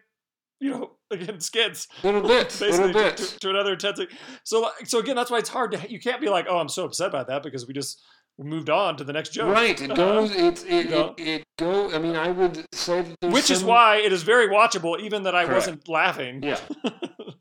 you 0.64 0.70
know, 0.70 0.92
again 1.12 1.42
skits, 1.42 1.90
Little 2.04 2.22
bits, 2.22 2.62
little 2.62 2.78
basically 2.78 2.94
to, 2.94 3.10
bits. 3.10 3.34
to, 3.34 3.40
to 3.40 3.50
another 3.50 3.76
10 3.76 3.96
second. 3.98 4.18
So, 4.46 4.70
so 4.86 5.00
again, 5.00 5.16
that's 5.16 5.30
why 5.30 5.40
it's 5.40 5.50
hard 5.50 5.74
to. 5.74 5.92
You 5.92 6.00
can't 6.00 6.22
be 6.22 6.30
like, 6.30 6.46
oh, 6.50 6.58
I'm 6.58 6.70
so 6.70 6.86
upset 6.86 7.10
about 7.10 7.28
that 7.28 7.44
because 7.44 7.68
we 7.68 7.74
just 7.74 8.02
moved 8.40 8.70
on 8.70 8.96
to 8.98 9.04
the 9.04 9.12
next 9.12 9.34
joke. 9.34 9.54
Right, 9.54 9.80
it 9.80 9.94
goes. 9.94 10.32
It's 10.36 10.64
it, 10.64 10.86
you 10.86 10.92
know? 10.92 11.16
it 11.18 11.28
it 11.28 11.44
go. 11.60 11.94
I 11.94 12.00
mean, 12.00 12.16
I 12.16 12.32
would 12.32 12.66
say 12.74 13.02
that 13.02 13.16
there's 13.20 13.34
Which 13.34 13.52
is 13.52 13.62
why 13.62 13.98
it 13.98 14.14
is 14.14 14.24
very 14.24 14.48
watchable, 14.48 14.98
even 15.00 15.24
that 15.24 15.36
I 15.36 15.44
Correct. 15.44 15.56
wasn't 15.58 15.90
laughing. 15.90 16.42
Yeah, 16.42 16.60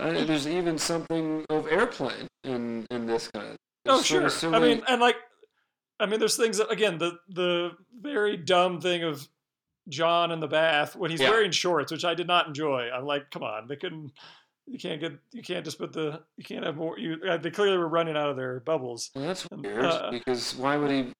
uh, 0.01 0.25
there's 0.25 0.49
even 0.49 0.77
something 0.77 1.47
of 1.49 1.69
airplane 1.69 2.27
in 2.43 2.87
in 2.91 3.07
this 3.07 3.29
kind 3.29 3.51
of. 3.51 3.57
Oh 3.87 4.03
sure. 4.03 4.27
of 4.27 4.45
I 4.55 4.59
mean, 4.59 4.83
and 4.89 5.01
like, 5.01 5.17
I 6.01 6.07
mean, 6.07 6.19
there's 6.19 6.37
things 6.37 6.59
that 6.59 6.73
again 6.73 6.99
the 6.99 7.13
the 7.29 7.71
very 8.01 8.37
dumb 8.37 8.81
thing 8.81 9.05
of 9.05 9.29
John 9.89 10.31
in 10.31 10.41
the 10.41 10.47
bath 10.49 10.95
when 10.97 11.11
he's 11.11 11.21
Yeah. 11.21 11.31
wearing 11.31 11.51
shorts, 11.51 11.91
which 11.93 12.05
I 12.05 12.15
did 12.15 12.27
not 12.27 12.47
enjoy. 12.47 12.89
I'm 12.95 13.05
like, 13.05 13.31
come 13.31 13.43
on, 13.43 13.67
they 13.69 13.77
couldn't. 13.77 14.13
You 14.67 14.79
can't 14.79 15.01
get. 15.01 15.13
You 15.33 15.43
can't 15.43 15.65
just 15.65 15.79
put 15.79 15.93
the. 15.93 16.23
You 16.37 16.45
can't 16.45 16.65
have 16.65 16.77
more. 16.77 16.97
You. 16.99 17.17
Uh, 17.29 17.37
they 17.37 17.51
clearly 17.51 17.77
were 17.79 17.89
running 17.89 18.17
out 18.17 18.31
of 18.31 18.37
their 18.37 18.61
bubbles. 18.61 19.11
well, 19.15 19.27
that's 19.27 19.47
um, 19.51 19.63
weird 19.63 19.85
uh, 19.85 20.11
because 20.13 20.55
why 20.55 20.77
would 20.77 20.91
he? 20.91 21.13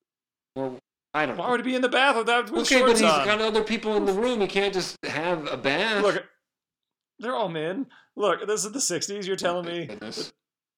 Well, 0.55 0.79
I 1.13 1.27
don't 1.27 1.37
Why 1.37 1.47
know. 1.47 1.51
would 1.51 1.61
he 1.61 1.65
be 1.73 1.75
in 1.75 1.83
the 1.83 1.89
bath 1.89 2.17
without 2.17 2.51
with 2.51 2.63
okay, 2.63 2.81
but 2.81 2.87
shorts 2.97 3.01
he's 3.01 3.11
on? 3.11 3.25
got 3.27 3.41
other 3.41 3.65
people 3.65 3.97
in 3.97 4.05
the 4.07 4.13
room. 4.13 4.41
He 4.41 4.47
can't 4.47 4.73
just 4.73 4.97
have 5.05 5.47
a 5.51 5.57
bath. 5.57 6.03
Look, 6.03 6.25
they're 7.19 7.35
all 7.35 7.49
men. 7.49 7.87
Look, 8.17 8.47
this 8.47 8.65
is 8.65 8.71
the 8.73 8.79
'60s. 8.79 9.27
You're 9.27 9.37
telling 9.37 9.67
me. 9.67 9.89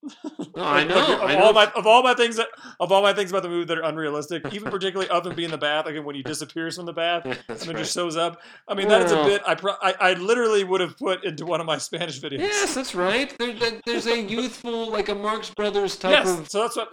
No, 0.57 0.63
I 0.63 0.85
know. 0.85 1.15
of 1.15 1.21
I 1.23 1.37
all 1.41 1.53
my 1.53 1.71
of 1.75 1.87
all 1.87 2.03
my 2.03 2.15
things 2.15 2.37
that 2.37 2.49
of 2.79 2.93
all 2.93 3.03
my 3.03 3.13
things 3.13 3.31
about 3.31 3.43
the 3.43 3.49
movie 3.49 3.65
that 3.67 3.79
are 3.79 3.85
unrealistic, 3.85 4.43
even 4.53 4.71
particularly 4.71 5.09
other 5.11 5.31
than 5.31 5.37
being 5.37 5.47
in 5.47 5.51
the 5.51 5.59
bath, 5.59 5.87
like 5.87 5.97
when 6.05 6.15
he 6.15 6.23
disappears 6.23 6.77
from 6.77 6.87
the 6.87 6.93
bath 6.93 7.25
and 7.25 7.39
then 7.49 7.69
right. 7.69 7.77
just 7.79 7.95
shows 7.95 8.17
up. 8.17 8.41
I 8.69 8.75
mean, 8.75 8.89
that 8.89 9.03
is 9.03 9.13
a 9.13 9.25
bit 9.25 9.43
I, 9.47 9.55
pro- 9.55 9.77
I 9.83 9.95
I 9.99 10.13
literally 10.15 10.63
would 10.63 10.81
have 10.81 10.97
put 10.99 11.25
into 11.25 11.45
one 11.47 11.61
of 11.61 11.67
my 11.67 11.79
Spanish 11.79 12.21
videos. 12.21 12.41
Yes, 12.41 12.75
that's 12.75 12.95
right. 12.95 13.35
There- 13.39 13.81
there's 13.87 14.07
a 14.07 14.21
youthful, 14.21 14.91
like 14.91 15.09
a 15.09 15.15
Marx 15.15 15.51
Brothers 15.51 15.97
type 15.97 16.13
Yes, 16.13 16.39
of. 16.39 16.51
so 16.51 16.61
that's 16.63 16.77
what 16.77 16.89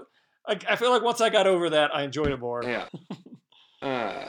I, 0.48 0.58
I 0.70 0.76
feel 0.76 0.90
like. 0.92 1.04
Once 1.04 1.22
I 1.22 1.30
got 1.30 1.46
over 1.48 1.70
that, 1.72 1.94
I 1.96 2.04
enjoyed 2.04 2.32
it 2.32 2.40
more. 2.40 2.64
Yeah. 2.64 2.88
Uh, 3.84 3.86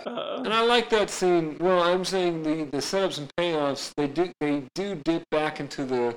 Uh, 0.06 0.42
and 0.44 0.52
I 0.54 0.62
like 0.64 0.88
that 0.88 1.10
scene. 1.10 1.58
Well, 1.60 1.82
I'm 1.82 2.06
saying 2.06 2.42
the, 2.42 2.64
the 2.64 2.78
setups 2.78 3.18
and 3.18 3.28
payoffs. 3.36 3.92
They 3.94 4.06
do 4.08 4.32
they 4.40 4.64
do 4.74 4.94
dip 5.04 5.24
back 5.30 5.60
into 5.60 5.84
the 5.84 6.16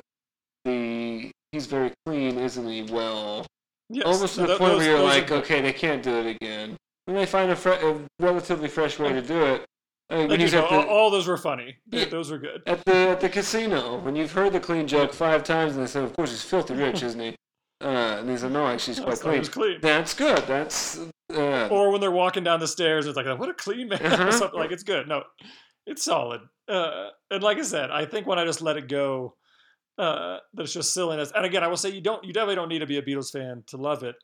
the 0.63 1.31
he's 1.51 1.65
very 1.67 1.91
clean, 2.05 2.37
isn't 2.37 2.67
he? 2.67 2.83
Well, 2.83 3.45
yes, 3.89 4.05
almost 4.05 4.35
to 4.35 4.41
the 4.41 4.47
th- 4.47 4.59
point 4.59 4.71
those- 4.73 4.79
where 4.79 4.89
you're 4.91 4.99
are 4.99 5.03
like, 5.03 5.31
okay, 5.31 5.61
they 5.61 5.73
can't 5.73 6.03
do 6.03 6.15
it 6.19 6.35
again. 6.41 6.77
When 7.05 7.15
they 7.17 7.25
find 7.25 7.51
a, 7.51 7.55
fre- 7.55 7.69
a 7.69 7.99
relatively 8.19 8.67
fresh 8.67 8.97
way 8.97 9.13
to 9.13 9.21
do 9.21 9.43
it, 9.45 9.65
I 10.09 10.17
mean, 10.17 10.29
Like 10.29 10.39
you 10.39 10.45
he's 10.45 10.53
know, 10.53 10.67
the, 10.69 10.87
all 10.87 11.09
those 11.09 11.27
were 11.27 11.37
funny. 11.37 11.77
Yeah. 11.91 12.05
Those 12.05 12.29
were 12.31 12.37
good. 12.37 12.61
at 12.67 12.83
the 12.85 12.95
at 12.95 13.21
the 13.21 13.29
casino, 13.29 13.97
when 13.99 14.15
you've 14.15 14.31
heard 14.31 14.53
the 14.53 14.59
clean 14.59 14.87
joke 14.87 15.13
five 15.13 15.43
times, 15.43 15.73
and 15.75 15.83
they 15.83 15.87
said, 15.87 16.03
of 16.03 16.15
course, 16.15 16.29
he's 16.31 16.43
filthy 16.43 16.73
rich, 16.75 17.01
isn't 17.03 17.19
he? 17.19 17.35
Uh, 17.81 18.17
and 18.19 18.29
he 18.29 18.37
said, 18.37 18.51
no, 18.51 18.67
actually, 18.67 18.93
he's 18.95 19.03
quite 19.03 19.19
clean. 19.19 19.43
clean. 19.45 19.77
That's 19.81 20.13
good. 20.13 20.43
That's 20.47 20.99
uh, 21.33 21.67
Or 21.69 21.91
when 21.91 22.01
they're 22.01 22.11
walking 22.11 22.43
down 22.43 22.59
the 22.59 22.67
stairs, 22.67 23.05
it's 23.07 23.17
like, 23.17 23.25
what 23.39 23.49
a 23.49 23.53
clean 23.53 23.89
man. 23.89 23.99
Uh-huh. 24.05 24.27
or 24.27 24.31
something 24.31 24.59
like 24.59 24.71
it's 24.71 24.83
good. 24.83 25.07
No, 25.07 25.23
it's 25.87 26.03
solid. 26.03 26.41
Uh, 26.67 27.09
and 27.31 27.43
like 27.43 27.57
I 27.57 27.63
said, 27.63 27.89
I 27.91 28.05
think 28.05 28.25
when 28.27 28.37
I 28.39 28.45
just 28.45 28.61
let 28.61 28.77
it 28.77 28.87
go, 28.87 29.35
uh, 29.97 30.37
that 30.53 30.63
it's 30.63 30.73
just 30.73 30.93
silliness. 30.93 31.31
And 31.35 31.45
again, 31.45 31.63
I 31.63 31.67
will 31.67 31.77
say 31.77 31.89
you 31.89 32.01
don't, 32.01 32.23
you 32.23 32.33
definitely 32.33 32.55
don't 32.55 32.69
need 32.69 32.79
to 32.79 32.85
be 32.85 32.97
a 32.97 33.01
Beatles 33.01 33.31
fan 33.31 33.63
to 33.67 33.77
love 33.77 34.03
it. 34.03 34.15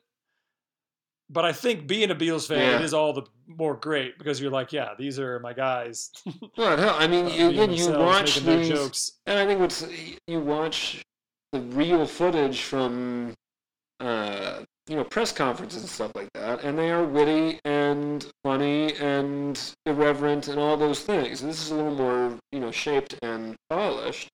But 1.30 1.46
I 1.46 1.52
think 1.52 1.86
being 1.86 2.10
a 2.10 2.14
Beatles 2.14 2.46
fan, 2.46 2.58
Yeah. 2.80 2.84
is 2.84 2.92
all 2.92 3.14
the 3.14 3.22
more 3.46 3.74
great 3.74 4.18
because 4.18 4.38
you're 4.40 4.50
like, 4.50 4.72
yeah, 4.72 4.90
these 4.98 5.18
are 5.18 5.38
my 5.40 5.54
guys. 5.54 6.10
well, 6.58 6.76
hell, 6.76 6.96
I 6.98 7.06
mean, 7.06 7.26
uh, 7.26 7.30
you, 7.30 7.48
again, 7.48 7.72
you 7.72 7.90
watch 7.90 8.40
these, 8.40 8.68
jokes. 8.68 9.12
and 9.26 9.38
I 9.38 9.46
think 9.46 9.60
what's 9.60 9.86
you 10.26 10.40
watch 10.40 11.02
the 11.52 11.60
real 11.60 12.04
footage 12.06 12.60
from, 12.62 13.32
uh, 14.00 14.60
you 14.88 14.96
know, 14.96 15.04
press 15.04 15.32
conferences 15.32 15.80
and 15.82 15.88
stuff 15.90 16.12
like 16.14 16.28
that, 16.34 16.64
and 16.64 16.78
they 16.78 16.90
are 16.90 17.04
witty 17.04 17.60
and 17.64 18.26
funny 18.42 18.94
and 18.96 19.58
irreverent 19.86 20.48
and 20.48 20.58
all 20.58 20.76
those 20.76 21.00
things. 21.00 21.40
This 21.40 21.62
is 21.62 21.70
a 21.70 21.74
little 21.76 21.94
more, 21.94 22.38
you 22.50 22.60
know, 22.60 22.70
shaped 22.70 23.14
and 23.22 23.54
polished. 23.70 24.28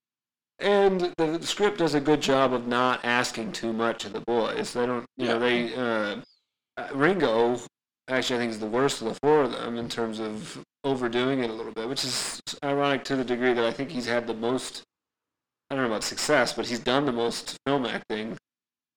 And 0.60 1.12
the 1.16 1.40
script 1.42 1.78
does 1.78 1.94
a 1.94 2.00
good 2.00 2.20
job 2.20 2.52
of 2.52 2.66
not 2.66 3.04
asking 3.04 3.52
too 3.52 3.72
much 3.72 4.04
of 4.04 4.12
the 4.12 4.20
boys. 4.20 4.72
They 4.72 4.86
don't, 4.86 5.06
you 5.16 5.26
know, 5.26 5.38
they 5.38 5.74
uh, 5.74 6.16
uh, 6.76 6.88
Ringo 6.92 7.58
actually 8.08 8.36
I 8.36 8.38
think 8.40 8.50
is 8.50 8.58
the 8.58 8.66
worst 8.66 9.02
of 9.02 9.08
the 9.08 9.14
four 9.22 9.42
of 9.42 9.52
them 9.52 9.76
in 9.76 9.88
terms 9.88 10.18
of 10.18 10.62
overdoing 10.84 11.40
it 11.40 11.50
a 11.50 11.52
little 11.52 11.72
bit, 11.72 11.88
which 11.88 12.04
is 12.04 12.40
ironic 12.64 13.04
to 13.04 13.16
the 13.16 13.24
degree 13.24 13.52
that 13.52 13.64
I 13.64 13.70
think 13.70 13.90
he's 13.90 14.06
had 14.06 14.26
the 14.26 14.34
most. 14.34 14.82
I 15.70 15.74
don't 15.74 15.84
know 15.84 15.90
about 15.90 16.04
success, 16.04 16.52
but 16.54 16.66
he's 16.66 16.80
done 16.80 17.04
the 17.04 17.12
most 17.12 17.56
film 17.66 17.84
acting. 17.84 18.36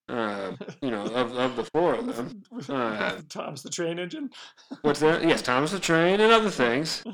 Uh, 0.07 0.53
you 0.81 0.91
know, 0.91 1.03
of, 1.05 1.37
of 1.37 1.55
the 1.55 1.63
four 1.73 1.95
of 1.95 2.15
them. 2.15 2.43
Uh, 2.69 3.19
Tom's 3.29 3.63
the 3.63 3.69
train 3.69 3.97
engine. 3.97 4.29
What's 4.81 4.99
that? 4.99 5.23
Yes, 5.23 5.41
Thomas 5.41 5.71
the 5.71 5.79
Train 5.79 6.19
and 6.19 6.31
other 6.31 6.49
things. 6.49 7.03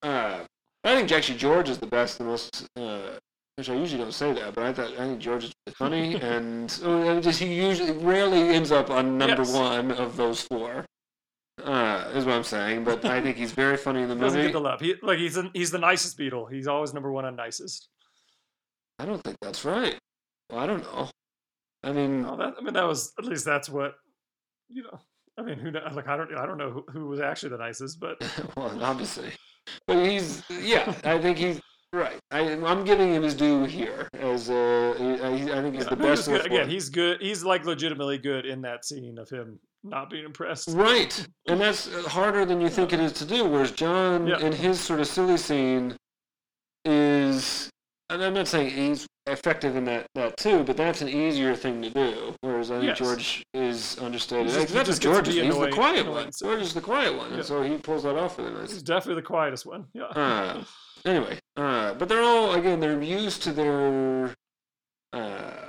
Uh, 0.00 0.44
I 0.84 0.94
think 0.94 1.10
actually 1.10 1.38
George 1.38 1.68
is 1.68 1.78
the 1.78 1.86
best, 1.88 2.18
the 2.18 2.24
most. 2.24 2.68
Uh, 2.76 3.18
which 3.58 3.68
I 3.68 3.74
usually 3.74 4.00
don't 4.00 4.14
say 4.14 4.32
that, 4.34 4.54
but 4.54 4.62
I 4.64 4.72
thought 4.72 4.92
I 4.92 4.98
think 4.98 5.18
George 5.18 5.44
is 5.44 5.52
funny, 5.74 6.14
and 6.20 6.70
uh, 6.84 7.20
just 7.20 7.40
he 7.40 7.52
usually 7.52 7.90
rarely 7.90 8.40
ends 8.54 8.70
up 8.70 8.88
on 8.88 9.18
number 9.18 9.42
Yes. 9.42 9.52
one 9.52 9.90
of 9.90 10.16
those 10.16 10.42
four. 10.42 10.86
Uh, 11.64 12.08
is 12.14 12.24
what 12.24 12.34
I'm 12.36 12.44
saying, 12.44 12.84
but 12.84 13.04
I 13.04 13.20
think 13.20 13.36
he's 13.36 13.50
very 13.50 13.76
funny 13.76 14.02
in 14.02 14.08
the 14.08 14.14
Doesn't 14.14 14.38
movie. 14.38 14.48
get 14.48 14.52
the 14.52 14.60
love. 14.60 14.80
He 14.80 14.94
like 15.02 15.18
he's 15.18 15.36
an, 15.36 15.50
he's 15.54 15.72
the 15.72 15.78
nicest 15.78 16.16
Beatle. 16.16 16.48
He's 16.50 16.68
always 16.68 16.94
number 16.94 17.10
one 17.10 17.24
on 17.24 17.34
nicest. 17.34 17.88
I 19.00 19.04
don't 19.04 19.20
think 19.24 19.36
that's 19.42 19.64
right. 19.64 19.98
Well, 20.50 20.60
I 20.60 20.66
don't 20.68 20.82
know. 20.84 21.10
I 21.82 21.90
mean, 21.92 22.22
No, 22.22 22.36
that 22.36 22.54
I 22.58 22.62
mean 22.62 22.74
that 22.74 22.86
was 22.86 23.12
at 23.18 23.24
least 23.24 23.44
that's 23.44 23.68
what 23.68 23.94
you 24.68 24.84
know. 24.84 25.00
I 25.36 25.42
mean, 25.42 25.58
who 25.58 25.72
like 25.72 26.06
I 26.06 26.16
don't 26.16 26.32
I 26.36 26.46
don't 26.46 26.58
know 26.58 26.70
who, 26.70 26.84
who 26.92 27.06
was 27.08 27.20
actually 27.20 27.50
the 27.50 27.58
nicest, 27.58 27.98
but 27.98 28.18
well, 28.56 28.84
obviously, 28.84 29.32
but 29.88 30.06
he's 30.06 30.44
yeah. 30.48 30.94
I 31.02 31.18
think 31.18 31.38
he's 31.38 31.60
right. 31.92 32.18
I, 32.30 32.40
I'm 32.40 32.84
giving 32.84 33.12
him 33.14 33.22
his 33.22 33.34
due 33.34 33.64
here 33.64 34.08
as 34.14 34.50
uh, 34.50 34.94
he, 34.98 35.12
I, 35.14 35.62
think 35.62 35.74
he's 35.74 35.84
Yeah, 35.84 35.90
the 35.90 35.96
no, 35.96 36.04
he 36.04 36.10
was 36.10 36.18
best 36.20 36.28
good. 36.28 36.46
again. 36.46 36.68
He's 36.68 36.88
good. 36.88 37.20
He's 37.20 37.44
like 37.44 37.64
legitimately 37.64 38.18
good 38.18 38.46
in 38.46 38.60
that 38.62 38.84
scene 38.84 39.18
of 39.18 39.28
him 39.30 39.58
not 39.84 40.10
being 40.10 40.24
impressed. 40.24 40.70
Right, 40.72 41.26
and 41.46 41.60
that's 41.60 41.88
harder 42.06 42.44
than 42.44 42.60
you 42.60 42.68
think 42.68 42.92
it 42.92 43.00
is 43.00 43.12
to 43.14 43.24
do. 43.24 43.44
Whereas 43.46 43.70
John, 43.72 44.26
Yeah. 44.26 44.38
in 44.40 44.52
his 44.52 44.80
sort 44.80 45.00
of 45.00 45.06
silly 45.06 45.36
scene, 45.36 45.96
is, 46.84 47.70
and 48.10 48.22
I'm 48.22 48.34
not 48.34 48.48
saying 48.48 48.70
he's 48.70 49.06
effective 49.26 49.76
in 49.76 49.84
that 49.84 50.06
that 50.14 50.36
too, 50.38 50.64
but 50.64 50.76
that's 50.76 51.02
an 51.02 51.08
easier 51.08 51.54
thing 51.54 51.82
to 51.82 51.90
do. 51.90 52.34
Whereas 52.40 52.70
I 52.70 52.76
think 52.76 52.86
Yes. 52.88 52.98
George 52.98 53.42
is 53.52 53.98
understated. 54.00 54.46
He's 54.46 54.54
just- 54.54 54.72
that's 54.72 54.88
just 54.88 55.04
what 55.06 55.24
gets 55.24 55.28
to 55.28 55.34
George 55.42 55.46
He's 55.46 55.58
the 55.58 55.70
quiet 55.70 56.00
annoying, 56.00 56.14
one. 56.24 56.32
so- 56.32 56.46
George 56.46 56.62
is 56.62 56.74
the 56.74 56.80
quiet 56.80 57.14
one, 57.14 57.30
Yeah. 57.30 57.36
and 57.36 57.44
so 57.44 57.62
he 57.62 57.76
pulls 57.76 58.04
that 58.04 58.16
off 58.16 58.38
really 58.38 58.52
nice. 58.52 58.72
He's 58.72 58.82
definitely 58.82 59.20
the 59.20 59.26
quietest 59.26 59.66
one. 59.66 59.86
Yeah. 59.92 60.04
Uh, 60.04 60.64
anyway, 61.08 61.38
uh, 61.56 61.94
but 61.94 62.08
they're 62.08 62.22
all 62.22 62.54
again 62.54 62.80
they're 62.80 63.02
used 63.02 63.42
to 63.42 63.52
their 63.52 64.34
uh, 65.12 65.68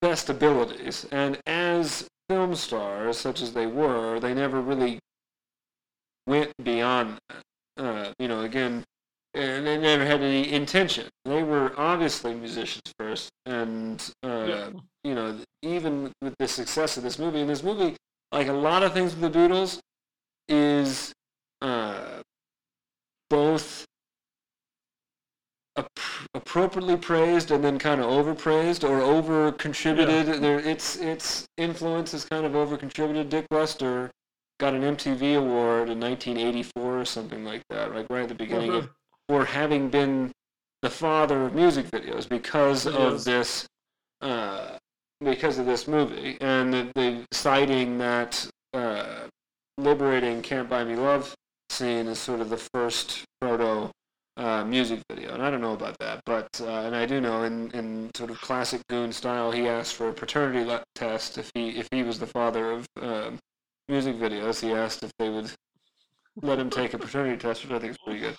best 0.00 0.28
abilities, 0.28 1.06
and 1.10 1.38
as 1.46 2.08
film 2.28 2.54
stars, 2.54 3.18
such 3.18 3.42
as 3.42 3.52
they 3.52 3.66
were, 3.66 4.18
they 4.18 4.34
never 4.34 4.60
really 4.60 4.98
went 6.26 6.52
beyond 6.62 7.18
that. 7.28 7.42
Uh, 7.78 8.12
you 8.18 8.26
know, 8.26 8.40
again, 8.40 8.82
and 9.34 9.66
they 9.66 9.76
never 9.76 10.04
had 10.04 10.22
any 10.22 10.50
intention. 10.50 11.08
They 11.24 11.42
were 11.42 11.72
obviously 11.76 12.34
musicians 12.34 12.92
first, 12.98 13.30
and 13.44 14.02
uh, 14.24 14.46
yeah. 14.48 14.70
you 15.04 15.14
know, 15.14 15.36
even 15.62 16.10
with 16.22 16.34
the 16.38 16.48
success 16.48 16.96
of 16.96 17.02
this 17.02 17.18
movie, 17.18 17.40
and 17.40 17.50
this 17.50 17.62
movie, 17.62 17.96
like 18.32 18.48
a 18.48 18.52
lot 18.52 18.82
of 18.82 18.94
things 18.94 19.14
with 19.14 19.30
the 19.30 19.38
Beatles, 19.38 19.78
is 20.48 21.12
uh, 21.60 22.22
both 23.28 23.84
appropriately 26.36 26.96
praised 26.96 27.50
and 27.50 27.64
then 27.64 27.78
kind 27.78 28.00
of 28.00 28.06
overpraised 28.06 28.84
or 28.84 29.00
over 29.00 29.52
contributed. 29.52 30.42
There, 30.42 30.60
its 30.60 30.96
its 30.96 31.46
influence 31.56 32.12
is 32.14 32.24
kind 32.24 32.44
of 32.44 32.54
over 32.54 32.76
contributed. 32.76 33.30
Dick 33.30 33.46
Lester 33.50 34.10
got 34.60 34.74
an 34.74 34.82
MTV 34.82 35.38
award 35.38 35.88
in 35.88 35.98
1984 35.98 37.00
or 37.00 37.04
something 37.04 37.44
like 37.44 37.62
that, 37.70 37.94
like 37.94 38.06
right 38.10 38.22
at 38.22 38.28
the 38.28 38.34
beginning 38.34 38.70
of 38.70 38.90
for 39.28 39.44
having 39.44 39.88
been 39.88 40.30
the 40.82 40.90
father 40.90 41.46
of 41.46 41.54
music 41.54 41.86
videos 41.86 42.28
because 42.28 42.86
of 42.86 43.24
this 43.24 43.66
uh, 44.20 44.76
because 45.24 45.58
of 45.58 45.66
this 45.66 45.88
movie 45.88 46.36
and 46.40 46.72
the, 46.72 46.92
the 46.94 47.24
citing 47.32 47.98
that 47.98 48.46
uh, 48.74 49.26
liberating 49.78 50.42
can't 50.42 50.68
buy 50.68 50.84
me 50.84 50.94
love 50.94 51.34
scene 51.70 52.06
is 52.06 52.18
sort 52.18 52.40
of 52.40 52.50
the 52.50 52.56
first 52.74 53.24
proto 53.40 53.90
uh, 54.36 54.64
music 54.64 55.00
video 55.10 55.32
and 55.32 55.42
i 55.42 55.50
don't 55.50 55.60
know 55.60 55.72
about 55.72 55.98
that 55.98 56.20
but 56.26 56.48
uh, 56.60 56.80
and 56.82 56.94
i 56.94 57.06
do 57.06 57.20
know 57.20 57.44
in, 57.44 57.70
in 57.70 58.10
sort 58.14 58.30
of 58.30 58.40
classic 58.40 58.80
goon 58.88 59.12
style 59.12 59.50
he 59.50 59.66
asked 59.66 59.94
for 59.94 60.08
a 60.08 60.12
paternity 60.12 60.70
test 60.94 61.38
if 61.38 61.50
he 61.54 61.70
if 61.70 61.88
he 61.90 62.02
was 62.02 62.18
the 62.18 62.26
father 62.26 62.70
of 62.72 62.86
um 63.00 63.38
music 63.88 64.16
videos. 64.16 64.60
He 64.60 64.72
asked 64.72 65.02
if 65.02 65.12
they 65.18 65.28
would 65.28 65.50
let 66.42 66.58
him 66.58 66.70
take 66.70 66.92
a 66.92 66.98
paternity 66.98 67.36
test 67.36 67.62
which 67.62 67.72
i 67.72 67.78
think 67.78 67.92
is 67.92 67.98
pretty 68.04 68.20
good 68.20 68.36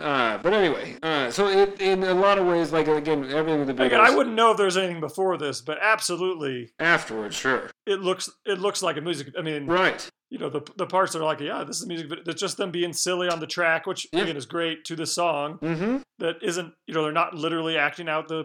uh, 0.00 0.38
but 0.38 0.52
anyway, 0.52 0.96
uh, 1.02 1.30
so 1.30 1.48
it, 1.48 1.80
in 1.80 2.02
a 2.04 2.14
lot 2.14 2.38
of 2.38 2.46
ways, 2.46 2.72
like 2.72 2.88
again, 2.88 3.30
everything 3.30 3.58
with 3.60 3.68
the 3.68 3.74
Beatles. 3.74 3.86
Again, 3.86 4.00
I 4.00 4.10
wouldn't 4.14 4.34
know 4.36 4.50
if 4.52 4.56
there's 4.56 4.76
anything 4.76 5.00
before 5.00 5.36
this, 5.36 5.60
but 5.60 5.78
absolutely, 5.80 6.72
afterwards, 6.78 7.36
sure, 7.36 7.70
it 7.86 8.00
looks 8.00 8.28
it 8.46 8.58
looks 8.58 8.82
like 8.82 8.96
a 8.96 9.00
music. 9.00 9.32
I 9.38 9.42
mean, 9.42 9.66
right, 9.66 10.08
you 10.30 10.38
know, 10.38 10.48
the 10.50 10.62
the 10.76 10.86
parts 10.86 11.12
that 11.12 11.20
are 11.20 11.24
like, 11.24 11.40
yeah, 11.40 11.64
this 11.64 11.80
is 11.80 11.86
music 11.86 12.08
video. 12.08 12.24
It's 12.26 12.40
just 12.40 12.56
them 12.56 12.70
being 12.70 12.92
silly 12.92 13.28
on 13.28 13.40
the 13.40 13.46
track, 13.46 13.86
which 13.86 14.06
Yeah. 14.12 14.22
again 14.22 14.36
is 14.36 14.46
great 14.46 14.84
to 14.86 14.96
the 14.96 15.06
song. 15.06 15.58
mm-hmm, 15.58 15.98
That 16.18 16.36
isn't, 16.42 16.72
you 16.86 16.94
know, 16.94 17.02
they're 17.02 17.12
not 17.12 17.34
literally 17.34 17.76
acting 17.76 18.08
out 18.08 18.28
the 18.28 18.44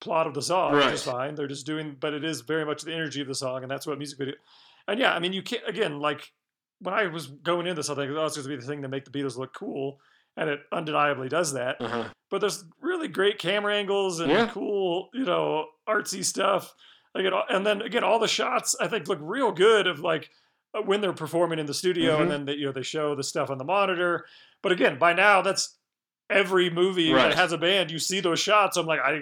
plot 0.00 0.26
of 0.26 0.34
the 0.34 0.42
song, 0.42 0.72
which 0.76 0.86
is 0.92 1.06
Right. 1.06 1.12
fine. 1.12 1.34
They're 1.34 1.48
just 1.48 1.66
doing, 1.66 1.96
but 1.98 2.14
it 2.14 2.24
is 2.24 2.42
very 2.42 2.64
much 2.64 2.82
the 2.82 2.92
energy 2.94 3.20
of 3.20 3.26
the 3.26 3.34
song, 3.34 3.62
and 3.62 3.70
that's 3.70 3.86
what 3.86 3.98
music 3.98 4.18
video. 4.18 4.34
And 4.86 4.98
yeah, 5.00 5.12
I 5.14 5.18
mean, 5.18 5.32
you 5.32 5.42
can't 5.42 5.62
again 5.66 5.98
like 5.98 6.32
when 6.80 6.94
I 6.94 7.06
was 7.08 7.26
going 7.26 7.66
into 7.66 7.74
this, 7.74 7.90
I 7.90 7.94
think 7.96 8.12
oh, 8.12 8.24
it's 8.26 8.36
going 8.36 8.44
to 8.44 8.48
be 8.48 8.56
the 8.56 8.62
thing 8.66 8.82
to 8.82 8.88
make 8.88 9.04
the 9.04 9.10
Beatles 9.10 9.36
look 9.36 9.52
cool, 9.54 9.98
and 10.38 10.48
it 10.48 10.60
undeniably 10.72 11.28
does 11.28 11.52
that. 11.52 11.80
uh-huh. 11.80 12.04
But 12.30 12.40
there's 12.40 12.64
really 12.80 13.08
great 13.08 13.38
camera 13.38 13.74
angles 13.74 14.20
and 14.20 14.30
Yeah. 14.30 14.48
cool, 14.48 15.08
you 15.12 15.24
know, 15.24 15.66
artsy 15.88 16.24
stuff. 16.24 16.74
Like 17.14 17.24
it, 17.24 17.32
and 17.50 17.66
then 17.66 17.82
again, 17.82 18.04
all 18.04 18.18
the 18.18 18.28
shots 18.28 18.76
I 18.80 18.86
think 18.88 19.08
look 19.08 19.18
real 19.20 19.50
good 19.52 19.86
of 19.86 20.00
like 20.00 20.30
uh, 20.74 20.82
when 20.82 21.00
they're 21.00 21.12
performing 21.14 21.58
in 21.58 21.64
the 21.66 21.72
studio, 21.74 22.18
Mhm. 22.18 22.22
and 22.22 22.30
then 22.30 22.44
they, 22.44 22.52
you 22.54 22.66
know 22.66 22.72
they 22.72 22.82
show 22.82 23.14
the 23.14 23.24
stuff 23.24 23.48
on 23.50 23.56
the 23.58 23.64
monitor. 23.64 24.26
But 24.62 24.72
again, 24.72 24.98
by 24.98 25.14
now 25.14 25.40
that's 25.42 25.76
every 26.30 26.68
movie 26.68 27.12
Right. 27.12 27.28
that 27.30 27.34
has 27.38 27.52
a 27.52 27.58
band, 27.58 27.90
you 27.90 27.98
see 27.98 28.20
those 28.20 28.38
shots. 28.38 28.76
I'm 28.76 28.84
like, 28.86 29.00
I, 29.00 29.12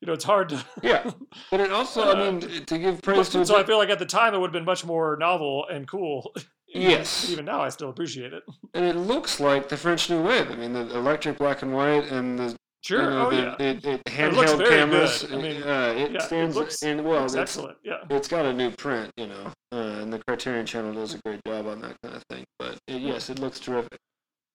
you 0.00 0.06
know, 0.06 0.12
it's 0.12 0.24
hard 0.24 0.48
to. 0.48 0.64
Yeah, 0.82 1.08
but 1.52 1.60
it 1.60 1.70
also, 1.70 2.02
I 2.02 2.10
Uh, 2.26 2.32
mean, 2.32 2.64
to 2.66 2.78
give 2.78 3.00
praise 3.02 3.28
to 3.30 3.46
so 3.46 3.56
I 3.56 3.62
feel 3.62 3.78
like 3.78 3.90
at 3.90 4.00
the 4.00 4.06
time 4.06 4.34
it 4.34 4.38
would 4.40 4.48
have 4.48 4.52
been 4.52 4.64
much 4.64 4.84
more 4.84 5.16
novel 5.18 5.66
and 5.70 5.86
cool. 5.86 6.34
Yes. 6.68 7.30
Even 7.30 7.46
now, 7.46 7.60
I 7.62 7.68
still 7.70 7.88
appreciate 7.90 8.32
it. 8.32 8.42
and 8.74 8.84
it 8.84 8.96
looks 8.96 9.40
like 9.40 9.68
the 9.68 9.76
French 9.76 10.10
New 10.10 10.22
Wave. 10.22 10.50
I 10.50 10.54
mean, 10.56 10.72
the 10.72 10.94
electric 10.96 11.38
black 11.38 11.62
and 11.62 11.72
white 11.72 12.04
and 12.10 12.38
the 12.38 12.56
Sure. 12.84 13.02
you 13.02 13.10
know, 13.10 13.26
oh 13.26 13.30
the, 13.30 13.36
yeah. 13.36 13.54
it, 13.58 13.84
it, 13.84 14.00
It 14.00 14.04
handheld 14.04 14.58
very 14.58 14.70
cameras. 14.70 15.22
good. 15.24 15.32
I 15.38 15.42
mean, 15.42 15.62
uh, 15.64 15.94
it 15.96 16.12
yeah, 16.12 16.16
it 16.18 16.22
stands 16.22 16.54
looks- 16.54 16.82
in 16.84 17.02
well. 17.04 17.24
It's 17.24 17.34
excellent. 17.34 17.76
Yeah. 17.82 18.04
it's 18.08 18.28
got 18.28 18.46
a 18.46 18.52
new 18.52 18.70
print, 18.70 19.10
you 19.16 19.26
know, 19.26 19.52
uh, 19.72 19.76
and 20.00 20.12
the 20.12 20.20
Criterion 20.28 20.64
Channel 20.64 20.94
does 20.94 21.14
a 21.14 21.18
great 21.24 21.40
job 21.46 21.66
on 21.66 21.80
that 21.80 21.96
kind 22.04 22.14
of 22.14 22.22
thing. 22.30 22.44
But 22.58 22.78
it, 22.86 23.02
yes, 23.02 23.30
it 23.30 23.40
looks 23.40 23.58
terrific. 23.58 23.98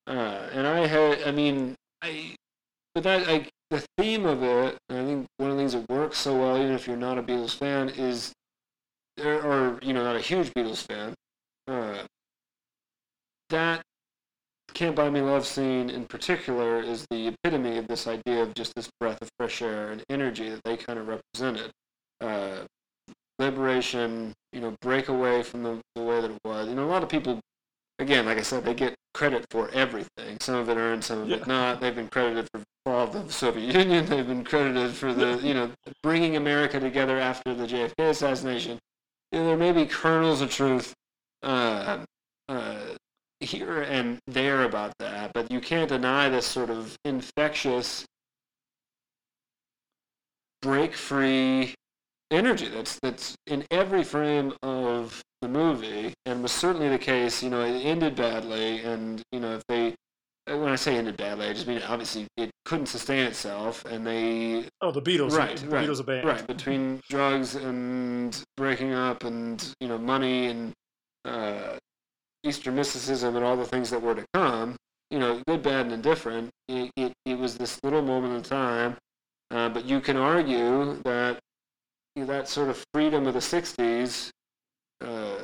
Uh, 0.08 0.12
and 0.54 0.66
I 0.66 0.88
had, 0.88 1.22
I 1.24 1.32
mean, 1.32 1.76
I, 2.02 2.36
but 2.96 3.04
that, 3.04 3.28
I, 3.28 3.48
the 3.70 3.84
theme 3.98 4.26
of 4.26 4.42
it, 4.42 4.78
I 4.90 4.94
think 5.04 5.26
one 5.38 5.50
of 5.52 5.58
the 5.58 5.62
things 5.62 5.74
that 5.74 5.90
works 5.90 6.18
so 6.18 6.34
well, 6.38 6.58
even 6.58 6.72
if 6.72 6.88
you're 6.88 6.96
not 6.96 7.18
a 7.18 7.24
Beatles 7.24 7.56
fan, 7.58 7.90
is, 7.90 8.32
there 9.18 9.44
or 9.46 9.80
you 9.82 9.94
know, 9.94 10.04
not 10.04 10.16
a 10.16 10.20
huge 10.22 10.50
Beatles 10.54 10.86
fan, 10.88 11.14
uh, 11.68 12.04
that 13.50 13.82
can't 14.74 14.96
Buy 14.96 15.10
Me 15.10 15.22
Love 15.22 15.46
scene 15.46 15.90
in 15.90 16.06
particular 16.06 16.80
is 16.82 17.06
the 17.12 17.28
epitome 17.28 17.78
of 17.78 17.88
this 17.88 18.08
idea 18.08 18.42
of 18.42 18.56
just 18.56 18.74
this 18.76 18.90
breath 19.00 19.22
of 19.22 19.30
fresh 19.38 19.62
air 19.62 19.92
and 19.92 20.04
energy 20.10 20.50
that 20.50 20.62
they 20.64 20.78
kind 20.78 20.98
of 20.98 21.08
represented. 21.08 21.72
Uh, 22.22 22.64
liberation, 23.40 24.34
you 24.52 24.62
know, 24.62 24.76
break 24.82 25.10
away 25.10 25.44
from 25.44 25.64
the, 25.64 25.80
the 25.96 26.02
way 26.02 26.22
that 26.22 26.32
it 26.32 26.38
was. 26.46 26.68
You 26.68 26.76
know, 26.76 26.86
a 26.86 26.88
lot 26.92 27.04
of 27.04 27.10
people, 27.10 27.40
again, 28.00 28.26
like 28.26 28.38
I 28.38 28.42
said, 28.42 28.64
they 28.64 28.74
get 28.74 28.96
credit 29.14 29.46
for 29.52 29.70
everything. 29.74 30.38
Some 30.40 30.56
of 30.56 30.70
it 30.70 30.78
earned, 30.78 31.04
some 31.04 31.22
of 31.22 31.30
Yeah. 31.30 31.38
it 31.38 31.48
not. 31.48 31.82
They've 31.82 31.96
been 31.96 32.08
credited 32.10 32.48
for 32.54 32.64
fall 32.86 33.04
of 33.08 33.14
the 33.14 33.32
Soviet 33.32 33.76
Union. 33.80 34.06
They've 34.06 34.26
been 34.26 34.44
credited 34.44 34.94
for 34.94 35.14
the, 35.14 35.38
you 35.44 35.54
know, 35.54 35.72
bringing 36.02 36.36
America 36.36 36.80
together 36.80 37.20
after 37.20 37.54
the 37.54 37.68
JFK 37.68 38.10
assassination. 38.10 38.80
You 39.32 39.40
know, 39.40 39.46
there 39.48 39.58
may 39.58 39.72
be 39.72 39.86
kernels 39.86 40.42
of 40.42 40.50
truth 40.52 40.94
uh, 41.44 42.06
uh, 42.50 42.76
here 43.40 43.82
and 43.82 44.20
there 44.28 44.64
about 44.64 44.94
that, 45.00 45.32
but 45.34 45.52
you 45.52 45.60
can't 45.60 45.90
deny 45.90 46.30
this 46.30 46.46
sort 46.46 46.70
of 46.70 46.98
infectious, 47.06 48.06
break-free 50.62 51.76
energy 52.32 52.68
that's 52.70 53.00
that's 53.02 53.36
in 53.46 53.66
every 53.70 54.04
frame 54.04 54.54
of 54.64 55.22
the 55.42 55.48
movie, 55.48 56.14
and 56.26 56.42
was 56.42 56.52
certainly 56.52 56.90
the 56.90 56.98
case. 56.98 57.44
You 57.44 57.50
know, 57.50 57.62
it 57.62 57.80
ended 57.82 58.16
badly, 58.16 58.80
and 58.82 59.22
you 59.32 59.40
know, 59.40 59.56
if 59.56 59.64
they 59.68 59.96
when 60.48 60.70
I 60.70 60.76
say 60.76 60.98
ended 60.98 61.18
badly, 61.18 61.48
I 61.48 61.54
just 61.54 61.68
mean 61.68 61.82
obviously 61.88 62.28
it 62.38 62.52
couldn't 62.66 62.88
sustain 62.88 63.26
itself, 63.26 63.86
and 63.86 64.06
they 64.06 64.66
Oh, 64.82 64.92
the 64.92 65.02
Beatles. 65.02 65.32
Right. 65.32 65.58
The 65.58 65.68
right, 65.68 65.88
Beatles 65.88 66.00
a 66.00 66.04
band. 66.04 66.28
Right, 66.28 66.46
between 66.48 67.02
drugs 67.10 67.56
and 67.56 68.42
breaking 68.58 68.94
up 68.94 69.24
and, 69.24 69.66
you 69.80 69.88
know, 69.88 69.98
money 69.98 70.48
and 70.48 70.74
uh, 71.26 71.78
Eastern 72.44 72.76
mysticism 72.76 73.36
and 73.36 73.46
all 73.46 73.56
the 73.56 73.66
things 73.66 73.90
that 73.90 74.02
were 74.02 74.16
to 74.16 74.26
come, 74.34 74.76
you 75.10 75.20
know, 75.20 75.42
good, 75.48 75.64
bad, 75.64 75.86
and 75.86 75.94
indifferent, 75.94 76.50
it, 76.68 76.92
it, 76.96 77.14
it 77.26 77.38
was 77.38 77.58
this 77.58 77.80
little 77.84 78.02
moment 78.02 78.34
in 78.36 78.42
time. 78.44 78.98
Uh, 79.52 79.70
but 79.70 79.86
you 79.86 80.00
can 80.02 80.18
argue 80.18 81.02
that 81.04 81.40
you 82.16 82.26
know, 82.26 82.34
that 82.34 82.48
sort 82.50 82.70
of 82.70 82.84
freedom 82.94 83.28
of 83.28 83.34
the 83.34 83.40
60s 83.40 84.30
uh, 85.02 85.36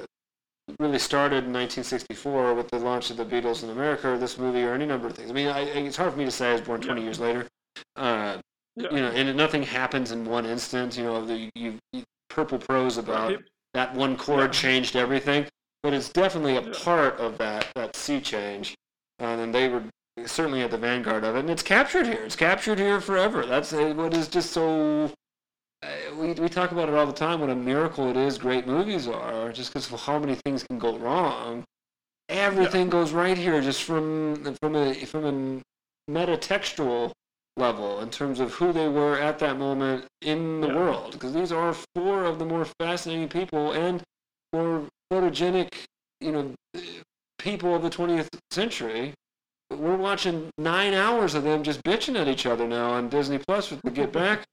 really 0.79 0.99
started 0.99 1.45
in 1.45 1.53
1964 1.53 2.53
with 2.53 2.69
the 2.69 2.79
launch 2.79 3.09
of 3.09 3.17
the 3.17 3.25
Beatles 3.25 3.63
in 3.63 3.69
America, 3.69 4.09
or 4.09 4.17
this 4.17 4.37
movie, 4.37 4.63
or 4.63 4.73
any 4.73 4.85
number 4.85 5.07
of 5.07 5.15
things. 5.15 5.29
I 5.29 5.33
mean, 5.33 5.47
I, 5.47 5.61
it's 5.61 5.97
hard 5.97 6.11
for 6.13 6.19
me 6.19 6.25
to 6.25 6.31
say 6.31 6.49
I 6.49 6.53
was 6.53 6.61
born 6.61 6.81
20 6.81 7.01
Yeah. 7.01 7.05
years 7.05 7.19
later. 7.19 7.47
Uh, 7.95 8.37
Yeah. 8.75 8.89
you 8.91 9.01
know, 9.01 9.09
and 9.09 9.35
nothing 9.35 9.63
happens 9.63 10.11
in 10.11 10.25
one 10.25 10.45
instant. 10.45 10.97
You 10.97 11.03
know, 11.03 11.25
the 11.25 11.49
you, 11.55 11.79
you 11.91 12.03
purple 12.29 12.57
prose 12.57 12.97
about 12.97 13.29
Right. 13.31 13.39
that 13.73 13.93
one 13.95 14.15
chord 14.17 14.53
Yeah. 14.53 14.59
changed 14.59 14.95
everything, 14.95 15.47
but 15.83 15.93
it's 15.93 16.09
definitely 16.09 16.55
a 16.57 16.61
Yeah. 16.61 16.73
part 16.83 17.19
of 17.19 17.37
that 17.37 17.67
that 17.75 17.95
sea 17.95 18.19
change, 18.21 18.75
uh, 19.21 19.25
and 19.25 19.53
they 19.53 19.67
were 19.69 19.83
certainly 20.25 20.61
at 20.61 20.71
the 20.71 20.77
vanguard 20.77 21.23
of 21.23 21.35
it, 21.35 21.39
and 21.39 21.49
it's 21.49 21.63
captured 21.63 22.05
here. 22.07 22.23
It's 22.23 22.35
captured 22.35 22.79
here 22.79 22.99
forever. 22.99 23.45
That's 23.45 23.71
uh, 23.73 23.93
what 23.95 24.13
is 24.13 24.27
just 24.27 24.51
so. 24.51 25.11
Uh, 25.81 25.87
we 26.15 26.33
we 26.33 26.49
talk 26.49 26.71
about 26.71 26.89
it 26.89 26.95
all 26.95 27.05
the 27.05 27.13
time. 27.13 27.39
What 27.39 27.49
a 27.49 27.55
miracle 27.55 28.09
it 28.09 28.17
is! 28.17 28.37
Great 28.37 28.67
movies 28.67 29.07
are 29.07 29.51
just 29.53 29.71
because 29.71 29.91
of 29.91 30.01
how 30.01 30.19
many 30.19 30.35
things 30.35 30.63
can 30.63 30.77
go 30.77 30.97
wrong. 30.97 31.63
Everything 32.27 32.89
goes 32.89 33.11
right 33.11 33.37
here, 33.37 33.61
just 33.61 33.83
from 33.83 34.55
from 34.61 34.75
a 34.75 34.93
from 35.05 35.25
a 35.25 36.11
metatextual 36.11 37.11
level 37.57 37.99
in 38.01 38.09
terms 38.09 38.39
of 38.39 38.53
who 38.53 38.71
they 38.71 38.87
were 38.87 39.17
at 39.19 39.39
that 39.39 39.57
moment 39.57 40.05
in 40.21 40.61
the 40.61 40.67
Yeah. 40.67 40.75
world. 40.75 41.13
Because 41.13 41.33
these 41.33 41.51
are 41.51 41.73
four 41.95 42.23
of 42.25 42.39
the 42.39 42.45
more 42.45 42.65
fascinating 42.79 43.29
people 43.29 43.71
and 43.71 44.03
more 44.53 44.87
photogenic, 45.11 45.73
you 46.21 46.31
know, 46.31 46.53
people 47.37 47.75
of 47.75 47.81
the 47.81 47.89
20th 47.89 48.27
century. 48.51 49.13
We're 49.71 49.95
watching 49.95 50.49
nine 50.57 50.93
hours 50.93 51.35
of 51.35 51.43
them 51.43 51.63
just 51.63 51.83
bitching 51.83 52.19
at 52.19 52.27
each 52.27 52.45
other 52.45 52.67
now 52.67 52.91
on 52.91 53.09
Disney 53.09 53.37
Plus 53.37 53.69
with 53.69 53.81
the 53.83 53.91
Get 53.91 54.11
Back 54.11 54.43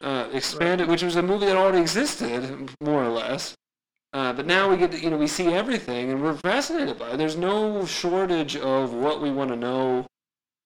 uh, 0.00 0.28
expanded, 0.32 0.88
which 0.88 1.02
was 1.02 1.16
a 1.16 1.22
movie 1.22 1.46
that 1.46 1.56
already 1.56 1.80
existed 1.80 2.70
more 2.80 3.04
or 3.04 3.08
less. 3.08 3.54
Uh, 4.12 4.32
but 4.32 4.46
now 4.46 4.70
we 4.70 4.76
get 4.76 4.92
to, 4.92 5.00
you 5.00 5.10
know 5.10 5.16
we 5.16 5.26
see 5.26 5.48
everything 5.48 6.10
and 6.10 6.22
we're 6.22 6.34
fascinated 6.34 6.98
by 6.98 7.10
it. 7.10 7.16
There's 7.16 7.36
no 7.36 7.84
shortage 7.84 8.56
of 8.56 8.92
what 8.92 9.20
we 9.20 9.30
want 9.30 9.50
to 9.50 9.56
know 9.56 10.06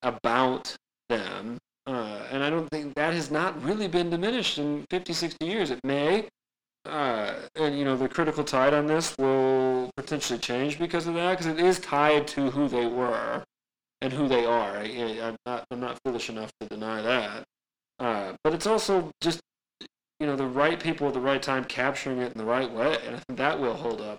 about 0.03 0.75
them. 1.09 1.57
Uh, 1.87 2.21
and 2.31 2.43
I 2.43 2.51
don't 2.51 2.69
think 2.69 2.95
that 2.95 3.15
has 3.15 3.31
not 3.31 3.63
really 3.63 3.89
been 3.89 4.11
diminished 4.11 4.59
in 4.59 4.85
50, 4.91 5.15
60 5.15 5.47
years. 5.47 5.71
It 5.71 5.81
may. 5.83 6.29
Uh, 6.85 7.35
and, 7.57 7.79
you 7.79 7.85
know, 7.85 7.97
the 7.97 8.09
critical 8.09 8.45
tide 8.45 8.73
on 8.73 8.87
this 8.87 9.15
will 9.19 9.91
potentially 9.97 10.39
change 10.39 10.79
because 10.79 11.07
of 11.07 11.15
that, 11.15 11.39
because 11.39 11.47
it 11.47 11.59
is 11.59 11.79
tied 11.81 12.27
to 12.29 12.51
who 12.51 12.69
they 12.69 12.87
were 12.87 13.45
and 14.01 14.13
who 14.13 14.29
they 14.29 14.45
are. 14.45 14.79
I, 14.79 15.19
I'm, 15.23 15.37
not, 15.45 15.65
I'm 15.71 15.81
not 15.81 15.99
foolish 16.05 16.31
enough 16.31 16.51
to 16.61 16.69
deny 16.69 17.03
that. 17.03 17.45
Uh, 17.99 18.33
but 18.45 18.55
it's 18.55 18.67
also 18.67 19.11
just, 19.21 19.41
you 20.21 20.27
know, 20.27 20.37
the 20.37 20.47
right 20.47 20.81
people 20.81 21.09
at 21.09 21.15
the 21.15 21.21
right 21.21 21.43
time 21.43 21.65
capturing 21.65 22.19
it 22.19 22.33
in 22.33 22.39
the 22.39 22.45
right 22.45 22.71
way. 22.71 22.97
And 23.05 23.17
I 23.17 23.19
think 23.19 23.39
that 23.39 23.59
will 23.61 23.75
hold 23.75 24.01
up 24.01 24.19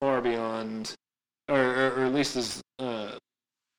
far 0.00 0.20
beyond, 0.20 0.94
or, 1.48 1.58
or, 1.58 1.90
or 1.96 2.04
at 2.04 2.14
least 2.14 2.36
as 2.36 2.60
uh, 2.78 3.12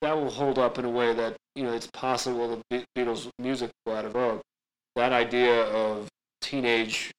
that 0.01 0.15
will 0.15 0.29
hold 0.29 0.59
up 0.59 0.77
in 0.77 0.85
a 0.85 0.89
way 0.89 1.13
that 1.13 1.35
you 1.55 1.63
know 1.63 1.73
it's 1.73 1.87
possible 1.87 2.61
the 2.69 2.85
Beatles 2.95 3.29
music 3.39 3.71
will 3.85 3.95
out 3.95 4.05
of 4.05 4.13
vogue. 4.13 4.41
That 4.95 5.11
idea 5.11 5.63
of 5.65 6.07
teenage 6.41 7.11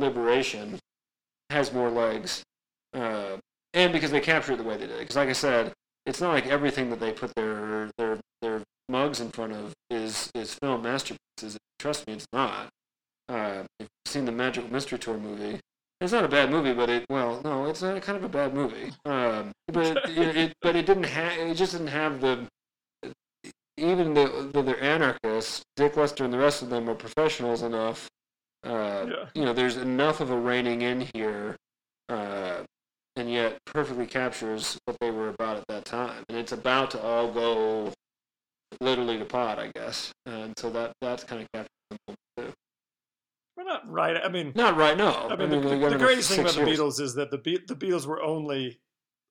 liberation 0.00 0.78
has 1.50 1.72
more 1.72 1.90
legs, 1.90 2.42
uh, 2.94 3.36
and 3.74 3.92
because 3.92 4.10
they 4.10 4.20
capture 4.20 4.52
it 4.52 4.56
the 4.56 4.64
way 4.64 4.76
they 4.76 4.86
did. 4.86 4.98
Because, 4.98 5.16
like 5.16 5.28
I 5.28 5.32
said, 5.32 5.72
it's 6.04 6.20
not 6.20 6.32
like 6.32 6.46
everything 6.46 6.90
that 6.90 7.00
they 7.00 7.12
put 7.12 7.34
their 7.34 7.90
their 7.98 8.18
their 8.42 8.62
mugs 8.88 9.20
in 9.20 9.30
front 9.30 9.52
of 9.52 9.72
is 9.90 10.30
is 10.34 10.54
film 10.54 10.82
masterpieces. 10.82 11.58
Trust 11.78 12.06
me, 12.06 12.14
it's 12.14 12.26
not. 12.32 12.68
Uh, 13.28 13.64
if 13.80 13.88
you've 13.88 14.12
seen 14.12 14.24
the 14.24 14.32
Magical 14.32 14.70
Mystery 14.70 14.98
Tour 14.98 15.18
movie, 15.18 15.60
it's 16.00 16.12
not 16.12 16.24
a 16.24 16.28
bad 16.28 16.50
movie, 16.50 16.72
but 16.72 16.88
it 16.88 17.06
well, 17.08 17.40
no, 17.44 17.66
it's 17.66 17.82
not 17.82 18.00
kind 18.02 18.16
of 18.16 18.24
a 18.24 18.28
bad 18.28 18.54
movie. 18.54 18.92
Um, 19.04 19.52
but 19.68 19.96
it, 20.08 20.36
it, 20.36 20.52
but 20.62 20.76
it 20.76 20.86
didn't 20.86 21.04
have 21.04 21.38
it 21.38 21.54
just 21.54 21.72
didn't 21.72 21.88
have 21.88 22.20
the 22.20 22.46
even 23.78 24.14
the, 24.14 24.50
the 24.52 24.62
they're 24.62 24.82
anarchists. 24.82 25.62
Dick 25.76 25.96
Lester 25.96 26.24
and 26.24 26.32
the 26.32 26.38
rest 26.38 26.62
of 26.62 26.70
them 26.70 26.88
are 26.88 26.94
professionals 26.94 27.62
enough. 27.62 28.08
Uh, 28.66 29.06
Yeah. 29.08 29.28
You 29.34 29.44
know, 29.44 29.52
there's 29.52 29.76
enough 29.76 30.20
of 30.20 30.30
a 30.30 30.36
reining 30.36 30.82
in 30.82 31.08
here, 31.14 31.56
uh, 32.08 32.62
and 33.16 33.30
yet 33.30 33.58
perfectly 33.64 34.06
captures 34.06 34.78
what 34.84 34.96
they 35.00 35.10
were 35.10 35.28
about 35.28 35.56
at 35.58 35.64
that 35.68 35.84
time. 35.84 36.24
And 36.28 36.36
it's 36.36 36.52
about 36.52 36.90
to 36.92 37.00
all 37.02 37.32
go 37.32 37.92
literally 38.80 39.18
to 39.18 39.24
pot, 39.24 39.58
I 39.58 39.70
guess. 39.74 40.12
And 40.26 40.52
so 40.58 40.70
that 40.70 40.92
that's 41.00 41.24
kind 41.24 41.42
of 41.42 41.48
captured 41.52 41.70
the 41.90 41.98
moment 42.06 42.18
too. 42.36 42.52
We're 43.56 43.64
not 43.64 43.90
right. 43.90 44.16
I 44.22 44.28
mean, 44.28 44.52
Not 44.54 44.76
right, 44.76 44.96
no. 44.96 45.28
I 45.30 45.36
mean, 45.36 45.48
the, 45.48 45.56
we 45.56 45.62
the, 45.62 45.68
the 45.68 45.76
another 45.76 45.98
greatest 45.98 46.30
thing 46.30 46.40
about 46.40 46.54
the. 46.54 46.60
Beatles 46.62 47.00
is 47.00 47.14
that 47.14 47.30
the 47.30 47.38
Be- 47.38 47.62
the 47.66 47.74
Beatles 47.74 48.04
were 48.06 48.20
only 48.22 48.78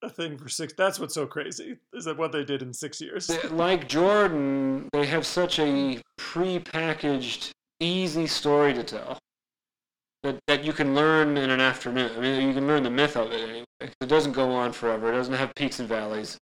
a 0.01 0.09
thing 0.09 0.37
for 0.37 0.49
six. 0.49 0.73
That's 0.73 0.99
what's 0.99 1.13
so 1.13 1.25
crazy 1.27 1.77
is 1.93 2.05
that 2.05 2.17
what 2.17 2.31
they 2.31 2.43
did 2.43 2.61
in 2.63 2.73
six 2.73 2.99
years. 3.01 3.29
Like 3.51 3.87
Jordan, 3.87 4.89
they 4.93 5.05
have 5.05 5.25
such 5.27 5.59
a 5.59 6.01
pre-packaged, 6.17 7.51
easy 7.79 8.25
story 8.27 8.73
to 8.73 8.83
tell 8.83 9.19
that, 10.25 10.39
that 10.47 10.63
you 10.63 10.73
can 10.73 10.95
learn 10.95 11.37
in 11.37 11.49
an 11.51 11.59
afternoon. 11.59 12.11
I 12.17 12.19
mean, 12.19 12.47
you 12.47 12.53
can 12.53 12.65
learn 12.65 12.81
the 12.81 12.89
myth 12.89 13.15
of 13.15 13.31
it 13.31 13.47
anyway. 13.47 13.65
It 13.79 14.07
doesn't 14.07 14.31
go 14.31 14.51
on 14.51 14.73
forever. 14.73 15.09
It 15.09 15.15
doesn't 15.15 15.35
have 15.35 15.53
peaks 15.53 15.79
and 15.79 15.87
valleys. 15.87 16.37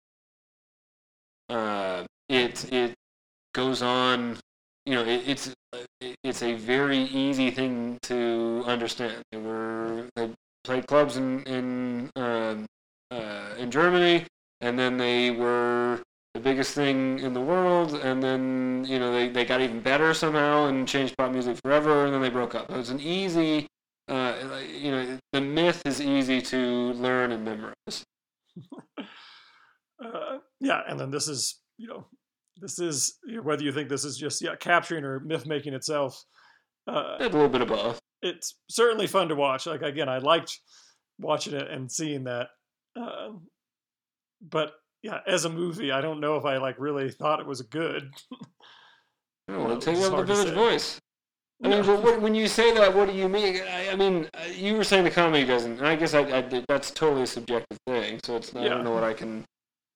Uh, 1.49 2.05
it 2.29 2.71
it 2.73 2.95
goes 3.55 3.81
on. 3.81 4.37
You 4.85 4.95
know, 4.95 5.05
it, 5.05 5.23
it's 5.27 5.55
it's 6.25 6.43
a 6.43 6.55
very 6.55 6.99
easy 6.99 7.51
thing 7.51 7.99
to 8.03 8.65
understand. 8.67 9.23
They 9.31 9.39
were 9.39 10.09
they 10.17 10.31
played 10.65 10.87
clubs 10.87 11.17
in 11.17 11.43
in 11.45 12.11
um, 12.17 12.67
uh, 13.13 13.55
in 13.59 13.71
Germany, 13.71 14.27
and 14.61 14.77
then 14.77 14.97
they 14.97 15.31
were 15.31 16.01
the 16.39 16.45
biggest 16.51 16.73
thing 16.75 17.19
in 17.19 17.33
the 17.33 17.41
world, 17.41 17.95
and 17.95 18.23
then 18.23 18.85
you 18.87 18.99
know 18.99 19.13
they, 19.13 19.29
they 19.29 19.45
got 19.45 19.61
even 19.61 19.81
better 19.81 20.15
somehow 20.15 20.67
and 20.67 20.87
changed 20.87 21.17
pop 21.17 21.33
music 21.33 21.57
forever, 21.65 22.05
and 22.05 22.15
then 22.15 22.23
they 22.23 22.31
broke 22.31 22.55
up. 22.55 22.71
It 22.71 22.77
was 22.77 22.91
an 22.91 23.01
easy, 23.01 23.67
uh, 24.09 24.35
you 24.73 24.91
know, 24.93 25.19
the 25.33 25.41
myth 25.41 25.83
is 25.85 26.01
easy 26.01 26.41
to 26.43 26.59
learn 26.93 27.33
and 27.33 27.45
memorize. 27.45 28.05
Uh, 30.05 30.39
yeah, 30.61 30.81
and 30.89 30.99
then 31.01 31.11
this 31.11 31.27
is 31.27 31.59
you 31.77 31.89
know 31.89 32.07
this 32.59 32.79
is 32.79 33.19
whether 33.43 33.65
you 33.65 33.73
think 33.73 33.89
this 33.89 34.05
is 34.05 34.17
just 34.17 34.41
yeah 34.41 34.55
capturing 34.55 35.03
or 35.05 35.19
myth 35.19 35.45
making 35.45 35.75
itself. 35.75 36.23
Uh, 36.87 37.17
A 37.19 37.25
little 37.25 37.49
bit 37.49 37.63
of 37.63 37.69
both. 37.69 37.99
it's 38.23 38.55
certainly 38.71 39.09
fun 39.09 39.29
to 39.29 39.35
watch. 39.35 39.67
Like 39.67 39.83
again, 39.83 40.09
I 40.09 40.19
liked 40.19 40.57
watching 41.19 41.55
it 41.55 41.69
and 41.69 41.91
seeing 41.91 42.23
that. 42.25 42.47
Uh, 42.95 43.31
but 44.41 44.75
yeah, 45.03 45.21
as 45.27 45.45
a 45.45 45.49
movie, 45.51 45.93
I 45.93 46.01
don't 46.01 46.21
know 46.21 46.37
if 46.37 46.45
I 46.45 46.57
like 46.59 46.79
really 46.79 47.11
thought 47.11 47.41
it 47.41 47.47
was 47.47 47.63
good. 47.63 48.13
Oh, 49.51 49.65
well, 49.65 49.79
take 49.79 49.97
up 49.99 50.17
the 50.17 50.23
village 50.25 50.53
voice. 50.55 51.01
I 51.65 51.69
mean, 51.69 51.85
No. 51.87 51.97
what, 51.97 52.21
when 52.21 52.35
you 52.35 52.47
say 52.47 52.73
that, 52.75 52.95
what 52.95 53.09
do 53.09 53.15
you 53.15 53.29
mean? 53.29 53.63
I, 53.63 53.91
I 53.91 53.97
mean, 53.97 54.29
uh, 54.35 54.45
you 54.53 54.77
were 54.77 54.85
saying 54.85 55.05
the 55.05 55.11
comedy 55.11 55.45
doesn't. 55.45 55.81
I 55.83 55.97
guess 55.97 56.15
I, 56.15 56.21
I 56.21 56.65
that's 56.69 56.91
totally 56.91 57.23
a 57.23 57.27
subjective 57.27 57.79
thing. 57.87 58.21
So 58.23 58.37
it's 58.37 58.55
I 58.55 58.63
Yeah. 58.63 58.69
don't 58.69 58.85
know 58.85 58.93
what 58.93 59.05
I 59.05 59.15
can. 59.15 59.45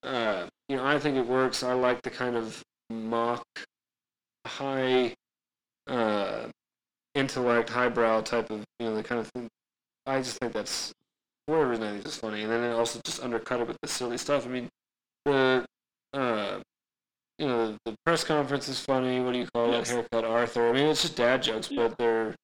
Uh, 0.02 0.46
you 0.68 0.76
know, 0.76 0.84
I 0.84 0.98
think 0.98 1.16
it 1.16 1.26
works. 1.26 1.62
I 1.62 1.74
like 1.74 2.02
the 2.02 2.10
kind 2.10 2.36
of 2.36 2.62
mock, 2.90 3.44
high, 4.46 5.14
uh, 5.86 6.46
intellect, 7.14 7.68
highbrow 7.68 8.22
type 8.22 8.50
of 8.50 8.64
you 8.80 8.86
know 8.86 8.94
the 8.96 9.02
kind 9.02 9.20
of 9.20 9.28
thing. 9.28 9.48
I 10.06 10.18
just 10.20 10.38
think 10.38 10.52
that's 10.54 10.92
for 11.46 11.52
whatever 11.56 11.70
reason 11.70 11.84
I 11.84 11.90
think 11.92 12.06
it's 12.06 12.16
funny, 12.16 12.42
and 12.42 12.50
then 12.50 12.64
it 12.64 12.72
also 12.72 13.00
just 13.04 13.22
undercut 13.22 13.60
it 13.60 13.68
with 13.68 13.76
the 13.82 13.88
silly 13.88 14.18
stuff. 14.18 14.46
I 14.46 14.48
mean, 14.48 14.68
the 15.24 15.64
uh, 16.12 16.60
you 17.38 17.46
know, 17.46 17.76
the 17.84 17.94
press 18.04 18.22
conference 18.24 18.68
is 18.68 18.78
funny. 18.80 19.20
What 19.20 19.32
do 19.32 19.38
you 19.38 19.48
call 19.54 19.70
Yes. 19.70 19.88
that 19.88 19.94
haircut, 19.94 20.24
Arthur? 20.24 20.68
I 20.68 20.72
mean, 20.72 20.86
it's 20.88 21.02
just 21.02 21.16
dad 21.16 21.42
jokes, 21.42 21.68
but 21.68 21.96
they're. 21.98 22.34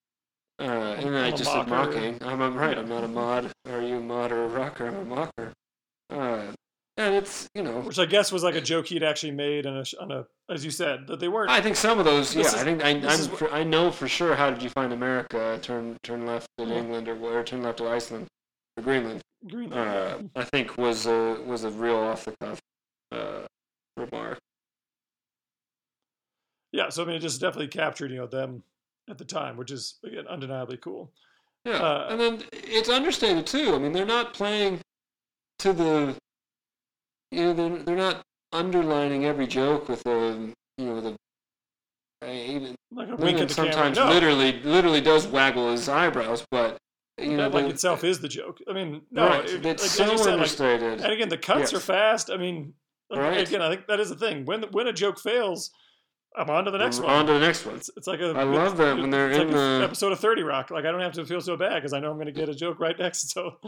Uh, 0.60 0.96
and 0.98 1.14
then 1.14 1.24
I 1.24 1.30
just 1.30 1.52
said 1.52 1.68
mocking. 1.68 2.18
I'm, 2.22 2.42
I'm 2.42 2.56
right. 2.56 2.76
I'm 2.76 2.88
not 2.88 3.04
a 3.04 3.08
mod. 3.08 3.52
Are 3.70 3.80
you 3.80 3.98
a 3.98 4.00
mod 4.00 4.32
or 4.32 4.44
a 4.44 4.48
rocker? 4.48 4.88
I'm 4.88 4.96
a 4.96 5.04
mocker. 5.04 5.52
Uh, 6.10 6.52
and 6.96 7.14
it's 7.14 7.46
you 7.54 7.62
know, 7.62 7.80
Which 7.82 8.00
I 8.00 8.06
guess 8.06 8.32
was 8.32 8.42
like 8.42 8.56
a 8.56 8.60
joke 8.60 8.88
he'd 8.88 9.04
actually 9.04 9.30
made 9.30 9.66
on 9.66 9.76
a, 9.76 9.84
on 10.02 10.10
a 10.10 10.26
as 10.52 10.64
you 10.64 10.72
said, 10.72 11.06
that 11.06 11.20
they 11.20 11.28
weren't. 11.28 11.48
I 11.50 11.60
think 11.60 11.76
some 11.76 12.00
of 12.00 12.04
those. 12.06 12.34
Yeah, 12.34 12.40
is- 12.46 12.54
I 12.54 12.64
think 12.64 12.82
I, 12.84 13.16
for, 13.28 13.48
I 13.52 13.62
know 13.62 13.92
for 13.92 14.08
sure. 14.08 14.34
How 14.34 14.50
did 14.50 14.60
you 14.62 14.70
find 14.70 14.92
America? 14.92 15.60
Turn 15.62 15.96
turn 16.02 16.26
left 16.26 16.48
in 16.58 16.70
Yeah. 16.70 16.76
England 16.78 17.06
or 17.06 17.14
where? 17.14 17.44
Turn 17.44 17.62
left 17.62 17.78
to 17.78 17.86
Iceland 17.88 18.24
or 18.24 18.28
Greenland. 18.82 19.20
Greenland. 19.48 19.88
Uh, 20.34 20.40
I 20.40 20.44
think 20.44 20.76
was 20.78 21.06
a 21.06 21.40
was 21.46 21.64
a 21.64 21.70
real 21.70 21.96
off 21.96 22.24
the 22.24 22.34
cuff 22.40 22.60
uh, 23.12 23.42
remark. 23.96 24.38
yeah, 26.72 26.88
so 26.90 27.02
I 27.02 27.06
mean, 27.06 27.16
it 27.16 27.20
just 27.20 27.40
definitely 27.40 27.68
captured 27.68 28.10
you 28.10 28.18
know 28.18 28.26
them 28.26 28.62
at 29.08 29.18
the 29.18 29.24
time, 29.24 29.56
which 29.56 29.70
is 29.70 29.98
again 30.04 30.26
undeniably 30.26 30.76
cool. 30.76 31.10
Yeah, 31.64 31.76
Uh, 31.82 32.06
and 32.10 32.20
then 32.20 32.42
it's 32.52 32.88
understated 32.88 33.46
too. 33.46 33.74
I 33.74 33.78
mean, 33.78 33.92
they're 33.92 34.06
not 34.06 34.32
playing 34.32 34.80
to 35.60 35.72
the, 35.72 36.14
you 37.30 37.42
know, 37.42 37.52
they're 37.54 37.82
they're 37.82 37.96
not 37.96 38.22
underlining 38.52 39.24
every 39.24 39.46
joke 39.46 39.88
with 39.88 40.06
a, 40.06 40.52
you 40.78 40.84
know, 40.84 41.00
the. 41.00 41.16
I 42.22 42.32
even 42.32 42.74
Like 42.90 43.08
a 43.10 43.16
wink 43.16 43.40
at 43.40 43.48
the 43.48 43.54
camera. 43.54 43.72
sometimes 43.72 43.96
No, 43.96 44.08
literally 44.08 44.60
literally 44.62 45.00
does 45.00 45.26
waggle 45.26 45.70
his 45.70 45.88
eyebrows, 45.88 46.44
but 46.50 46.76
you 47.18 47.36
know, 47.36 47.48
that 47.50 47.54
like 47.54 47.66
itself 47.72 48.04
is 48.04 48.20
the 48.20 48.28
joke. 48.28 48.58
I 48.68 48.72
mean, 48.72 49.02
no, 49.10 49.26
right? 49.28 49.44
it- 49.48 49.64
it's 49.66 49.82
like, 49.98 50.08
so 50.08 50.16
said, 50.16 50.24
like, 50.26 50.32
understated. 50.34 51.00
and 51.00 51.12
again, 51.12 51.28
the 51.28 51.38
cuts 51.38 51.72
are 51.72 51.80
fast. 51.80 52.30
I 52.30 52.36
mean, 52.36 52.74
like, 53.10 53.20
Right. 53.20 53.48
again, 53.48 53.62
I 53.62 53.68
think 53.70 53.86
that 53.88 54.00
is 54.00 54.08
the 54.10 54.16
thing. 54.16 54.44
When 54.44 54.62
when 54.72 54.86
a 54.86 54.92
joke 54.92 55.18
fails, 55.18 55.70
I'm 56.36 56.50
on 56.50 56.64
to 56.66 56.70
the 56.70 56.78
next 56.78 57.00
one. 57.00 57.10
On 57.10 57.26
to 57.26 57.32
the 57.32 57.40
next 57.40 57.64
one. 57.66 57.76
It's, 57.76 57.90
it's 57.96 58.06
like 58.06 58.20
a. 58.20 58.30
I 58.36 58.42
love 58.44 58.76
that 58.76 58.96
when 58.98 59.10
they're 59.10 59.30
in 59.30 59.38
like 59.48 59.50
the- 59.50 59.80
episode 59.84 60.12
of 60.12 60.20
Thirty 60.20 60.42
Rock. 60.42 60.70
Like 60.70 60.84
I 60.84 60.90
don't 60.92 61.00
have 61.00 61.12
to 61.14 61.24
feel 61.26 61.40
so 61.40 61.56
bad 61.56 61.74
because 61.76 61.92
I 61.92 62.00
know 62.00 62.10
I'm 62.10 62.16
going 62.16 62.26
to 62.26 62.32
get 62.32 62.48
a 62.48 62.54
joke 62.54 62.78
right 62.80 62.98
next. 62.98 63.30
So 63.32 63.58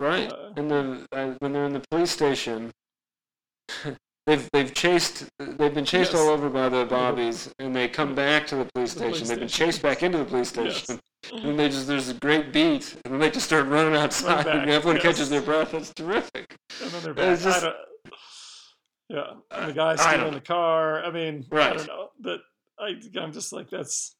Right, 0.00 0.32
Uh, 0.32 0.52
and 0.56 0.70
the 0.70 1.06
uh, 1.12 1.34
when 1.40 1.52
they're 1.52 1.66
in 1.66 1.72
the 1.72 1.82
police 1.90 2.12
station, 2.12 2.70
they've 4.28 4.48
they've 4.52 4.74
chased 4.74 5.24
they've 5.38 5.74
been 5.74 5.84
chased 5.84 6.12
Yes. 6.12 6.20
all 6.20 6.28
over 6.28 6.48
by 6.50 6.68
the 6.68 6.84
bobbies, 6.84 7.50
and 7.58 7.74
they 7.74 7.88
come 7.88 8.14
back 8.14 8.46
to 8.48 8.56
the 8.56 8.64
police 8.74 8.94
The 8.94 9.00
police 9.00 9.16
station. 9.16 9.28
They've 9.28 9.38
been 9.40 9.48
station. 9.48 9.66
chased 9.66 9.82
back 9.82 10.02
into 10.02 10.18
the 10.18 10.24
police 10.24 10.54
Yes. 10.54 10.76
station, 10.84 11.00
and 11.32 11.58
they 11.58 11.68
just 11.68 11.86
there's 11.88 12.10
a 12.10 12.14
great 12.14 12.52
beat, 12.52 12.94
and 13.04 13.14
then 13.14 13.20
they 13.20 13.30
just 13.30 13.46
start 13.46 13.66
running 13.66 13.96
outside, 13.96 14.46
and 14.46 14.70
everyone 14.70 14.96
yes. 14.96 15.02
catches 15.02 15.30
their 15.30 15.42
breath. 15.42 15.72
That's 15.72 15.92
terrific. 15.94 16.54
and 16.82 16.90
then 16.90 17.02
they're 17.02 17.14
back. 17.14 17.40
Just- 17.40 17.66
yeah, 19.08 19.32
and 19.50 19.70
the 19.70 19.72
guy 19.72 19.92
I 19.92 19.96
stealing 19.96 20.20
don't 20.20 20.34
the 20.34 20.40
car. 20.40 21.02
I 21.02 21.10
mean, 21.10 21.46
I 21.50 21.72
don't 21.72 21.86
know. 21.86 22.08
That 22.20 22.40
I 22.78 22.94
I'm 23.18 23.32
just 23.32 23.52
like 23.54 23.70
that's. 23.70 24.14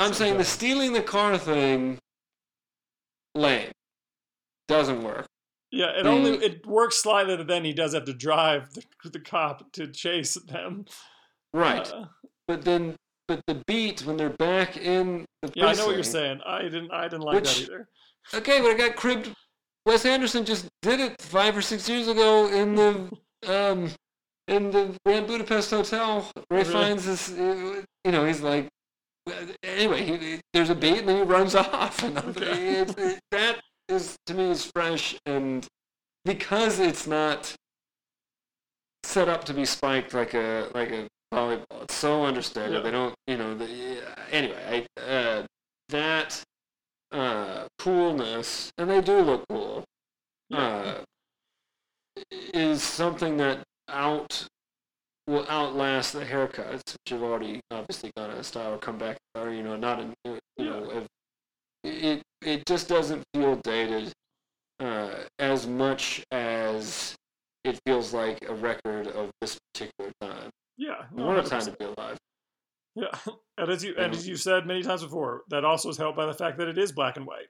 I'm 0.00 0.12
saying 0.12 0.38
the 0.38 0.44
stealing 0.44 0.92
the 0.92 1.02
car 1.02 1.38
thing, 1.38 1.98
lame, 3.36 3.70
doesn't 4.66 5.04
work. 5.04 5.26
Yeah, 5.74 5.98
it 5.98 6.06
only 6.06 6.32
it 6.44 6.64
works 6.66 6.96
slightly. 7.02 7.34
That 7.36 7.48
then 7.48 7.64
he 7.64 7.72
does 7.72 7.94
have 7.94 8.04
to 8.04 8.12
drive 8.14 8.72
the, 8.74 9.10
the 9.10 9.18
cop 9.20 9.72
to 9.72 9.88
chase 9.88 10.34
them. 10.34 10.84
Right, 11.52 11.90
Uh, 11.92 12.06
but 12.48 12.64
then 12.64 12.94
but 13.28 13.40
the 13.46 13.62
beat 13.66 14.04
when 14.06 14.16
they're 14.16 14.30
back 14.30 14.76
in 14.76 15.24
the 15.42 15.50
yeah, 15.54 15.66
I 15.66 15.72
know 15.74 15.86
what 15.86 15.94
you're 15.94 16.04
saying. 16.04 16.40
I 16.46 16.62
didn't. 16.62 16.92
I 16.92 17.04
didn't 17.04 17.22
like 17.22 17.34
Which- 17.36 17.66
that 17.66 17.72
either. 17.72 17.88
Okay, 18.34 18.60
but 18.60 18.68
it 18.70 18.78
got 18.78 18.96
cribbed. 18.96 19.32
Wes 19.86 20.06
Anderson 20.06 20.44
just 20.44 20.66
did 20.82 20.98
it 21.00 21.20
five 21.20 21.56
or 21.56 21.60
six 21.62 21.88
years 21.88 22.08
ago 22.08 22.48
in 22.48 22.74
the 22.74 23.10
um 23.48 23.90
in 24.48 24.70
the 24.70 24.96
Grand 25.04 25.26
Budapest 25.26 25.70
Hotel. 25.70 26.20
Ralph 26.20 26.32
Really? 26.50 26.64
Fiennes 26.72 27.04
this, 27.06 27.30
uh, 27.32 27.82
you 28.04 28.12
know, 28.12 28.24
he's 28.26 28.40
like, 28.42 28.68
anyway, 29.62 30.02
he, 30.04 30.16
he- 30.16 30.40
there's 30.52 30.70
a 30.70 30.74
beat 30.74 30.98
and 30.98 31.08
then 31.08 31.16
he 31.16 31.22
runs 31.22 31.54
off, 31.66 32.02
and 32.02 32.18
Okay. 32.18 32.78
it, 32.80 32.98
it, 32.98 33.20
that 33.30 33.60
is 33.88 34.16
to 34.26 34.34
me 34.34 34.50
is 34.50 34.70
fresh 34.74 35.16
and 35.26 35.66
because 36.24 36.78
it's 36.78 37.06
not 37.06 37.54
set 39.02 39.28
up 39.28 39.44
to 39.44 39.54
be 39.54 39.64
spiked 39.64 40.14
like 40.14 40.34
a 40.34 40.68
like 40.74 40.90
a 40.90 41.06
volleyball. 41.32 41.82
It's 41.82 41.94
so 41.94 42.24
understated. 42.24 42.72
Yeah. 42.74 42.80
They 42.80 42.90
don't, 42.90 43.14
you 43.26 43.36
know. 43.36 43.54
The, 43.56 44.02
anyway, 44.30 44.86
I, 44.98 45.00
uh, 45.00 45.46
that 45.90 46.42
uh, 47.12 47.66
coolness, 47.78 48.72
and 48.78 48.88
they 48.90 49.00
do 49.00 49.18
look 49.20 49.44
cool, 49.48 49.84
uh, 50.52 50.94
is 52.30 52.82
something 52.82 53.36
that 53.38 53.62
out 53.88 54.46
will 55.26 55.46
outlast 55.48 56.12
the 56.12 56.24
haircuts, 56.24 56.82
which 56.92 57.10
have 57.10 57.22
already 57.22 57.60
obviously 57.70 58.10
gone 58.16 58.30
out 58.30 58.38
of 58.38 58.46
style 58.46 58.74
or 58.74 58.78
come 58.78 58.98
back, 58.98 59.16
or 59.34 59.50
you 59.50 59.62
know, 59.62 59.76
not 59.76 60.00
in, 60.00 60.14
you 60.24 60.64
know, 60.64 60.90
have- 60.90 61.06
it 61.84 62.22
it 62.42 62.66
just 62.66 62.88
doesn't 62.88 63.22
feel 63.34 63.56
dated 63.56 64.12
uh, 64.80 65.14
as 65.38 65.66
much 65.66 66.24
as 66.32 67.14
it 67.64 67.78
feels 67.86 68.12
like 68.12 68.44
a 68.48 68.54
record 68.54 69.06
of 69.08 69.30
this 69.40 69.56
particular 69.72 70.10
time. 70.20 70.50
Yeah, 70.76 71.04
no, 71.14 71.26
What 71.26 71.38
a 71.44 71.48
time 71.48 71.62
to 71.64 71.70
be 71.72 71.84
alive! 71.84 72.18
Yeah, 72.96 73.16
and 73.58 73.70
as 73.70 73.84
you 73.84 73.94
and 73.96 74.12
as 74.14 74.26
you 74.26 74.36
said 74.36 74.66
many 74.66 74.82
times 74.82 75.02
before, 75.02 75.42
that 75.50 75.64
also 75.64 75.88
is 75.88 75.96
helped 75.96 76.16
by 76.16 76.26
the 76.26 76.34
fact 76.34 76.58
that 76.58 76.68
it 76.68 76.78
is 76.78 76.92
black 76.92 77.16
and 77.16 77.26
white. 77.26 77.46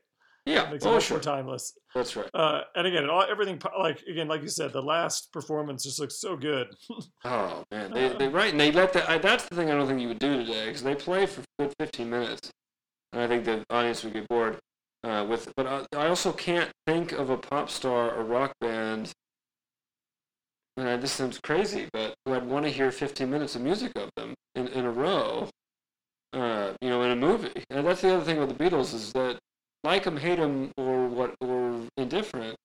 Yeah, 0.46 0.64
It 0.66 0.72
makes 0.72 0.84
it 0.84 0.88
oh 0.88 0.94
much 0.96 1.04
sure, 1.04 1.16
more 1.16 1.22
timeless. 1.22 1.72
that's 1.94 2.14
right. 2.16 2.28
Uh, 2.34 2.60
and 2.76 2.86
again, 2.86 3.08
all, 3.08 3.24
everything 3.26 3.58
like 3.80 4.02
again, 4.02 4.28
like 4.28 4.42
you 4.42 4.48
said, 4.48 4.74
the 4.74 4.82
last 4.82 5.32
performance 5.32 5.84
just 5.84 5.98
looks 5.98 6.20
so 6.20 6.36
good. 6.36 6.66
Oh 7.24 7.64
man, 7.70 7.90
they, 7.94 8.10
Uh, 8.10 8.18
they 8.18 8.28
right, 8.28 8.50
and 8.50 8.60
they 8.60 8.70
let 8.70 8.92
that. 8.92 9.08
I, 9.08 9.16
that's 9.16 9.48
the 9.48 9.56
thing 9.56 9.70
I 9.70 9.74
don't 9.74 9.86
think 9.88 10.02
you 10.02 10.08
would 10.08 10.18
do 10.18 10.36
today 10.44 10.66
because 10.66 10.82
they 10.82 10.94
play 10.94 11.24
for 11.24 11.42
good 11.58 11.72
15 11.80 12.10
minutes, 12.10 12.50
and 13.14 13.22
I 13.22 13.28
think 13.28 13.44
the 13.44 13.64
audience 13.70 14.02
would 14.04 14.12
get 14.12 14.28
bored 14.28 14.58
uh, 15.04 15.24
with. 15.28 15.52
But 15.56 15.66
I, 15.66 15.86
I 15.96 16.08
also 16.08 16.32
can't 16.32 16.70
think 16.86 17.12
of 17.12 17.30
a 17.30 17.36
pop 17.36 17.70
star 17.70 18.10
or 18.10 18.24
rock 18.24 18.52
band. 18.60 19.12
And 20.76 21.00
this 21.00 21.12
sounds 21.12 21.38
crazy, 21.38 21.88
but 21.92 22.14
I'd 22.26 22.44
want 22.44 22.64
to 22.64 22.70
hear 22.70 22.90
15 22.90 23.30
minutes 23.30 23.54
of 23.54 23.62
music 23.62 23.92
of 23.94 24.10
them 24.16 24.34
in, 24.56 24.66
in 24.68 24.84
a 24.84 24.90
row, 24.90 25.48
uh, 26.32 26.72
you 26.80 26.90
know, 26.90 27.02
in 27.02 27.12
a 27.12 27.16
movie. 27.16 27.62
And 27.70 27.86
that's 27.86 28.00
the 28.00 28.12
other 28.12 28.24
thing 28.24 28.40
with 28.40 28.48
the 28.48 28.64
Beatles 28.64 28.92
is 28.92 29.12
that, 29.12 29.38
like 29.84 30.04
'em, 30.04 30.16
hate 30.16 30.40
'em, 30.40 30.72
or 30.76 31.06
what, 31.06 31.36
or 31.40 31.82
indifferent, 31.96 32.56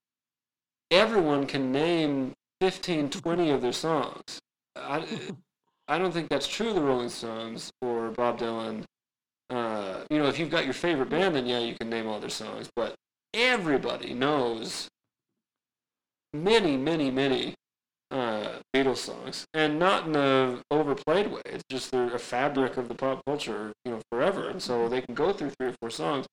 everyone 0.90 1.46
can 1.46 1.72
name 1.72 2.34
15, 2.62 3.12
20 3.12 3.52
of 3.52 3.62
their 3.62 3.74
songs. 3.74 4.40
I, 4.76 5.06
I 5.88 6.00
don't 6.00 6.12
think 6.12 6.30
that's 6.30 6.48
true 6.48 6.70
of 6.70 6.76
the 6.76 6.82
Rolling 6.82 7.10
Stones 7.10 7.70
or 7.82 8.10
Bob 8.10 8.40
Dylan. 8.40 8.86
Uh, 9.50 10.04
you 10.10 10.20
know, 10.20 10.28
if 10.28 10.38
you've 10.38 10.52
got 10.52 10.66
your 10.66 10.74
favorite 10.74 11.10
band, 11.10 11.36
then 11.36 11.46
yeah, 11.46 11.60
you 11.60 11.76
can 11.76 11.90
name 11.90 12.08
all 12.08 12.20
their 12.20 12.30
songs. 12.30 12.70
But 12.76 12.96
everybody 13.34 14.14
knows 14.14 14.88
many, 16.34 16.78
many, 16.78 17.10
many 17.10 17.56
uh, 18.12 18.60
Beatles 18.76 18.98
songs, 18.98 19.46
and 19.54 19.80
not 19.80 20.08
in 20.08 20.16
a 20.16 20.60
overplayed 20.72 21.32
way. 21.32 21.42
It's 21.46 21.64
just 21.70 21.92
they're 21.92 22.14
a 22.14 22.20
fabric 22.20 22.78
of 22.78 22.88
the 22.88 22.96
pop 22.96 23.24
culture, 23.26 23.72
you 23.86 23.92
know, 23.92 24.02
forever. 24.12 24.50
And 24.50 24.62
so 24.62 24.88
they 24.90 25.02
can 25.02 25.16
go 25.16 25.34
through 25.34 25.52
three 25.52 25.70
or 25.70 25.76
four 25.82 25.90
songs, 25.90 26.26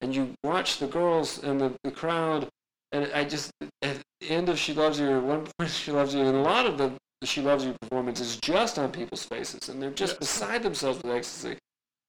and 0.00 0.14
you 0.14 0.34
watch 0.42 0.78
the 0.78 0.86
girls 0.86 1.42
and 1.42 1.60
the, 1.60 1.74
the 1.84 1.90
crowd, 1.90 2.48
and 2.92 3.10
I 3.14 3.24
just 3.24 3.50
at 3.82 3.98
the 4.20 4.30
end 4.30 4.48
of 4.48 4.58
She 4.58 4.72
Loves 4.74 4.98
You, 4.98 5.10
or 5.10 5.20
one 5.20 5.46
point 5.58 5.70
She 5.70 5.92
Loves 5.92 6.14
You, 6.14 6.22
and 6.22 6.36
a 6.36 6.40
lot 6.42 6.66
of 6.66 6.78
the 6.78 6.92
She 7.24 7.40
Loves 7.40 7.64
You 7.64 7.74
performance 7.80 8.20
is 8.20 8.36
just 8.36 8.78
on 8.78 8.92
people's 8.92 9.24
faces, 9.24 9.68
and 9.68 9.82
they're 9.82 9.90
just 9.90 10.14
Yes. 10.14 10.18
beside 10.18 10.62
themselves 10.62 11.02
with 11.02 11.12
ecstasy. 11.14 11.58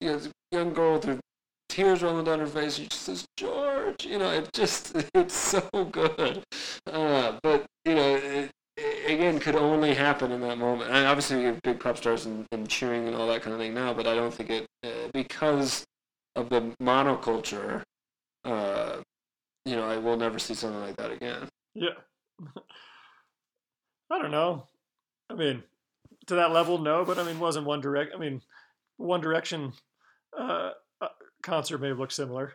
You 0.01 0.09
know, 0.09 0.21
young 0.51 0.73
girl 0.73 0.93
with 0.93 1.05
her 1.05 1.19
tears 1.69 2.03
rolling 2.03 2.25
down 2.25 2.39
her 2.39 2.47
face, 2.47 2.75
she 2.75 2.87
just 2.87 3.01
says, 3.01 3.25
George, 3.37 4.05
you 4.05 4.19
know, 4.19 4.29
it 4.31 4.49
just, 4.53 4.95
it's 5.15 5.35
so 5.35 5.61
good. 5.91 6.43
Uh, 6.91 7.39
but, 7.41 7.65
you 7.85 7.95
know, 7.95 8.15
it, 8.15 8.51
it, 8.77 9.11
again, 9.11 9.39
could 9.39 9.55
only 9.55 9.93
happen 9.93 10.31
in 10.31 10.41
that 10.41 10.57
moment. 10.57 10.91
And 10.91 11.07
obviously, 11.07 11.37
we 11.37 11.43
have 11.45 11.61
big 11.63 11.79
pop 11.79 11.97
stars 11.97 12.25
and, 12.25 12.45
and 12.51 12.69
cheering 12.69 13.07
and 13.07 13.15
all 13.15 13.27
that 13.27 13.41
kind 13.41 13.53
of 13.53 13.59
thing 13.59 13.73
now, 13.73 13.93
but 13.93 14.07
I 14.07 14.15
don't 14.15 14.33
think 14.33 14.49
it, 14.49 14.67
uh, 14.83 15.09
because 15.13 15.83
of 16.35 16.49
the 16.49 16.73
monoculture, 16.81 17.81
uh, 18.45 18.97
you 19.65 19.75
know, 19.75 19.87
I 19.87 19.97
will 19.97 20.17
never 20.17 20.39
see 20.39 20.53
something 20.53 20.81
like 20.81 20.97
that 20.97 21.11
again. 21.11 21.47
Yeah. 21.73 21.95
I 24.11 24.21
don't 24.21 24.31
know. 24.31 24.67
I 25.29 25.33
mean, 25.33 25.63
to 26.27 26.35
that 26.35 26.51
level, 26.51 26.77
no. 26.77 27.03
But 27.05 27.17
I 27.17 27.23
mean, 27.23 27.39
wasn't 27.39 27.65
One 27.65 27.81
Direct? 27.81 28.13
I 28.13 28.19
mean, 28.19 28.41
One 28.97 29.21
Direction 29.21 29.73
uh, 30.39 30.71
uh, 31.01 31.07
concert 31.41 31.79
may 31.79 31.89
have 31.89 31.99
looked 31.99 32.13
similar, 32.13 32.53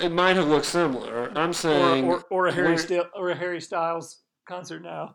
It 0.00 0.10
might 0.12 0.36
have 0.36 0.48
looked 0.48 0.66
similar. 0.66 1.30
I'm 1.36 1.50
or, 1.50 1.52
saying, 1.52 2.04
or, 2.06 2.24
or 2.30 2.46
a 2.46 2.52
Harry 2.52 2.78
Styles 2.78 3.06
or 3.14 3.30
a 3.30 3.34
Harry 3.34 3.60
Styles 3.60 4.22
concert 4.48 4.82
now. 4.82 5.14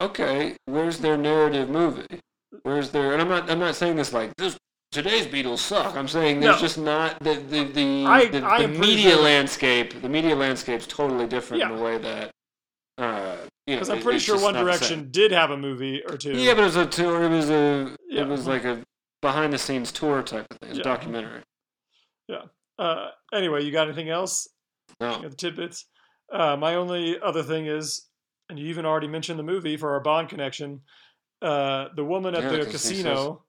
okay, 0.00 0.56
where's 0.66 0.98
their 0.98 1.16
narrative 1.16 1.68
movie? 1.68 2.20
Where's 2.62 2.90
their? 2.90 3.12
And 3.12 3.22
I'm 3.22 3.28
not. 3.28 3.50
I'm 3.50 3.58
not 3.58 3.74
saying 3.76 3.96
this 3.96 4.12
like 4.12 4.34
this. 4.36 4.56
Today's 4.92 5.26
Beatles 5.26 5.58
suck. 5.58 5.96
I'm 5.96 6.08
saying 6.08 6.40
there's 6.40 6.56
No. 6.56 6.60
just 6.60 6.78
not 6.78 7.18
the 7.20 7.34
the 7.34 7.64
the, 7.64 8.06
I- 8.06 8.26
the, 8.26 8.44
I 8.44 8.62
the 8.62 8.68
media 8.68 9.12
sure- 9.12 9.22
landscape. 9.22 10.00
The 10.00 10.08
media 10.08 10.34
landscape's 10.34 10.86
totally 10.86 11.26
different 11.26 11.62
in 11.62 11.76
the 11.76 11.82
way 11.82 11.98
that. 11.98 12.30
Uh, 12.98 13.36
you 13.66 13.74
know, 13.74 13.80
Because 13.80 13.90
I'm 13.90 14.00
pretty 14.00 14.20
sure 14.20 14.40
One 14.40 14.54
not 14.54 14.64
the 14.64 14.72
same. 14.72 14.78
Direction 14.78 15.10
did 15.10 15.32
have 15.32 15.50
a 15.50 15.56
movie 15.56 16.02
or 16.08 16.16
two. 16.16 16.32
Yeah, 16.32 16.54
but 16.54 16.60
it 16.62 16.64
was 16.64 16.76
a 16.76 16.86
tour. 16.86 17.24
It 17.24 17.28
was 17.28 17.50
a. 17.50 17.94
Yeah. 18.08 18.22
It 18.22 18.28
was 18.28 18.46
like 18.46 18.64
a 18.64 18.80
behind 19.26 19.52
the 19.52 19.58
scenes 19.58 19.90
tour 19.90 20.22
type 20.22 20.46
of 20.50 20.58
thing. 20.58 20.76
Yeah. 20.76 20.82
documentary. 20.82 21.42
Uh, 22.78 23.08
anyway, 23.32 23.64
you 23.64 23.72
got 23.72 23.88
anything 23.88 24.10
else? 24.10 24.46
No. 25.00 25.22
The 25.22 25.30
tidbits. 25.34 25.86
Uh, 26.30 26.56
my 26.56 26.74
only 26.74 27.18
other 27.20 27.42
thing 27.42 27.64
is, 27.66 28.06
and 28.50 28.58
you 28.58 28.66
even 28.66 28.84
already 28.84 29.08
mentioned 29.08 29.38
the 29.38 29.42
movie 29.42 29.78
for 29.78 29.92
our 29.94 30.00
Bond 30.00 30.28
connection. 30.28 30.82
Uh, 31.40 31.86
the 31.96 32.04
woman 32.04 32.34
at 32.34 32.42
Yeah, 32.42 32.50
the 32.50 32.64
he 32.66 32.70
casino 32.70 33.44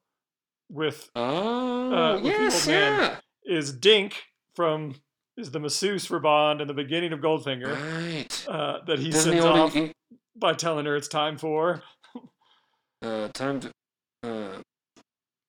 with 0.70 1.10
Oh 1.14 1.92
Uh, 1.94 2.14
with 2.16 2.24
the 2.24 2.30
yes, 2.30 2.68
old 2.68 2.74
man. 2.74 3.20
yeah. 3.46 3.54
is 3.58 3.74
Dink 3.74 4.24
from 4.56 4.96
is 5.36 5.52
the 5.52 5.60
masseuse 5.60 6.06
for 6.06 6.20
Bond 6.22 6.62
in 6.62 6.68
the 6.70 6.74
beginning 6.74 7.12
of 7.12 7.20
Goldfinger 7.20 7.76
Right. 7.98 8.46
uh, 8.48 8.80
that 8.88 9.00
he 9.00 9.12
Doesn't 9.12 9.32
sends 9.34 9.44
only 9.46 9.60
off 9.60 9.74
he, 9.74 9.92
by 10.38 10.54
telling 10.54 10.86
her 10.86 10.96
it's 10.96 11.10
time 11.10 11.38
for 11.38 11.84
uh, 13.02 13.28
time 13.34 13.60
to? 13.60 14.64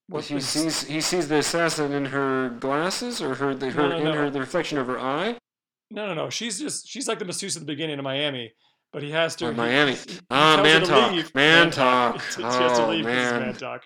What 0.09 0.25
he 0.25 0.41
sees 0.41 0.85
he 0.85 1.01
sees 1.01 1.29
the 1.29 1.37
assassin 1.39 1.93
in 1.93 2.07
her 2.07 2.49
glasses 2.61 3.21
or 3.21 3.35
her 3.35 3.55
the, 3.55 3.71
her 3.71 3.89
no, 3.91 3.97
in 3.99 4.05
no. 4.05 4.13
her 4.15 4.31
the 4.31 4.41
reflection 4.41 4.79
of 4.79 4.87
her 4.87 4.99
eye. 4.99 5.37
no 5.91 6.07
no 6.07 6.15
no 6.15 6.31
she's 6.31 6.59
just 6.59 6.89
she's 6.89 7.07
like 7.09 7.19
the 7.19 7.25
masseuse 7.27 7.57
at 7.57 7.61
the 7.61 7.67
beginning 7.67 7.99
of 7.99 8.05
Miami 8.05 8.53
but 8.91 9.03
he 9.03 9.11
has 9.11 9.37
to 9.37 9.49
Or 9.49 9.51
he- 9.53 9.57
Miami. 9.57 9.93
he- 9.97 10.13
he 10.13 10.19
Ah, 10.31 10.57
tells 10.57 10.57
her 10.57 10.63
man 10.65 10.81
to 10.81 10.87
talk. 10.87 11.35
Man 11.35 11.71
talk. 11.71 12.21
she 12.23 12.43
has 12.43 12.79
to 12.79 12.85
Oh, 12.85 12.91
leave 12.91 13.05
'cause 13.05 13.15
man. 13.15 13.41
man 13.43 13.55
talk 13.55 13.83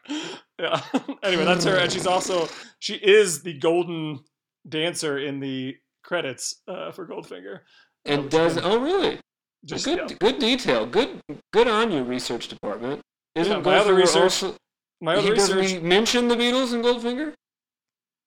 yeah 0.61 0.81
anyway 1.25 1.45
that's 1.45 1.65
her 1.65 1.77
and 1.77 1.91
she's 1.93 2.07
also 2.07 2.49
she 2.79 2.95
is 2.95 3.43
the 3.43 3.59
golden 3.59 4.21
dancer 4.69 5.19
in 5.19 5.41
the 5.41 5.75
credits 6.05 6.63
uh, 6.69 6.93
for 6.93 7.07
Goldfinger 7.07 7.57
uh, 7.57 8.13
And 8.13 8.31
does 8.31 8.59
oh 8.59 8.79
really? 8.81 9.19
just 9.65 9.85
good 9.85 9.99
yeah. 10.11 10.17
good 10.21 10.39
detail. 10.41 10.87
Good 10.87 11.21
good 11.53 11.69
on 11.69 11.93
you, 11.93 12.03
research 12.03 12.49
department. 12.49 13.01
Isn't 13.37 13.53
Yeah, 13.59 13.61
my 13.61 13.77
other 13.79 13.95
research- 13.95 14.23
also? 14.23 14.57
My 15.03 15.15
other 15.17 15.29
He 15.29 15.35
doesn't 15.35 15.59
research 15.59 15.83
mention 15.83 16.29
the 16.29 16.37
Beatles 16.37 16.73
in 16.73 16.81
Goldfinger. 16.83 17.35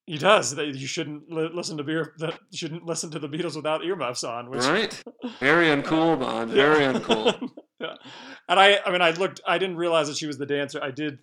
He 0.05 0.19
does. 0.19 0.53
That 0.55 0.67
you 0.75 0.85
shouldn't 0.85 1.31
li- 1.31 1.49
listen 1.51 1.77
to 1.77 1.83
beer. 1.83 2.13
That 2.19 2.33
you 2.51 2.57
shouldn't 2.59 2.85
listen 2.85 3.09
to 3.11 3.17
the 3.19 3.27
Beatles 3.29 3.55
without 3.55 3.83
earmuffs 3.83 4.23
on. 4.23 4.51
Which, 4.51 4.63
Right. 4.65 5.01
Very 5.39 5.67
uncool, 5.67 6.19
Bond. 6.19 6.51
Yeah. 6.51 6.55
Very 6.55 6.93
uncool. 6.99 7.49
yeah. 7.79 7.95
And 8.47 8.59
I, 8.59 8.79
I 8.85 8.91
mean, 8.91 9.01
I 9.01 9.09
looked. 9.11 9.41
I 9.47 9.57
didn't 9.57 9.77
realize 9.77 10.07
that 10.07 10.17
she 10.17 10.27
was 10.27 10.37
the 10.37 10.45
dancer. 10.45 10.79
I 10.83 10.91
did 10.91 11.17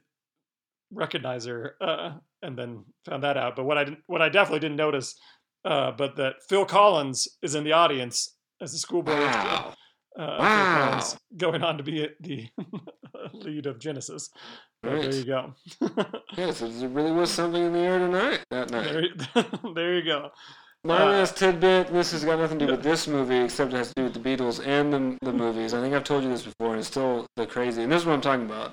recognize 0.93 1.45
her, 1.47 1.77
uh, 1.81 2.11
and 2.43 2.59
then 2.59 2.85
found 3.07 3.23
that 3.23 3.37
out. 3.37 3.55
But 3.57 3.65
what 3.65 3.79
I 3.79 3.85
didn't, 3.85 4.01
what 4.09 4.21
I 4.21 4.29
definitely 4.29 4.61
didn't 4.61 4.77
notice, 4.77 5.15
uh, 5.65 5.93
but 5.93 6.17
that 6.17 6.35
Phil 6.49 6.65
Collins 6.65 7.29
is 7.43 7.55
in 7.55 7.63
the 7.65 7.73
audience 7.73 8.35
as 8.61 8.73
the 8.73 8.79
schoolboy. 8.79 9.13
Wow. 9.15 9.75
Uh, 10.19 10.37
Wow. 10.41 10.85
Collins 10.91 11.17
going 11.37 11.63
on 11.63 11.79
to 11.79 11.85
be 11.85 12.09
the 12.21 12.49
lead 13.33 13.67
of 13.67 13.79
Genesis. 13.79 14.29
Right. 14.85 15.03
There 15.03 15.15
you 15.15 15.25
go. 15.25 15.55
Yes, 16.37 16.61
there 16.61 16.89
really 16.89 17.13
was 17.13 17.31
something 17.31 17.63
in 17.63 17.73
the 17.73 17.79
air 17.79 17.99
tonight. 17.99 18.41
That 18.51 18.71
night. 18.71 18.85
there, 18.85 19.03
you- 19.03 19.15
there 19.75 19.95
you 19.97 20.03
go. 20.03 20.31
My 20.85 21.03
Uh, 21.03 21.07
last 21.11 21.37
tidbit. 21.37 21.93
This 21.93 22.11
has 22.13 22.25
got 22.25 22.39
nothing 22.41 22.59
to 22.59 22.67
do 22.67 22.73
with 22.73 22.83
this 22.83 23.07
movie, 23.07 23.37
except 23.37 23.73
it 23.73 23.77
has 23.77 23.89
to 23.89 23.95
do 23.95 24.05
with 24.05 24.15
the 24.15 24.21
Beatles 24.21 24.65
and 24.67 24.93
the 24.93 25.19
the 25.23 25.33
movies. 25.33 25.75
I 25.75 25.81
think 25.81 25.95
I've 25.95 26.03
told 26.05 26.25
you 26.25 26.29
this 26.31 26.43
before, 26.43 26.71
and 26.71 26.79
it's 26.81 26.89
still 26.89 27.27
the 27.37 27.47
crazy. 27.47 27.83
And 27.83 27.93
this 27.93 28.01
is 28.03 28.07
what 28.07 28.15
I'm 28.15 28.21
talking 28.21 28.47
about. 28.47 28.73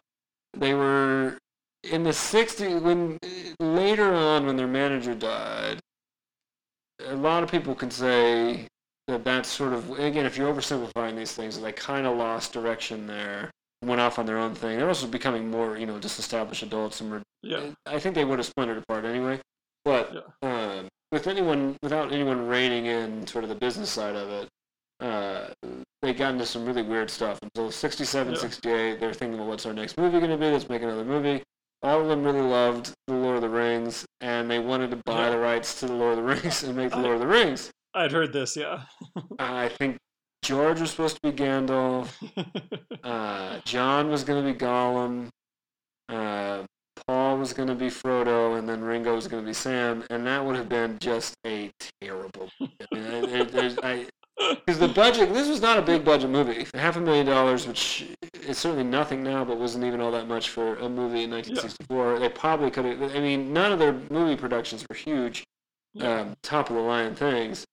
They 0.58 0.74
were 0.74 1.38
in 1.84 2.04
the 2.04 2.10
'60s 2.14 2.82
when 2.82 3.20
later 3.60 4.12
on, 4.14 4.48
when 4.48 4.56
their 4.58 4.68
manager 4.68 5.14
died. 5.14 5.80
A 7.06 7.16
lot 7.16 7.44
of 7.44 7.52
people 7.52 7.76
can 7.76 7.92
say 7.92 8.68
that 9.08 9.24
that's 9.24 9.50
sort 9.50 9.74
of 9.74 10.00
again, 10.00 10.26
if 10.26 10.38
you're 10.38 10.52
oversimplifying 10.52 11.16
these 11.16 11.34
things, 11.34 11.60
they 11.60 11.72
kind 11.72 12.08
of 12.08 12.18
lost 12.18 12.52
direction 12.54 13.06
there, 13.06 13.52
went 13.84 14.02
off 14.02 14.20
on 14.20 14.26
their 14.26 14.38
own 14.38 14.54
thing. 14.56 14.78
They're 14.78 14.88
also 14.88 15.08
becoming 15.08 15.50
more, 15.50 15.78
you 15.78 15.86
know, 15.86 16.00
just 16.00 16.20
established 16.20 16.64
adults, 16.64 17.02
and 17.02 17.12
were 17.12 17.22
Yeah. 17.42 17.72
I 17.86 18.00
think 18.00 18.16
they 18.16 18.26
would 18.26 18.40
have 18.40 18.46
splintered 18.46 18.78
apart 18.78 19.06
anyway. 19.06 19.40
But 19.86 20.28
um, 20.42 20.88
with 21.12 21.28
anyone, 21.28 21.78
without 21.82 22.12
anyone 22.12 22.48
reining 22.48 22.86
in 22.88 23.26
sort 23.28 23.44
of 23.44 23.50
the 23.50 23.56
business 23.56 23.90
side 23.90 24.16
of 24.16 24.30
it, 24.30 24.48
uh, 25.00 25.48
they 26.02 26.14
got 26.14 26.34
into 26.34 26.46
some 26.46 26.66
really 26.66 26.82
weird 26.82 27.10
stuff. 27.10 27.40
Until 27.42 27.72
67, 27.72 28.34
Yeah. 28.34 28.40
68, 28.40 29.00
they're 29.00 29.14
thinking, 29.14 29.40
well, 29.40 29.48
what's 29.48 29.66
our 29.66 29.74
next 29.74 29.98
movie 29.98 30.20
going 30.20 30.32
to 30.32 30.38
be? 30.38 30.52
Let's 30.52 30.68
make 30.70 30.82
another 30.82 31.06
movie. 31.06 31.42
All 31.82 32.02
of 32.02 32.10
them 32.10 32.24
really 32.26 32.42
loved 32.42 32.92
The 33.08 33.14
Lord 33.14 33.38
of 33.38 33.42
the 33.42 33.50
Rings, 33.50 34.06
and 34.20 34.52
they 34.52 34.60
wanted 34.60 34.92
to 34.92 34.98
buy 35.06 35.26
Yeah. 35.26 35.30
the 35.32 35.38
rights 35.40 35.80
to 35.80 35.86
The 35.88 35.94
Lord 35.94 36.18
of 36.18 36.26
the 36.26 36.30
Rings 36.36 36.64
and 36.66 36.76
make 36.76 36.90
The 36.90 36.98
I- 36.98 37.02
Lord 37.02 37.16
of 37.16 37.22
the 37.22 37.28
Rings. 37.28 37.72
I'd 37.94 38.12
heard 38.12 38.34
this. 38.34 38.56
Yeah. 38.58 38.82
I 39.40 39.70
think 39.70 39.98
George 40.42 40.80
was 40.82 40.92
supposed 40.92 41.16
to 41.22 41.32
be 41.32 41.32
Gandalf. 41.32 42.10
Uh, 43.02 43.60
John 43.66 44.10
was 44.10 44.24
going 44.24 44.46
to 44.46 44.54
be 44.54 44.58
Gollum. 44.60 45.30
Uh, 46.10 46.64
Paul 47.08 47.38
was 47.38 47.54
going 47.54 47.70
to 47.70 47.76
be 47.76 47.88
Frodo, 47.88 48.60
and 48.60 48.68
then 48.68 48.82
Ringo 48.82 49.16
was 49.16 49.28
going 49.28 49.42
to 49.42 49.48
be 49.48 49.54
Sam, 49.54 50.04
and 50.10 50.28
that 50.28 50.44
would 50.44 50.56
have 50.58 50.68
been 50.68 51.00
just 51.00 51.34
a 51.48 51.72
terrible. 52.02 52.50
movie. 52.60 52.74
I 52.92 52.96
mean, 52.96 53.06
I- 53.06 53.26
there- 53.26 53.44
there's, 53.46 53.78
I, 53.80 54.06
because 54.66 54.80
the 54.80 54.90
budget, 54.90 55.34
this 55.34 55.48
was 55.48 55.62
not 55.62 55.80
a 55.80 55.82
big 55.82 56.04
budget 56.04 56.30
movie. 56.30 56.68
Half 56.74 56.98
a 56.98 57.02
million 57.02 57.26
dollars, 57.26 57.66
which 57.68 58.08
is 58.46 58.58
certainly 58.58 58.84
nothing 58.84 59.24
now, 59.24 59.46
but 59.46 59.58
wasn't 59.58 59.86
even 59.86 60.02
all 60.02 60.12
that 60.12 60.28
much 60.28 60.50
for 60.50 60.76
a 60.76 60.90
movie 60.90 61.24
in 61.24 61.32
1964. 61.32 62.20
They 62.20 62.30
probably 62.30 62.70
could 62.70 62.86
have. 62.86 63.16
I 63.16 63.20
mean, 63.22 63.54
none 63.54 63.72
of 63.72 63.80
their 63.80 63.94
movie 64.12 64.36
productions 64.36 64.86
were 64.90 64.96
huge, 64.96 65.44
Yeah. 65.94 66.20
um, 66.22 66.34
top 66.44 66.70
of 66.70 66.76
the 66.76 66.82
line 66.82 67.16
things. 67.16 67.66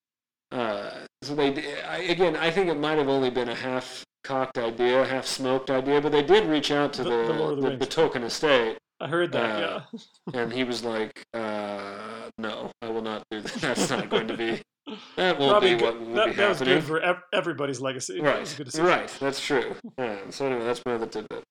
Uh, 0.53 0.91
so 1.23 1.35
they, 1.35 1.83
I, 1.83 1.99
again, 1.99 2.37
I 2.37 2.51
think 2.51 2.69
it 2.69 2.79
might 2.79 2.99
have 2.99 3.09
only 3.09 3.31
been 3.31 3.49
a 3.49 3.55
half 3.55 4.05
cocked 4.25 4.59
idea, 4.59 5.05
half 5.05 5.27
smoked 5.27 5.71
idea, 5.71 6.01
but 6.01 6.13
they 6.13 6.23
did 6.23 6.45
reach 6.47 6.71
out 6.71 6.93
to 6.95 7.05
The- 7.05 7.11
the 7.11 7.17
the 7.33 7.55
the 7.63 7.71
the, 7.71 7.77
the 7.79 7.87
Tolkien 7.87 8.23
estate, 8.25 8.79
I 9.01 9.09
heard 9.09 9.33
that. 9.33 9.63
uh, 9.63 9.83
yeah. 9.93 10.01
and 10.41 10.53
he 10.53 10.65
was 10.65 10.83
like, 10.85 11.25
uh, 11.35 12.31
"No, 12.39 12.71
I 12.83 12.89
will 12.89 13.03
not 13.03 13.23
do 13.31 13.41
that. 13.41 13.53
That's 13.55 13.91
not 13.91 14.09
going 14.09 14.29
to 14.29 14.37
be. 14.37 14.63
That 15.17 15.37
won't 15.41 15.51
Probably 15.51 15.75
be 15.75 15.81
good- 15.81 15.99
what 15.99 16.01
will 16.07 16.15
that, 16.15 16.27
be 16.27 16.33
that 16.35 16.49
was 16.49 16.59
good 16.63 16.85
for 16.85 17.01
ev- 17.01 17.23
everybody's 17.33 17.81
legacy. 17.81 18.21
Right, 18.21 18.47
right. 18.79 19.13
That's 19.19 19.45
true. 19.45 19.75
Um, 19.99 20.31
so 20.31 20.47
anyway, 20.47 20.65
that's 20.65 20.81
my 20.87 20.95
other 20.95 21.07
tidbit. 21.07 21.43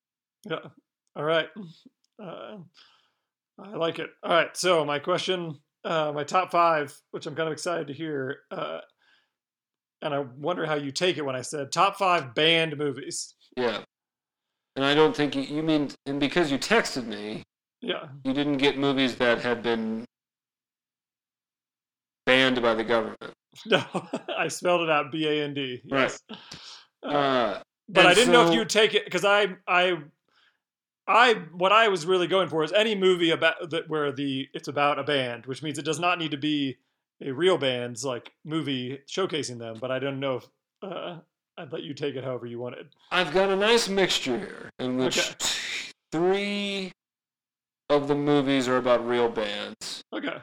Yeah. 0.49 0.59
All 1.17 1.23
right. 1.25 1.49
Uh, 2.17 2.59
I 3.61 3.69
like 3.75 3.99
it. 3.99 4.09
All 4.23 4.31
right. 4.31 4.55
So 4.55 4.85
my 4.85 4.99
question, 4.99 5.59
uh, 5.85 6.11
my 6.13 6.23
top 6.25 6.51
five, 6.51 6.93
which 7.11 7.25
I'm 7.27 7.35
kind 7.35 7.47
of 7.47 7.53
excited 7.53 7.87
to 7.87 7.93
hear, 7.93 8.39
uh, 8.51 8.79
and 10.01 10.13
I 10.13 10.19
wonder 10.19 10.65
how 10.65 10.75
you 10.75 10.91
take 10.91 11.17
it 11.17 11.23
when 11.25 11.35
I 11.35 11.41
said 11.41 11.71
top 11.71 11.97
five 11.97 12.35
banned 12.35 12.77
movies. 12.77 13.33
Yeah. 13.55 13.79
And 14.75 14.83
I 14.83 14.93
don't 14.93 15.15
think 15.15 15.35
you, 15.35 15.43
you 15.43 15.63
mean, 15.63 15.91
and 16.05 16.19
because 16.19 16.51
you 16.51 16.57
texted 16.57 17.05
me, 17.07 17.43
Yeah. 17.81 18.07
you 18.25 18.33
didn't 18.33 18.57
get 18.57 18.77
movies 18.77 19.15
that 19.15 19.39
had 19.41 19.63
been 19.63 20.03
banned 22.25 22.61
by 22.61 22.73
the 22.75 22.83
government. 22.83 23.19
No, 23.65 23.81
I 24.37 24.49
spelled 24.49 24.81
it 24.81 24.89
out 24.89 25.13
B 25.13 25.25
A 25.27 25.43
N 25.45 25.53
D. 25.53 25.81
Yes. 25.85 26.19
Uh, 26.29 27.07
Uh, 27.07 27.61
but 27.87 28.05
I 28.05 28.13
didn't 28.13 28.33
know 28.33 28.47
if 28.47 28.53
you'd 28.53 28.67
take 28.67 28.93
it 28.95 29.05
because 29.05 29.23
I, 29.23 29.55
I, 29.65 29.97
I, 31.07 31.33
what 31.53 31.71
I 31.71 31.87
was 31.87 32.05
really 32.05 32.27
going 32.27 32.49
for 32.49 32.63
is 32.63 32.71
any 32.73 32.95
movie 32.95 33.29
about 33.31 33.69
that 33.69 33.87
where 33.89 34.11
the 34.11 34.47
it's 34.53 34.67
about 34.67 34.97
a 34.99 35.03
band, 35.03 35.45
which 35.45 35.61
means 35.61 35.77
it 35.77 35.85
does 35.85 35.99
not 35.99 36.17
need 36.19 36.31
to 36.31 36.37
be 36.37 36.77
a 37.21 37.31
real 37.31 37.57
band's 37.57 38.03
like 38.03 38.31
movie 38.43 38.99
showcasing 39.07 39.59
them. 39.59 39.77
But 39.79 39.91
I 39.91 39.99
don't 39.99 40.19
know 40.19 40.37
if 40.37 40.47
uh, 40.81 41.19
I'd 41.57 41.71
let 41.71 41.83
you 41.83 41.93
take 41.93 42.15
it 42.15 42.23
however 42.23 42.45
you 42.47 42.59
wanted. 42.59 42.87
I've 43.11 43.33
got 43.33 43.49
a 43.49 43.55
nice 43.55 43.87
mixture 43.87 44.37
here 44.37 44.69
in 44.79 44.97
which 44.97 45.17
Okay. 45.19 45.35
three 46.11 46.91
of 47.89 48.07
the 48.07 48.15
movies 48.15 48.67
are 48.67 48.77
about 48.77 49.07
real 49.07 49.29
bands. 49.29 50.03
Okay. 50.13 50.37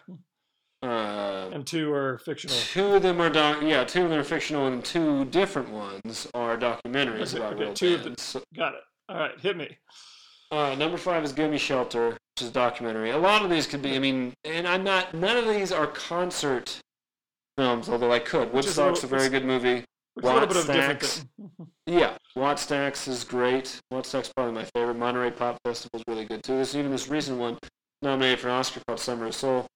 Uh, 0.82 1.50
And 1.52 1.66
two 1.66 1.92
are 1.92 2.18
fictional. 2.18 2.56
two 2.56 2.94
of 2.94 3.02
them 3.02 3.20
are 3.20 3.30
doc- 3.30 3.62
yeah, 3.62 3.84
two 3.84 4.04
of 4.04 4.10
them 4.10 4.18
are 4.18 4.24
fictional, 4.24 4.66
and 4.66 4.84
two 4.84 5.24
different 5.26 5.70
ones 5.70 6.28
are 6.34 6.56
documentaries 6.56 7.34
Okay, 7.34 7.38
about 7.38 7.52
okay, 7.54 7.62
real 7.64 7.74
two 7.74 7.94
of 7.94 8.04
bands. 8.04 8.36
Got 8.56 8.74
it. 8.74 8.80
All 9.08 9.16
right, 9.16 9.38
hit 9.40 9.56
me. 9.56 9.76
Uh, 10.52 10.74
number 10.74 10.98
five 10.98 11.24
is 11.24 11.32
"Give 11.32 11.50
Me 11.50 11.56
Shelter," 11.56 12.10
which 12.10 12.42
is 12.42 12.48
a 12.48 12.52
documentary. 12.52 13.10
A 13.10 13.18
lot 13.18 13.42
of 13.42 13.48
these 13.50 13.66
could 13.66 13.80
be. 13.80 13.96
I 13.96 13.98
mean, 13.98 14.34
and 14.44 14.68
I'm 14.68 14.84
not. 14.84 15.14
None 15.14 15.38
of 15.38 15.48
these 15.48 15.72
are 15.72 15.86
concert 15.86 16.78
films, 17.56 17.88
although 17.88 18.12
I 18.12 18.18
could. 18.18 18.48
Is 18.48 18.52
a 18.52 18.54
Woodstock's 18.54 19.02
a 19.02 19.06
very 19.06 19.30
good 19.30 19.46
movie. 19.46 19.84
Which 20.14 20.26
is 20.26 20.30
a 20.30 20.34
little 20.34 20.48
bit 20.48 20.56
of 20.58 20.68
a 20.68 20.72
Wattstax. 20.72 21.26
Yeah, 21.86 22.16
Wattstax 22.36 23.08
is 23.08 23.24
great. 23.24 23.80
Wattstax 23.92 24.30
probably 24.36 24.52
my 24.52 24.64
favorite. 24.74 24.94
Monterey 24.94 25.30
Pop 25.30 25.58
Festival 25.64 25.98
is 25.98 26.04
really 26.06 26.26
good 26.26 26.42
too. 26.42 26.54
There's 26.54 26.76
even 26.76 26.90
this 26.90 27.08
recent 27.08 27.38
one, 27.38 27.58
nominated 28.02 28.40
for 28.40 28.48
an 28.48 28.54
Oscar 28.54 28.80
called 28.86 29.00
Summer 29.00 29.26
of 29.26 29.34
Soul, 29.34 29.66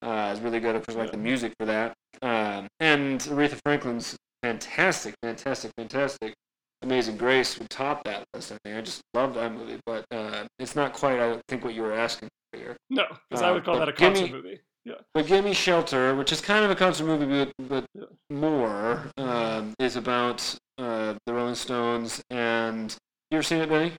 uh, 0.00 0.32
is 0.34 0.40
really 0.40 0.60
good. 0.60 0.74
Of 0.74 0.86
course, 0.86 0.96
I 0.96 1.00
like 1.02 1.12
the 1.12 1.18
music 1.18 1.52
for 1.58 1.66
that. 1.66 1.94
Um, 2.22 2.68
and 2.80 3.20
Aretha 3.20 3.60
Franklin's 3.64 4.16
fantastic, 4.42 5.14
fantastic, 5.22 5.70
fantastic. 5.76 6.34
Amazing 6.82 7.16
Grace 7.16 7.58
would 7.58 7.70
top 7.70 8.04
that 8.04 8.24
list. 8.34 8.52
I 8.52 8.58
think 8.64 8.76
I 8.76 8.80
just 8.80 9.00
love 9.14 9.34
that 9.34 9.52
movie, 9.52 9.78
but 9.86 10.04
uh, 10.10 10.44
it's 10.58 10.74
not 10.76 10.92
quite. 10.92 11.18
I 11.20 11.38
think 11.48 11.64
what 11.64 11.74
you 11.74 11.82
were 11.82 11.92
asking 11.92 12.28
for 12.52 12.58
here. 12.58 12.76
No, 12.90 13.04
because 13.30 13.42
I 13.42 13.50
Uh, 13.50 13.54
would 13.54 13.64
call 13.64 13.78
that 13.78 13.88
a 13.88 13.92
concert 13.92 14.26
me- 14.26 14.32
movie. 14.32 14.60
Yeah. 14.84 14.94
But 15.14 15.28
Give 15.28 15.44
Me 15.44 15.52
Shelter, 15.54 16.14
which 16.16 16.32
is 16.32 16.40
kind 16.40 16.64
of 16.64 16.70
a 16.72 16.74
concert 16.74 17.04
movie, 17.04 17.26
but, 17.26 17.68
but 17.68 17.86
Yeah. 17.94 18.06
more, 18.36 19.04
um, 19.16 19.74
is 19.78 19.94
about 19.94 20.56
uh, 20.78 21.14
the 21.24 21.32
Rolling 21.34 21.54
Stones. 21.54 22.20
And 22.30 22.90
you 23.30 23.36
ever 23.36 23.42
seen 23.44 23.60
it, 23.60 23.68
Benny? 23.68 23.92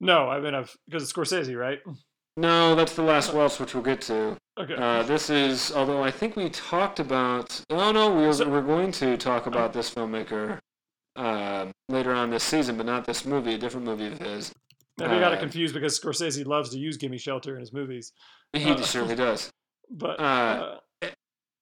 No, 0.00 0.28
I 0.28 0.40
mean, 0.40 0.54
I've 0.54 0.74
because 0.88 1.02
it's 1.04 1.12
Scorsese, 1.12 1.56
right? 1.56 1.78
No, 2.36 2.74
that's 2.74 2.94
the 2.94 3.02
last 3.02 3.32
waltz, 3.34 3.60
which 3.60 3.74
we'll 3.74 3.82
get 3.84 4.00
to. 4.02 4.36
Okay. 4.58 4.74
Uh, 4.74 5.02
this 5.02 5.30
is, 5.30 5.72
although 5.72 6.02
I 6.02 6.10
think 6.10 6.36
we 6.36 6.48
talked 6.48 6.98
about. 7.00 7.60
Oh 7.70 7.92
no, 7.92 8.12
we're, 8.14 8.32
So- 8.32 8.48
we're 8.48 8.62
going 8.62 8.90
to 8.92 9.16
talk 9.16 9.46
about 9.46 9.72
this 9.72 9.92
filmmaker 9.94 10.58
um, 11.20 11.72
later 11.88 12.12
on 12.12 12.30
this 12.30 12.42
season, 12.44 12.76
but 12.76 12.86
not 12.86 13.04
this 13.06 13.24
movie. 13.24 13.54
A 13.54 13.58
different 13.58 13.86
movie 13.86 14.06
of 14.06 14.18
his. 14.18 14.52
Maybe 14.98 15.12
I 15.14 15.20
got 15.20 15.32
it 15.32 15.38
uh, 15.38 15.40
confused 15.40 15.74
because 15.74 15.98
Scorsese 15.98 16.44
loves 16.46 16.70
to 16.70 16.78
use 16.78 16.96
"Gimme 16.96 17.18
Shelter" 17.18 17.54
in 17.54 17.60
his 17.60 17.72
movies, 17.72 18.12
He 18.52 18.70
Uh, 18.70 18.80
certainly 18.82 19.14
does. 19.16 19.50
but 19.90 20.18
Uh, 20.20 20.22
uh, 21.02 21.08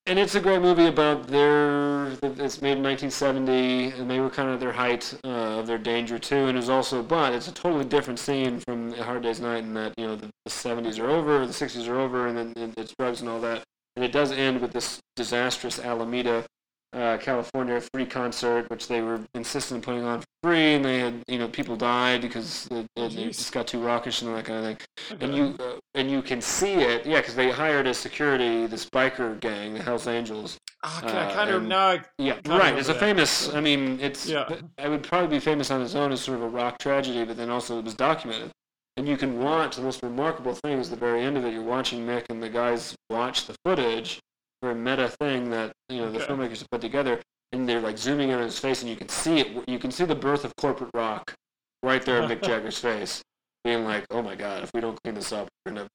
and 0.06 0.18
it's 0.18 0.34
a 0.34 0.40
great 0.40 0.62
movie 0.62 0.86
about 0.86 1.26
their. 1.26 2.06
It's 2.22 2.62
made 2.62 2.78
in 2.78 2.82
1970, 2.82 3.90
and 4.00 4.10
they 4.10 4.20
were 4.20 4.30
kind 4.30 4.48
of 4.48 4.58
their 4.58 4.72
height 4.72 5.12
uh, 5.22 5.60
of 5.60 5.66
their 5.66 5.76
danger 5.76 6.18
too. 6.18 6.46
And 6.48 6.56
it's 6.56 6.70
also, 6.70 7.02
but 7.02 7.34
it's 7.34 7.48
a 7.48 7.52
totally 7.52 7.84
different 7.84 8.18
scene 8.18 8.58
from 8.60 8.94
A 8.94 9.02
Hard 9.02 9.22
Day's 9.22 9.40
Night, 9.40 9.64
in 9.64 9.74
that 9.74 9.92
you 9.98 10.06
know 10.06 10.16
the, 10.16 10.30
the 10.46 10.50
70s 10.50 10.98
are 10.98 11.10
over, 11.10 11.46
the 11.46 11.52
60s 11.52 11.86
are 11.88 11.98
over, 12.00 12.26
and 12.26 12.38
then 12.38 12.74
it's 12.78 12.94
drugs 12.98 13.20
and 13.20 13.28
all 13.28 13.40
that. 13.42 13.62
And 13.96 14.04
it 14.04 14.12
does 14.12 14.32
end 14.32 14.60
with 14.62 14.72
this 14.72 14.98
disastrous 15.14 15.78
Alameda, 15.78 16.46
uh, 16.92 17.18
California 17.18 17.80
free 17.92 18.06
concert, 18.06 18.68
which 18.70 18.88
they 18.88 19.02
were 19.02 19.20
insistent 19.34 19.78
on 19.78 19.82
putting 19.82 20.04
on 20.04 20.20
for 20.20 20.26
free, 20.42 20.74
and 20.74 20.84
they 20.84 20.98
had 21.00 21.22
you 21.28 21.38
know 21.38 21.48
people 21.48 21.76
died 21.76 22.22
because 22.22 22.66
it, 22.70 22.86
it, 22.96 23.14
it 23.14 23.26
just 23.28 23.52
got 23.52 23.66
too 23.66 23.80
raucous 23.80 24.22
and 24.22 24.30
all 24.30 24.36
that 24.36 24.44
kind 24.46 24.58
of 24.58 24.64
thing 24.64 24.78
okay. 25.12 25.24
and 25.24 25.34
you 25.34 25.56
uh, 25.64 25.78
and 25.94 26.10
you 26.10 26.22
can 26.22 26.40
see 26.40 26.74
it, 26.74 27.04
yeah, 27.04 27.20
because 27.20 27.34
they 27.34 27.50
hired 27.50 27.86
as 27.86 27.98
security 27.98 28.66
this 28.66 28.86
biker 28.86 29.38
gang, 29.40 29.74
the 29.74 29.82
Hell's 29.82 30.06
Angels. 30.06 30.58
Ah, 30.84 31.04
okay, 31.04 31.16
I 31.18 31.24
uh, 31.26 31.34
kind 31.34 31.50
of 31.50 31.56
and- 31.56 31.68
now. 31.68 31.88
I, 31.88 32.00
Yeah, 32.18 32.38
right. 32.46 32.76
It's 32.78 32.88
a 32.88 32.92
that. 32.92 33.00
famous. 33.00 33.52
I 33.52 33.60
mean, 33.60 33.98
it's. 34.00 34.28
Yeah. 34.28 34.48
I 34.78 34.88
would 34.88 35.02
probably 35.02 35.36
be 35.36 35.40
famous 35.40 35.70
on 35.70 35.82
its 35.82 35.94
own 35.94 36.12
as 36.12 36.20
sort 36.20 36.38
of 36.38 36.44
a 36.44 36.48
rock 36.48 36.78
tragedy, 36.78 37.24
but 37.24 37.36
then 37.36 37.50
also 37.50 37.78
it 37.78 37.84
was 37.84 37.94
documented, 37.94 38.50
and 38.96 39.08
you 39.08 39.16
can 39.16 39.40
watch 39.42 39.76
the 39.76 39.82
most 39.82 40.02
remarkable 40.02 40.54
thing 40.54 40.78
is 40.78 40.88
the 40.88 40.96
very 40.96 41.22
end 41.22 41.36
of 41.36 41.44
it. 41.44 41.52
You're 41.52 41.62
watching 41.62 42.06
Mick 42.06 42.26
and 42.30 42.42
the 42.42 42.48
guys 42.48 42.94
watch 43.10 43.46
the 43.46 43.56
footage 43.64 44.20
for 44.60 44.70
a 44.70 44.74
meta 44.74 45.08
thing 45.08 45.50
that 45.50 45.72
you 45.88 45.98
know 45.98 46.10
the 46.10 46.18
Okay. 46.22 46.32
filmmakers 46.32 46.58
have 46.60 46.70
put 46.70 46.80
together, 46.80 47.20
and 47.52 47.68
they're 47.68 47.80
like 47.80 47.98
zooming 47.98 48.30
in 48.30 48.36
on 48.38 48.44
his 48.44 48.58
face, 48.58 48.80
and 48.82 48.90
you 48.90 48.96
can 48.96 49.08
see 49.08 49.38
it. 49.40 49.68
You 49.68 49.78
can 49.78 49.90
see 49.90 50.04
the 50.04 50.14
birth 50.14 50.44
of 50.44 50.54
corporate 50.56 50.90
rock 50.94 51.34
right 51.82 52.02
there 52.04 52.22
in 52.22 52.28
Mick 52.28 52.42
Jagger's 52.48 52.78
face, 52.78 53.22
being 53.64 53.84
like, 53.84 54.04
"Oh 54.10 54.22
my 54.22 54.34
God, 54.34 54.62
if 54.64 54.70
we 54.74 54.80
don't 54.80 54.98
clean 55.02 55.14
this 55.14 55.32
up, 55.32 55.48
we're 55.64 55.72
gonna, 55.72 55.88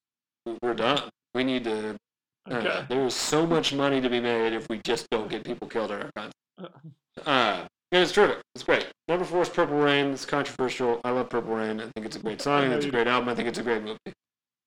we're 0.62 0.74
done. 0.74 1.08
We 1.34 1.44
need 1.44 1.64
to 1.64 1.96
uh, 2.50 2.54
Okay. 2.54 2.84
there 2.88 3.04
is 3.06 3.14
so 3.14 3.46
much 3.46 3.72
money 3.72 4.00
to 4.00 4.08
be 4.10 4.20
made 4.20 4.52
if 4.52 4.68
we 4.68 4.78
just 4.84 5.08
don't 5.10 5.28
get 5.30 5.44
people 5.44 5.66
killed 5.68 5.90
at 5.90 6.02
our 6.02 6.10
concert. 6.14 6.72
Uh, 7.26 7.66
and 7.92 8.02
it's 8.02 8.12
terrific. 8.12 8.38
It's 8.54 8.64
great. 8.64 8.86
Number 9.08 9.24
four 9.24 9.42
is 9.42 9.48
Purple 9.48 9.78
Rain. 9.78 10.06
It's 10.12 10.26
controversial. 10.26 11.00
I 11.04 11.10
love 11.10 11.30
Purple 11.30 11.54
Rain. 11.54 11.80
I 11.80 11.84
think 11.94 12.04
it's 12.06 12.16
a 12.16 12.18
great 12.18 12.42
song. 12.42 12.64
It's 12.72 12.84
a 12.86 12.90
great 12.90 13.06
album. 13.06 13.28
I 13.28 13.34
think 13.34 13.48
it's 13.48 13.58
a 13.58 13.62
great 13.62 13.82
movie. 13.82 13.98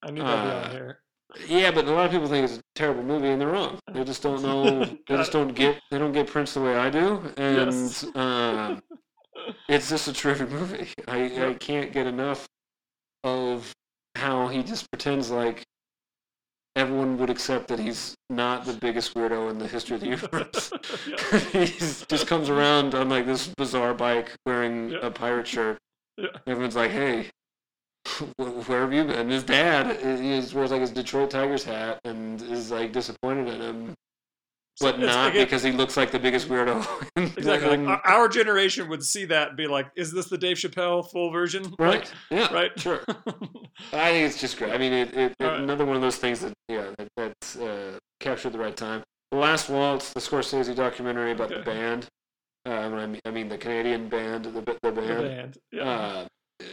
I 0.02 0.10
knew 0.10 0.22
that'd 0.22 0.44
be 0.44 0.50
on 0.50 0.64
uh, 0.64 0.70
here. 0.70 1.00
Yeah, 1.46 1.70
but 1.70 1.84
a 1.84 1.90
lot 1.92 2.06
of 2.06 2.10
people 2.12 2.26
think 2.28 2.44
it's 2.48 2.58
a 2.58 2.62
terrible 2.74 3.02
movie, 3.02 3.28
and 3.28 3.40
they're 3.40 3.48
wrong. 3.48 3.78
They 3.92 4.02
just 4.04 4.22
don't 4.22 4.42
know. 4.42 4.84
they 4.84 5.16
just 5.16 5.30
don't 5.32 5.54
get. 5.54 5.78
They 5.90 5.98
don't 5.98 6.12
get 6.12 6.26
Prince 6.26 6.54
the 6.54 6.60
way 6.62 6.74
I 6.76 6.88
do, 6.90 7.22
and 7.36 7.72
Yes. 7.72 8.04
uh, 8.14 8.80
it's 9.68 9.88
just 9.90 10.08
a 10.08 10.12
terrific 10.12 10.50
movie. 10.50 10.88
I, 11.06 11.48
I 11.50 11.54
can't 11.54 11.92
get 11.92 12.06
enough 12.06 12.46
of 13.24 13.72
how 14.14 14.48
he 14.48 14.62
just 14.62 14.90
pretends 14.90 15.30
like 15.30 15.62
everyone 16.76 17.18
would 17.18 17.30
accept 17.30 17.68
that 17.68 17.78
he's 17.78 18.14
not 18.30 18.64
the 18.64 18.72
biggest 18.72 19.14
weirdo 19.14 19.50
in 19.50 19.58
the 19.58 19.66
history 19.66 19.96
of 19.96 20.00
the 20.00 20.06
universe. 20.08 20.70
He 21.52 21.66
just 21.66 22.26
comes 22.26 22.48
around 22.48 22.94
on 22.94 23.08
like 23.08 23.26
this 23.26 23.48
bizarre 23.56 23.94
bike 23.94 24.32
wearing 24.46 24.90
Yeah. 24.90 24.98
a 25.02 25.10
pirate 25.10 25.46
shirt. 25.46 25.78
Everyone's 26.46 26.74
like, 26.76 26.90
"Hey, 26.90 27.28
where 28.36 28.80
have 28.82 28.92
you 28.92 29.04
been?" 29.04 29.28
His 29.28 29.44
dad 29.44 30.00
he 30.20 30.32
is- 30.32 30.54
wears 30.54 30.70
like 30.70 30.80
his 30.80 30.90
Detroit 30.90 31.30
Tigers 31.30 31.64
hat 31.64 32.00
and 32.04 32.40
is 32.42 32.70
like 32.70 32.92
disappointed 32.92 33.48
at 33.48 33.60
him, 33.60 33.94
but 34.80 34.94
It's 34.96 35.04
not 35.04 35.24
like 35.24 35.34
because 35.34 35.62
he 35.62 35.72
looks 35.72 35.96
like 35.96 36.10
the 36.10 36.18
biggest 36.18 36.48
weirdo. 36.48 36.84
Exactly. 37.36 37.76
Like, 37.78 38.00
our- 38.04 38.28
generation 38.28 38.88
would 38.88 39.02
see 39.02 39.24
that 39.26 39.48
and 39.48 39.56
be 39.56 39.66
like, 39.66 39.90
"Is 39.96 40.12
this 40.12 40.26
the 40.28 40.38
Dave 40.38 40.56
Chappelle 40.56 41.08
full 41.10 41.30
version?" 41.30 41.74
right? 41.78 42.10
Yeah. 42.30 42.52
Right. 42.52 42.78
Sure. 42.78 43.00
I 43.92 44.10
think 44.12 44.26
it's 44.26 44.40
just 44.40 44.56
great. 44.58 44.72
I 44.72 44.78
mean, 44.78 44.92
it, 44.92 45.14
it, 45.14 45.34
it- 45.38 45.44
Alright. 45.44 45.60
another 45.60 45.84
one 45.84 45.96
of 45.96 46.02
those 46.02 46.16
things 46.16 46.40
that 46.40 46.52
yeah 46.68 46.90
that, 46.98 47.08
that's 47.16 47.56
uh, 47.56 47.98
captured 48.20 48.52
the 48.52 48.58
right 48.58 48.76
time. 48.76 49.02
The 49.32 49.38
Last 49.38 49.68
Waltz, 49.68 50.12
the 50.12 50.20
Scorsese 50.20 50.74
documentary 50.74 51.32
about 51.32 51.50
the 51.50 51.58
band. 51.60 52.06
Um, 52.66 52.94
I 52.94 53.06
mean, 53.06 53.20
I 53.26 53.30
mean 53.30 53.48
the 53.48 53.58
Canadian 53.58 54.08
band, 54.08 54.44
the 54.46 54.50
the 54.50 54.62
band. 54.62 54.78
the 54.82 54.92
band, 54.92 55.22
band. 55.22 55.58
Yeah. 55.72 55.82
uh, 55.88 56.26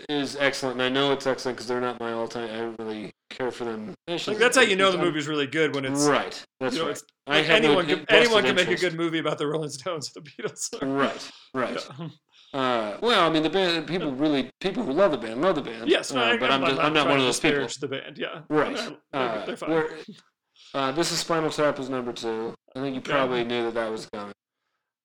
is 0.10 0.36
excellent. 0.38 0.76
And 0.76 0.82
I 0.84 0.90
know 0.90 1.12
it's 1.12 1.28
excellent 1.28 1.58
because 1.58 1.68
they're 1.68 1.82
not 1.82 2.00
my 2.00 2.12
all-time. 2.12 2.50
I 2.50 2.58
don't 2.58 2.80
really 2.80 3.14
care 3.30 3.52
for 3.52 3.66
them. 3.66 3.94
Think 4.08 4.40
that's 4.40 4.56
how 4.56 4.64
you 4.64 4.76
know 4.76 4.92
the 4.92 4.98
movie's 4.98 5.28
really 5.28 5.48
good 5.48 5.76
when 5.76 5.86
it's 5.86 6.06
right. 6.06 6.44
That's 6.60 6.76
you 6.76 6.82
know, 6.84 6.88
right. 6.90 7.02
like 7.28 7.46
have 7.46 7.62
no 7.64 7.68
anyone 7.80 7.86
can, 7.86 8.06
anyone 8.10 8.44
can 8.44 8.56
make 8.56 8.70
a 8.70 8.76
good 8.76 8.96
movie 8.96 9.20
about 9.20 9.38
the 9.38 9.48
Rolling 9.48 9.70
Stones 9.70 10.12
or 10.16 10.22
the 10.22 10.30
Beatles. 10.30 10.74
Right. 10.82 11.32
Right. 11.54 11.88
Yeah. 12.00 12.08
Uh, 12.54 12.98
well, 13.02 13.28
I 13.30 13.34
mean, 13.34 13.44
the 13.44 13.50
band. 13.50 13.86
People 13.86 14.14
really, 14.14 14.50
people 14.62 14.84
who 14.84 14.94
love 14.94 15.12
the 15.12 15.18
band, 15.18 15.42
love 15.42 15.56
the 15.56 15.62
band. 15.62 15.90
Yes, 15.90 16.14
uh, 16.14 16.20
I, 16.20 16.38
but 16.38 16.52
I'm, 16.52 16.62
just, 16.62 16.80
I'm 16.80 16.94
not 16.94 17.08
one 17.08 17.18
of 17.20 17.26
those 17.26 17.40
people. 17.40 17.68
The 17.82 17.88
band, 17.88 18.18
yeah, 18.18 18.42
Right. 18.50 18.76
They're, 18.76 18.98
Uh, 19.14 19.46
they're 19.46 19.58
fine. 19.58 19.70
where- 19.72 19.90
uh, 20.74 20.92
this 20.94 21.12
is 21.12 21.20
Spinal 21.20 21.50
Tap 21.50 21.78
was 21.78 21.90
number 21.90 22.14
two. 22.14 22.54
I 22.76 22.80
think 22.80 22.96
you 22.96 23.02
Yeah. 23.06 23.18
probably 23.18 23.44
knew 23.44 23.64
that 23.64 23.74
that 23.74 23.92
was 23.92 24.06
coming. 24.08 24.34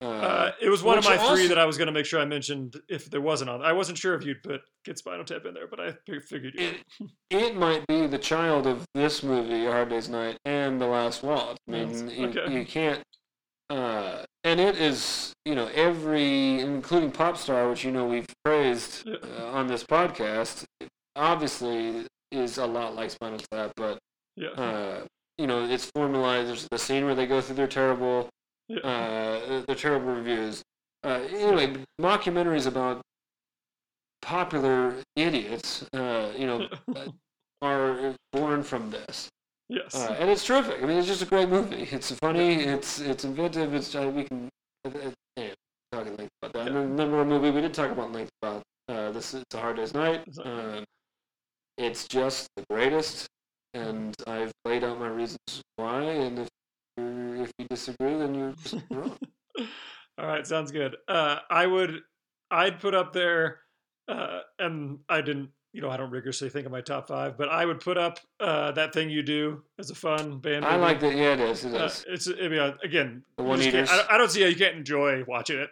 Uh, 0.02 0.06
Uh, 0.08 0.52
it 0.62 0.68
was 0.70 0.82
one 0.82 0.96
of 0.98 1.04
my 1.04 1.16
three 1.16 1.26
also- 1.28 1.48
that 1.48 1.58
I 1.58 1.64
was 1.66 1.76
going 1.76 1.86
to 1.86 1.92
make 1.92 2.06
sure 2.06 2.20
I 2.20 2.24
mentioned 2.24 2.80
if 2.88 3.10
there 3.10 3.20
wasn't 3.20 3.50
on. 3.50 3.62
I 3.62 3.72
wasn't 3.72 3.98
sure 3.98 4.14
if 4.14 4.24
you'd 4.24 4.42
put 4.42 4.62
Get 4.84 4.96
Spinal 4.98 5.24
Tap 5.24 5.44
in 5.44 5.52
there, 5.54 5.66
but 5.66 5.78
I 5.80 5.92
figured 6.20 6.54
you. 6.54 6.68
it, 7.00 7.10
it 7.30 7.56
might 7.56 7.86
be 7.86 8.06
the 8.06 8.18
child 8.18 8.66
of 8.66 8.84
this 8.94 9.22
movie, 9.22 9.66
A 9.66 9.70
Hard 9.70 9.90
Day's 9.90 10.08
Night, 10.08 10.38
and 10.44 10.80
The 10.80 10.86
Last 10.86 11.22
Waltz. 11.22 11.58
I 11.68 11.70
mean, 11.70 12.08
you, 12.08 12.28
okay. 12.28 12.52
you 12.52 12.64
can't. 12.64 13.02
Uh, 13.68 14.24
and 14.42 14.58
it 14.58 14.76
is, 14.78 15.32
you 15.44 15.54
know, 15.54 15.68
every, 15.74 16.60
including 16.60 17.12
Popstar, 17.12 17.68
which 17.70 17.84
you 17.84 17.92
know 17.92 18.06
we've 18.06 18.26
praised 18.44 19.06
Yeah. 19.06 19.16
uh, 19.38 19.44
on 19.52 19.66
this 19.68 19.84
podcast, 19.84 20.64
obviously 21.14 22.06
is 22.32 22.58
a 22.58 22.66
lot 22.66 22.94
like 22.94 23.10
Spinal 23.10 23.38
Tap, 23.50 23.72
but 23.76 23.98
Yeah, 24.36 24.48
uh, 24.50 25.04
you 25.38 25.46
know, 25.46 25.64
it's 25.64 25.90
formalized. 25.94 26.48
There's 26.48 26.68
the 26.70 26.78
scene 26.78 27.04
where 27.04 27.14
they 27.14 27.26
go 27.26 27.40
through 27.40 27.56
their 27.56 27.66
terrible. 27.66 28.28
Uh, 28.84 29.62
their 29.66 29.76
terrible 29.76 30.14
reviews. 30.14 30.62
Uh, 31.02 31.20
anyway, 31.30 31.76
mockumentaries 32.00 32.66
about 32.66 33.00
popular 34.22 34.96
idiots, 35.16 35.84
uh, 35.94 36.30
you 36.36 36.46
know, 36.46 36.68
are 37.62 38.14
born 38.32 38.62
from 38.62 38.90
this, 38.90 39.28
yes. 39.68 39.94
uh, 39.94 40.16
and 40.18 40.30
it's 40.30 40.44
terrific. 40.44 40.82
I 40.82 40.86
mean, 40.86 40.98
it's 40.98 41.06
just 41.06 41.22
a 41.22 41.26
great 41.26 41.48
movie. 41.48 41.88
It's 41.90 42.10
funny. 42.12 42.62
It's 42.62 43.00
it's 43.00 43.24
inventive. 43.24 43.74
It's 43.74 43.94
uh, 43.94 44.10
we 44.14 44.24
can. 44.24 44.48
Uh, 44.84 44.90
uh, 44.90 45.10
yeah, 45.36 45.54
talk 45.92 46.06
at 46.06 46.18
length 46.18 46.32
about 46.42 46.52
that. 46.52 46.68
And 46.68 46.76
then 46.76 46.96
number 46.96 47.16
one 47.16 47.28
movie 47.28 47.50
we 47.50 47.60
did 47.60 47.74
talk 47.74 47.90
about 47.90 48.12
length 48.12 48.30
about. 48.42 48.62
Uh, 48.88 49.10
this 49.12 49.34
is 49.34 49.44
a 49.54 49.58
hard 49.58 49.76
day's 49.76 49.94
night. 49.94 50.22
It's 50.26 50.38
Um, 50.38 50.84
it's 51.78 52.06
just 52.08 52.48
the 52.56 52.64
greatest, 52.68 53.26
and 53.72 54.14
I've 54.26 54.52
laid 54.64 54.84
out 54.84 54.98
my 54.98 55.08
reasons 55.08 55.62
why. 55.76 56.02
And 56.02 56.40
if 56.40 56.48
you 56.96 57.04
if 57.40 57.52
you 57.58 57.66
disagree, 57.66 58.14
then 58.18 58.34
you're 58.34 58.52
just 58.62 58.74
wrong. 58.90 59.16
All 60.18 60.26
right, 60.26 60.46
sounds 60.46 60.70
good. 60.70 60.96
Uh, 61.08 61.38
I 61.50 61.66
would, 61.66 62.00
I'd 62.50 62.80
put 62.80 62.94
up 62.94 63.12
there, 63.12 63.60
uh, 64.08 64.40
and 64.58 64.98
I 65.08 65.20
didn't 65.22 65.50
you 65.72 65.80
know, 65.80 65.88
I 65.88 65.96
don't 65.96 66.10
rigorously 66.10 66.48
think 66.48 66.66
of 66.66 66.72
my 66.72 66.80
top 66.80 67.06
five, 67.06 67.38
but 67.38 67.48
I 67.48 67.64
would 67.64 67.78
put 67.78 67.96
up 67.96 68.18
uh, 68.40 68.72
that 68.72 68.92
thing 68.92 69.08
you 69.08 69.22
do 69.22 69.62
as 69.78 69.90
a 69.90 69.94
fun 69.94 70.40
band. 70.40 70.64
I 70.64 70.70
movie. 70.72 70.80
like 70.82 70.98
that. 70.98 71.14
Yeah, 71.14 71.34
it 71.34 71.38
is. 71.40 71.64
It 71.64 71.74
Uh, 71.76 71.88
it's 72.08 72.26
I 72.28 72.48
mean, 72.48 72.58
uh, 72.58 72.72
again, 72.82 73.22
The 73.36 73.44
One 73.44 73.62
Eaters. 73.62 73.88
I, 73.88 74.04
I 74.10 74.18
don't 74.18 74.28
see 74.32 74.40
how 74.42 74.48
you 74.48 74.56
can't 74.56 74.74
enjoy 74.74 75.22
watching 75.28 75.60
it. 75.60 75.70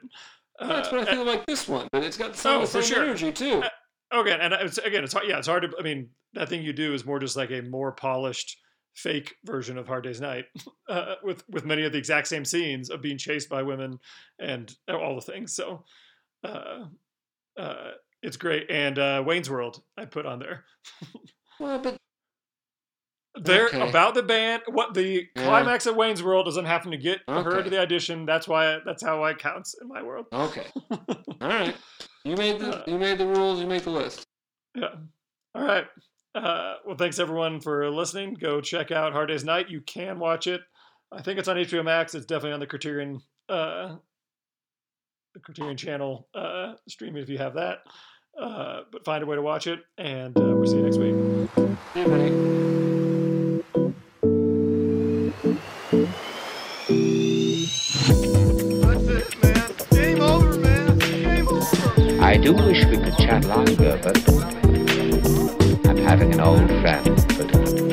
That's 0.61 0.87
Uh, 0.87 0.99
what 0.99 1.09
I 1.09 1.13
feel 1.13 1.25
like 1.25 1.47
this 1.47 1.67
one, 1.67 1.89
but 1.91 2.05
it's 2.05 2.17
got 2.17 2.37
some 2.37 2.59
Oh, 2.59 2.61
the 2.61 2.67
for 2.69 2.81
same 2.83 2.95
sure. 2.95 3.03
energy 3.07 3.33
too. 3.33 3.61
okay, 4.15 4.39
and 4.41 4.55
it's 4.55 4.79
again, 4.79 5.03
it's 5.03 5.15
hard. 5.15 5.27
Yeah, 5.27 5.39
it's 5.39 5.49
hard 5.49 5.65
to. 5.65 5.73
I 5.77 5.83
mean, 5.83 6.11
that 6.35 6.49
thing 6.49 6.63
you 6.63 6.73
do 6.73 6.95
is 6.95 7.05
more 7.05 7.19
just 7.19 7.37
like 7.37 7.51
a 7.51 7.63
more 7.63 7.91
polished, 7.91 8.57
fake 8.95 9.37
version 9.45 9.79
of 9.79 9.87
Hard 9.87 10.05
Day's 10.05 10.21
Night, 10.21 10.47
uh, 10.89 11.15
with 11.23 11.45
with 11.49 11.65
many 11.65 11.85
of 11.85 11.93
the 11.93 11.99
exact 11.99 12.27
same 12.29 12.45
scenes 12.45 12.91
of 12.91 13.01
being 13.03 13.19
chased 13.19 13.49
by 13.49 13.63
women 13.63 13.99
and 14.39 14.75
all 14.89 15.15
the 15.15 15.21
things. 15.21 15.55
So, 15.55 15.85
uh, 16.45 16.87
uh, 17.59 17.91
it's 18.23 18.37
great. 18.37 18.71
And 18.71 18.99
uh, 18.99 19.23
Wayne's 19.27 19.51
World, 19.51 19.83
I 19.97 20.05
put 20.05 20.27
on 20.27 20.39
there. 20.39 20.65
Well, 21.61 21.79
but 21.79 21.97
They're 23.41 23.67
Okay. 23.69 23.89
about 23.89 24.15
the 24.15 24.23
band. 24.25 24.63
What 24.67 24.95
the 24.95 25.29
Yeah. 25.37 25.43
climax 25.45 25.87
of 25.87 25.95
Wayne's 25.95 26.23
World 26.25 26.47
doesn't 26.47 26.65
happen 26.65 26.91
to 26.91 26.97
get 26.97 27.21
her 27.29 27.63
to 27.63 27.71
the 27.71 27.79
audition. 27.81 28.27
That's 28.27 28.49
why. 28.49 28.79
That's 28.85 29.03
how 29.03 29.23
it 29.25 29.39
counts 29.39 29.77
in 29.81 29.87
my 29.87 30.03
world. 30.03 30.27
okay, 30.33 30.67
all 30.91 31.49
right. 31.49 31.77
You 32.25 32.37
made 32.37 32.59
the 32.59 32.81
Uh, 32.81 32.85
you 32.89 32.99
made 32.99 33.19
the 33.19 33.27
rules. 33.27 33.61
You 33.61 33.67
make 33.67 33.85
the 33.85 33.91
list. 33.91 34.27
Yeah. 34.75 34.95
All 35.55 35.63
right. 35.63 35.87
Uh, 36.35 36.75
well, 36.87 36.97
thanks 36.97 37.19
everyone 37.19 37.61
for 37.61 37.91
listening. 37.91 38.35
Go 38.35 38.61
check 38.61 38.91
out 38.91 39.13
Hard 39.13 39.29
Day's 39.29 39.45
Night. 39.45 39.71
You 39.71 39.81
can 39.81 40.19
watch 40.19 40.47
it. 40.47 40.61
I 41.11 41.23
think 41.23 41.39
it's 41.39 41.49
on 41.49 41.57
HBO 41.57 41.85
Max. 41.85 42.15
It's 42.15 42.27
definitely 42.27 42.53
on 42.53 42.61
the 42.61 42.67
Criterion, 42.67 43.21
uh, 43.49 43.97
the 45.35 45.41
Criterion 45.41 45.77
Channel 45.77 46.29
uh, 46.35 46.75
streaming 46.89 47.23
if 47.23 47.29
you 47.29 47.39
have 47.39 47.55
that. 47.55 47.79
Uh, 48.39 48.83
but 48.93 49.05
find 49.05 49.23
a 49.23 49.27
way 49.27 49.37
to 49.37 49.43
watch 49.43 49.67
it, 49.67 49.81
and 49.97 50.37
uh, 50.39 50.43
we'll 50.43 50.67
see 50.67 50.77
you 50.77 50.83
next 50.83 50.99
week. 50.99 51.15
See 51.95 52.01
you, 52.01 52.07
buddy. 52.07 53.39
That's 58.81 59.09
it, 59.09 59.43
man. 59.43 59.73
Game 59.91 60.21
over, 60.21 60.59
man. 60.59 60.99
Game 60.99 61.49
over. 61.49 62.23
I 62.23 62.37
do 62.37 62.53
wish 62.53 62.85
we 62.87 62.99
could 62.99 63.17
chat 63.19 63.45
longer, 63.45 63.99
but 64.03 64.29
I'm 64.29 64.58
having 66.09 66.33
an 66.33 66.41
old 66.41 66.67
friend. 66.81 67.88